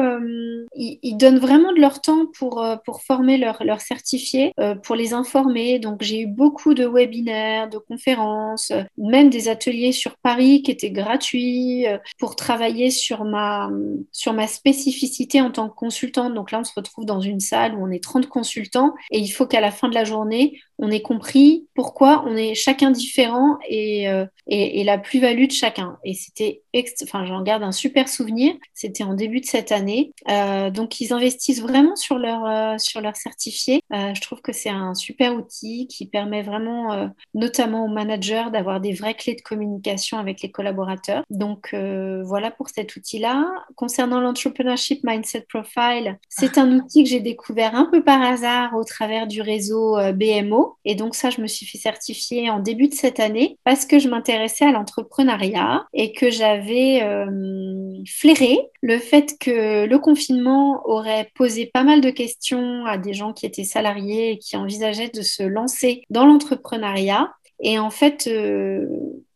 ils, 0.75 1.17
donnent 1.17 1.39
vraiment 1.39 1.71
de 1.71 1.79
leur 1.79 2.01
temps 2.01 2.25
pour, 2.37 2.65
pour 2.85 3.03
former 3.03 3.37
leurs 3.37 3.63
leur 3.63 3.79
certifiés, 3.79 4.53
pour 4.83 4.95
les 4.95 5.13
informer. 5.23 5.79
Donc 5.79 6.01
j'ai 6.03 6.21
eu 6.21 6.27
beaucoup 6.27 6.73
de 6.73 6.85
webinaires, 6.85 7.69
de 7.69 7.77
conférences, 7.77 8.71
même 8.97 9.29
des 9.29 9.47
ateliers 9.47 9.91
sur 9.93 10.17
Paris 10.17 10.61
qui 10.63 10.71
étaient 10.71 10.91
gratuits 10.91 11.85
pour 12.19 12.35
travailler 12.35 12.89
sur 12.89 13.23
ma, 13.23 13.69
sur 14.11 14.33
ma 14.33 14.47
spécificité 14.47 15.39
en 15.41 15.51
tant 15.51 15.69
que 15.69 15.75
consultante. 15.75 16.33
Donc 16.33 16.51
là, 16.51 16.59
on 16.59 16.63
se 16.63 16.73
retrouve 16.75 17.05
dans 17.05 17.21
une 17.21 17.39
salle 17.39 17.75
où 17.75 17.85
on 17.85 17.91
est 17.91 18.03
30 18.03 18.27
consultants 18.27 18.93
et 19.11 19.19
il 19.19 19.29
faut 19.29 19.45
qu'à 19.45 19.61
la 19.61 19.71
fin 19.71 19.87
de 19.87 19.95
la 19.95 20.03
journée, 20.03 20.59
on 20.79 20.89
ait 20.89 21.01
compris 21.01 21.67
pourquoi 21.75 22.23
on 22.27 22.35
est 22.35 22.55
chacun 22.55 22.91
différent 22.91 23.57
et, 23.69 24.09
euh, 24.09 24.25
la 24.47 24.97
plus-value 24.97 25.45
de 25.45 25.51
chacun. 25.51 25.97
Et 26.03 26.13
c'était, 26.13 26.63
enfin, 27.03 27.25
j'en 27.25 27.41
garde 27.41 27.63
un 27.63 27.71
super 27.71 28.09
souvenir. 28.09 28.53
C'était 28.73 29.03
en 29.03 29.13
début 29.13 29.39
de 29.39 29.45
cette 29.45 29.71
année. 29.71 30.11
Euh, 30.29 30.69
donc, 30.69 30.99
ils 30.99 31.13
investissent 31.13 31.61
vraiment 31.61 31.95
sur 31.95 32.17
leur, 32.17 32.45
euh, 32.45 32.77
sur 32.77 33.01
leur 33.01 33.15
certifié. 33.15 33.81
je 33.91 34.21
trouve 34.21 34.41
que 34.41 34.51
c'est 34.51 34.69
un 34.69 34.93
super 34.93 35.35
outil 35.35 35.87
qui 35.87 36.07
permet 36.07 36.41
vraiment, 36.41 37.09
notamment 37.33 37.85
aux 37.85 37.89
managers, 37.89 38.45
d'avoir 38.51 38.81
des 38.81 38.93
vraies 38.93 39.13
clés 39.13 39.35
de 39.35 39.41
communication 39.41 40.17
avec 40.17 40.41
les 40.41 40.51
collaborateurs. 40.51 41.23
Donc, 41.29 41.73
voilà 41.73 42.51
pour 42.51 42.69
cet 42.69 42.95
outil-là. 42.95 43.45
Concernant 43.75 44.19
l'entrepreneurship 44.19 45.03
mindset 45.03 45.45
profile, 45.47 46.19
c'est 46.29 46.57
un 46.57 46.71
outil 46.73 47.03
que 47.03 47.09
j'ai 47.09 47.19
découvert 47.19 47.75
un 47.75 47.85
peu 47.85 48.03
par 48.03 48.21
hasard 48.21 48.75
au 48.75 48.83
travers 48.83 49.27
du 49.27 49.41
réseau 49.41 49.97
BMO. 50.13 50.62
Et 50.85 50.95
donc 50.95 51.15
ça, 51.15 51.29
je 51.29 51.41
me 51.41 51.47
suis 51.47 51.65
fait 51.65 51.77
certifier 51.77 52.49
en 52.49 52.59
début 52.59 52.87
de 52.87 52.93
cette 52.93 53.19
année 53.19 53.57
parce 53.63 53.85
que 53.85 53.99
je 53.99 54.09
m'intéressais 54.09 54.65
à 54.65 54.71
l'entrepreneuriat 54.71 55.85
et 55.93 56.11
que 56.11 56.29
j'avais 56.29 57.01
euh, 57.03 58.03
flairé 58.07 58.59
le 58.81 58.99
fait 58.99 59.35
que 59.39 59.85
le 59.85 59.99
confinement 59.99 60.81
aurait 60.85 61.31
posé 61.35 61.65
pas 61.65 61.83
mal 61.83 62.01
de 62.01 62.09
questions 62.09 62.85
à 62.85 62.97
des 62.97 63.13
gens 63.13 63.33
qui 63.33 63.45
étaient 63.45 63.63
salariés 63.63 64.31
et 64.31 64.37
qui 64.37 64.57
envisageaient 64.57 65.11
de 65.13 65.21
se 65.21 65.43
lancer 65.43 66.03
dans 66.09 66.25
l'entrepreneuriat. 66.25 67.31
Et 67.61 67.79
en 67.79 67.89
fait, 67.89 68.27
euh, 68.27 68.87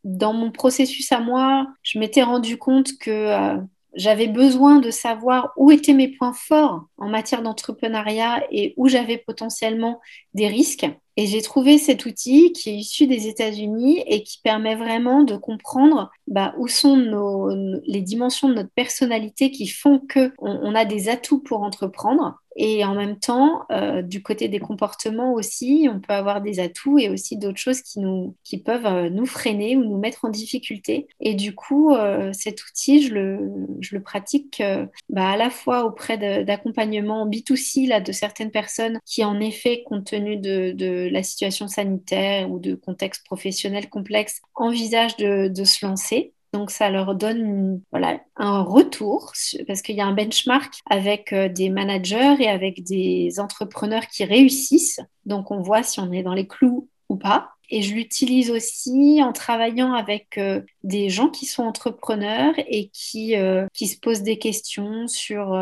dans 0.04 0.34
mon 0.34 0.52
processus 0.52 1.12
à 1.12 1.20
moi, 1.20 1.68
je 1.84 2.00
m'étais 2.00 2.24
rendu 2.24 2.58
compte 2.58 2.98
que 3.00 3.12
euh, 3.12 3.58
j'avais 3.94 4.28
besoin 4.28 4.80
de 4.80 4.92
savoir 4.92 5.52
où 5.58 5.72
étaient 5.72 5.94
mes 5.94 6.10
points 6.10 6.34
forts 6.34 6.86
en 6.98 7.10
matière 7.10 7.42
d'entrepreneuriat 7.42 8.44
et 8.52 8.74
où 8.78 8.88
j'avais 8.88 9.18
potentiellement 9.18 10.00
des 10.34 10.48
risques. 10.48 10.88
Et 11.20 11.26
j'ai 11.26 11.42
trouvé 11.42 11.80
cet 11.80 12.06
outil 12.06 12.54
qui 12.54 12.70
est 12.70 12.76
issu 12.76 13.08
des 13.08 13.28
États-Unis 13.28 14.04
et 14.06 14.22
qui 14.22 14.40
permet 14.44 14.76
vraiment 14.76 15.24
de 15.24 15.36
comprendre 15.36 16.12
bah, 16.28 16.54
où 16.60 16.68
sont 16.68 16.96
les 17.88 18.02
dimensions 18.02 18.50
de 18.50 18.54
notre 18.54 18.70
personnalité 18.70 19.50
qui 19.50 19.68
font 19.68 20.00
qu'on 20.00 20.32
on 20.40 20.76
a 20.76 20.86
des 20.86 21.10
atouts 21.10 21.40
pour 21.40 21.64
entreprendre 21.64 22.40
et 22.58 22.84
en 22.84 22.96
même 22.96 23.20
temps, 23.20 23.66
euh, 23.72 24.02
du 24.02 24.24
côté 24.24 24.48
des 24.48 24.60
comportements 24.60 25.34
aussi, 25.34 25.88
on 25.94 26.00
peut 26.00 26.14
avoir 26.14 26.42
des 26.42 26.60
atouts 26.60 26.98
et 26.98 27.08
aussi 27.08 27.38
d'autres 27.38 27.60
choses 27.60 27.84
qui, 27.84 28.00
nous, 28.00 28.36
qui 28.44 28.58
peuvent 28.58 28.88
euh, 28.88 29.10
nous 29.12 29.28
freiner 29.28 29.78
ou 29.78 29.84
nous 29.84 29.98
mettre 30.00 30.26
en 30.26 30.30
difficulté. 30.30 31.08
Et 31.20 31.36
du 31.36 31.54
coup, 31.54 31.94
euh, 31.94 32.34
cet 32.34 32.64
outil, 32.64 33.04
je 33.04 33.14
le, 33.14 33.52
je 33.80 33.96
le 33.96 34.02
pratique 34.02 34.64
bah, 35.10 35.30
à 35.30 35.38
la 35.38 35.52
fois 35.52 35.86
auprès 35.86 36.18
d'accompagnement 36.44 37.28
B2C 37.30 37.88
là, 37.88 38.02
de 38.02 38.12
certaines 38.12 38.52
personnes 38.52 39.00
qui, 39.06 39.24
en 39.24 39.40
effet, 39.40 39.84
compte 39.86 40.06
tenu 40.06 40.38
de, 40.38 40.72
de 40.72 41.10
la 41.12 41.22
situation 41.22 41.68
sanitaire 41.68 42.50
ou 42.50 42.60
de 42.60 42.74
contexte 42.74 43.24
professionnel 43.26 43.88
complexe, 43.88 44.42
envisagent 44.56 45.18
de, 45.18 45.48
de 45.48 45.64
se 45.64 45.86
lancer. 45.86 46.34
Donc, 46.54 46.72
ça 46.72 46.90
leur 46.90 47.16
donne 47.16 47.82
voilà, 47.92 48.20
un 48.36 48.62
retour 48.62 49.34
parce 49.68 49.82
qu'il 49.82 49.96
y 49.96 50.02
a 50.02 50.06
un 50.06 50.14
benchmark 50.14 50.74
avec 50.90 51.34
euh, 51.34 51.50
des 51.50 51.70
managers 51.70 52.36
et 52.40 52.48
avec 52.48 52.84
des 52.84 53.40
entrepreneurs 53.40 54.08
qui 54.08 54.24
réussissent. 54.24 55.02
Donc, 55.26 55.52
on 55.52 55.62
voit 55.62 55.84
si 55.84 56.00
on 56.00 56.12
est 56.12 56.24
dans 56.24 56.34
les 56.34 56.48
clous 56.48 56.90
ou 57.10 57.18
pas. 57.18 57.50
Et 57.70 57.82
je 57.82 57.94
l'utilise 57.94 58.50
aussi 58.50 59.22
en 59.22 59.34
travaillant 59.34 59.92
avec 59.92 60.38
euh, 60.38 60.62
des 60.84 61.10
gens 61.10 61.28
qui 61.28 61.46
sont 61.46 61.64
entrepreneurs 61.64 62.54
et 62.58 62.90
qui, 62.94 63.36
euh, 63.36 63.68
qui 63.74 63.88
se 63.88 64.00
posent 64.00 64.24
des 64.24 64.40
questions 64.40 65.08
sur 65.08 65.54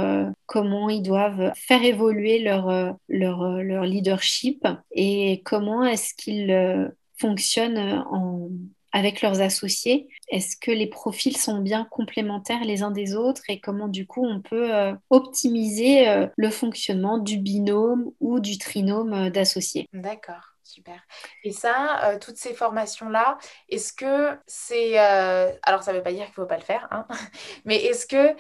comment 0.45 0.88
ils 0.89 1.02
doivent 1.02 1.52
faire 1.56 1.84
évoluer 1.84 2.39
leur, 2.39 2.95
leur, 3.10 3.63
leur 3.63 3.86
leadership 3.86 4.67
et 4.91 5.41
comment 5.45 5.84
est-ce 5.84 6.13
qu'ils 6.13 6.93
fonctionnent 7.17 8.04
en, 8.12 8.50
avec 8.95 9.21
leurs 9.21 9.41
associés 9.41 10.08
Est-ce 10.29 10.55
que 10.55 10.71
les 10.71 10.88
profils 10.88 11.36
sont 11.36 11.60
bien 11.60 11.86
complémentaires 11.91 12.63
les 12.63 12.81
uns 12.81 12.91
des 12.91 13.13
autres 13.13 13.41
et 13.49 13.60
comment 13.60 13.89
du 13.89 14.08
coup 14.08 14.25
on 14.25 14.41
peut 14.41 14.73
euh, 14.73 14.93
optimiser 15.10 16.08
euh, 16.08 16.27
le 16.38 16.49
fonctionnement 16.49 17.17
du 17.17 17.38
binôme 17.38 18.12
ou 18.21 18.39
du 18.39 18.58
trinôme 18.58 19.13
euh, 19.13 19.29
d'associés? 19.29 19.89
D'accord. 19.91 20.53
Super. 20.63 20.99
Et 21.43 21.51
ça, 21.51 22.17
toutes 22.19 22.38
ces 22.38 22.55
formations-là, 22.55 23.38
est-ce 23.69 23.93
que 23.93 24.36
c'est... 24.47 24.97
alors, 24.97 25.84
ça 25.84 25.93
ne 25.93 25.97
veut 25.97 26.03
pas 26.03 26.12
dire 26.12 26.23
qu'il 26.23 26.31
ne 26.31 26.34
faut 26.34 26.45
pas 26.47 26.58
le 26.58 26.63
faire, 26.63 26.88
hein 26.89 27.05
mais 27.65 27.75
est-ce 27.75 28.08
que 28.08 28.36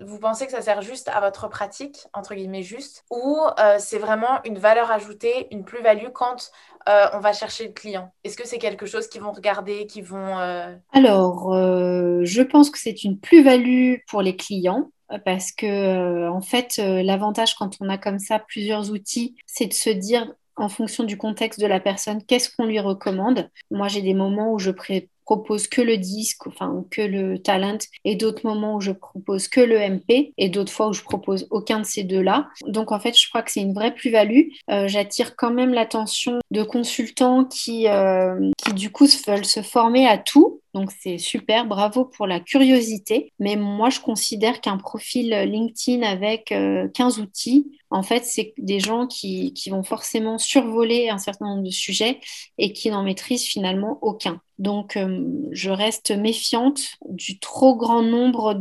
vous 0.00 0.18
pensez 0.18 0.46
que 0.46 0.52
ça 0.52 0.62
sert 0.62 0.82
juste 0.82 1.08
à 1.08 1.20
votre 1.20 1.48
pratique, 1.48 2.06
entre 2.12 2.34
guillemets 2.34 2.62
juste, 2.62 3.04
ou 3.10 3.38
euh, 3.58 3.76
c'est 3.78 3.98
vraiment 3.98 4.42
une 4.44 4.58
valeur 4.58 4.90
ajoutée, 4.90 5.48
une 5.50 5.64
plus-value 5.64 6.08
quand 6.12 6.50
euh, 6.88 7.06
on 7.12 7.20
va 7.20 7.32
chercher 7.32 7.66
le 7.66 7.72
client? 7.72 8.12
Est-ce 8.24 8.36
que 8.36 8.46
c'est 8.46 8.58
quelque 8.58 8.86
chose 8.86 9.08
qu'ils 9.08 9.20
vont 9.20 9.32
regarder, 9.32 9.86
qu'ils 9.86 10.04
vont... 10.04 10.38
Euh, 10.38 10.74
Alors, 10.92 11.52
je 11.54 12.42
pense 12.42 12.70
que 12.70 12.78
c'est 12.78 13.04
une 13.04 13.18
plus-value 13.18 13.96
pour 14.08 14.22
les 14.22 14.36
clients 14.36 14.90
parce 15.24 15.50
que 15.50 16.28
en 16.28 16.40
fait 16.40 16.76
l'avantage 16.76 17.56
quand 17.56 17.76
on 17.80 17.88
a 17.88 17.98
comme 17.98 18.20
ça 18.20 18.38
plusieurs 18.38 18.92
outils 18.92 19.34
c'est 19.44 19.66
de 19.66 19.72
se 19.72 19.90
dire 19.90 20.32
en 20.54 20.68
fonction 20.68 21.02
du 21.02 21.18
contexte 21.18 21.58
de 21.58 21.66
la 21.66 21.80
personne 21.80 22.22
qu'est-ce 22.22 22.54
qu'on 22.54 22.66
lui 22.66 22.78
recommande? 22.78 23.50
Moi 23.72 23.88
j'ai 23.88 24.02
des 24.02 24.14
moments 24.14 24.52
où 24.52 24.60
je 24.60 24.70
pré 24.70 25.08
propose 25.30 25.68
que 25.68 25.80
le 25.80 25.96
disque, 25.96 26.48
enfin 26.48 26.84
que 26.90 27.02
le 27.02 27.38
talent, 27.38 27.78
et 28.04 28.16
d'autres 28.16 28.44
moments 28.44 28.74
où 28.74 28.80
je 28.80 28.90
propose 28.90 29.46
que 29.46 29.60
le 29.60 29.78
MP, 29.78 30.32
et 30.36 30.48
d'autres 30.48 30.72
fois 30.72 30.88
où 30.88 30.92
je 30.92 31.02
propose 31.02 31.46
aucun 31.50 31.78
de 31.78 31.86
ces 31.86 32.02
deux-là. 32.02 32.48
Donc 32.66 32.90
en 32.90 32.98
fait, 32.98 33.16
je 33.16 33.28
crois 33.28 33.42
que 33.42 33.52
c'est 33.52 33.60
une 33.60 33.72
vraie 33.72 33.94
plus-value. 33.94 34.48
Euh, 34.70 34.88
j'attire 34.88 35.36
quand 35.36 35.52
même 35.52 35.72
l'attention 35.72 36.40
de 36.50 36.64
consultants 36.64 37.44
qui, 37.44 37.86
euh, 37.86 38.50
qui 38.58 38.72
du 38.72 38.90
coup 38.90 39.06
veulent 39.24 39.44
se 39.44 39.62
former 39.62 40.08
à 40.08 40.18
tout. 40.18 40.59
Donc 40.74 40.92
c'est 41.00 41.18
super, 41.18 41.66
bravo 41.66 42.04
pour 42.04 42.26
la 42.26 42.40
curiosité. 42.40 43.32
Mais 43.38 43.56
moi, 43.56 43.90
je 43.90 44.00
considère 44.00 44.60
qu'un 44.60 44.76
profil 44.76 45.30
LinkedIn 45.30 46.02
avec 46.02 46.46
15 46.46 47.18
euh, 47.18 47.22
outils, 47.22 47.78
en 47.90 48.04
fait, 48.04 48.24
c'est 48.24 48.54
des 48.56 48.78
gens 48.78 49.08
qui, 49.08 49.52
vont 49.68 49.82
forcément 49.82 50.38
survoler 50.38 51.08
un 51.08 51.18
certain 51.18 51.46
nombre 51.46 51.64
de 51.64 51.70
sujets 51.70 52.20
et 52.56 52.72
qui 52.72 52.90
n'en 52.90 53.02
maîtrisent 53.02 53.44
finalement 53.44 53.98
aucun. 54.00 54.40
Donc, 54.58 54.96
euh, 54.96 55.24
je 55.50 55.70
reste 55.70 56.12
méfiante 56.12 56.82
du 57.08 57.40
trop 57.40 57.76
grand 57.76 58.02
nombre 58.02 58.60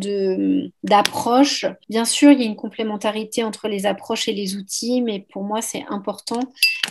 d'approches. 0.84 1.66
Bien 1.90 2.06
sûr, 2.06 2.32
il 2.32 2.40
y 2.40 2.44
a 2.44 2.46
une 2.46 2.56
complémentarité 2.56 3.44
entre 3.44 3.68
les 3.68 3.86
approches 3.86 4.28
et 4.28 4.34
les 4.34 4.56
outils, 4.56 5.02
mais 5.02 5.28
pour 5.32 5.44
moi, 5.44 5.62
c'est 5.62 5.86
important 5.90 6.40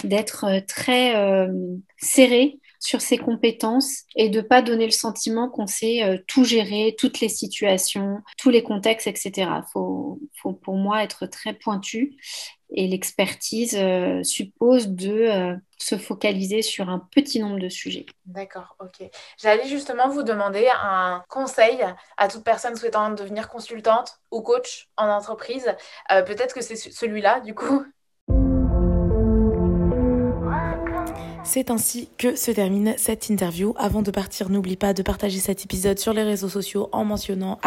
d'être 0.04 0.44
euh, 0.44 0.60
très 0.66 1.48
serré 1.96 2.60
sur 2.78 3.00
ses 3.00 3.18
compétences 3.18 4.04
et 4.16 4.28
de 4.28 4.40
pas 4.40 4.62
donner 4.62 4.86
le 4.86 4.92
sentiment 4.92 5.48
qu'on 5.48 5.66
sait 5.66 6.22
tout 6.26 6.44
gérer, 6.44 6.94
toutes 6.98 7.20
les 7.20 7.28
situations, 7.28 8.20
tous 8.36 8.50
les 8.50 8.62
contextes, 8.62 9.06
etc. 9.06 9.50
Faut, 9.72 10.20
faut, 10.40 10.52
pour 10.52 10.76
moi 10.76 11.02
être 11.02 11.26
très 11.26 11.54
pointu 11.54 12.16
et 12.70 12.86
l'expertise 12.86 13.76
euh, 13.76 14.22
suppose 14.22 14.88
de 14.88 15.12
euh, 15.12 15.56
se 15.78 15.96
focaliser 15.96 16.62
sur 16.62 16.88
un 16.90 16.98
petit 16.98 17.40
nombre 17.40 17.58
de 17.58 17.68
sujets. 17.68 18.06
D'accord, 18.26 18.76
ok. 18.80 19.08
J'allais 19.38 19.66
justement 19.68 20.08
vous 20.08 20.22
demander 20.22 20.68
un 20.82 21.22
conseil 21.28 21.78
à 22.16 22.28
toute 22.28 22.44
personne 22.44 22.76
souhaitant 22.76 23.10
devenir 23.10 23.48
consultante 23.48 24.18
ou 24.30 24.42
coach 24.42 24.88
en 24.96 25.08
entreprise. 25.08 25.74
Euh, 26.12 26.22
peut-être 26.22 26.54
que 26.54 26.60
c'est 26.60 26.76
celui-là, 26.76 27.40
du 27.40 27.54
coup. 27.54 27.84
C'est 31.50 31.70
ainsi 31.70 32.10
que 32.18 32.36
se 32.36 32.50
termine 32.50 32.92
cette 32.98 33.30
interview. 33.30 33.72
Avant 33.78 34.02
de 34.02 34.10
partir, 34.10 34.50
n'oublie 34.50 34.76
pas 34.76 34.92
de 34.92 35.02
partager 35.02 35.38
cet 35.38 35.64
épisode 35.64 35.98
sur 35.98 36.12
les 36.12 36.22
réseaux 36.22 36.50
sociaux 36.50 36.90
en 36.92 37.06
mentionnant 37.06 37.58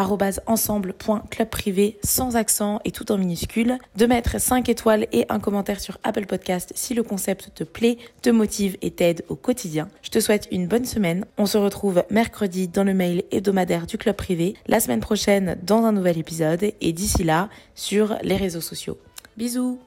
ensemble.clubprivé 0.45 1.97
sans 2.03 2.35
accent 2.35 2.79
et 2.85 2.91
tout 2.91 3.11
en 3.11 3.17
minuscule, 3.17 3.79
de 3.95 4.05
mettre 4.05 4.39
5 4.39 4.69
étoiles 4.69 5.07
et 5.11 5.25
un 5.29 5.39
commentaire 5.39 5.79
sur 5.79 5.97
Apple 6.03 6.27
Podcast 6.27 6.71
si 6.75 6.93
le 6.93 7.01
concept 7.01 7.55
te 7.55 7.63
plaît, 7.63 7.97
te 8.21 8.29
motive 8.29 8.77
et 8.83 8.91
t'aide 8.91 9.25
au 9.29 9.35
quotidien. 9.35 9.89
Je 10.03 10.11
te 10.11 10.19
souhaite 10.19 10.47
une 10.51 10.67
bonne 10.67 10.85
semaine. 10.85 11.25
On 11.39 11.47
se 11.47 11.57
retrouve 11.57 12.03
mercredi 12.11 12.67
dans 12.67 12.83
le 12.83 12.93
mail 12.93 13.23
hebdomadaire 13.31 13.87
du 13.87 13.97
club 13.97 14.15
privé, 14.15 14.53
la 14.67 14.79
semaine 14.79 14.99
prochaine 14.99 15.57
dans 15.63 15.85
un 15.85 15.91
nouvel 15.91 16.19
épisode 16.19 16.71
et 16.79 16.93
d'ici 16.93 17.23
là 17.23 17.49
sur 17.73 18.15
les 18.21 18.37
réseaux 18.37 18.61
sociaux. 18.61 18.99
Bisous 19.37 19.79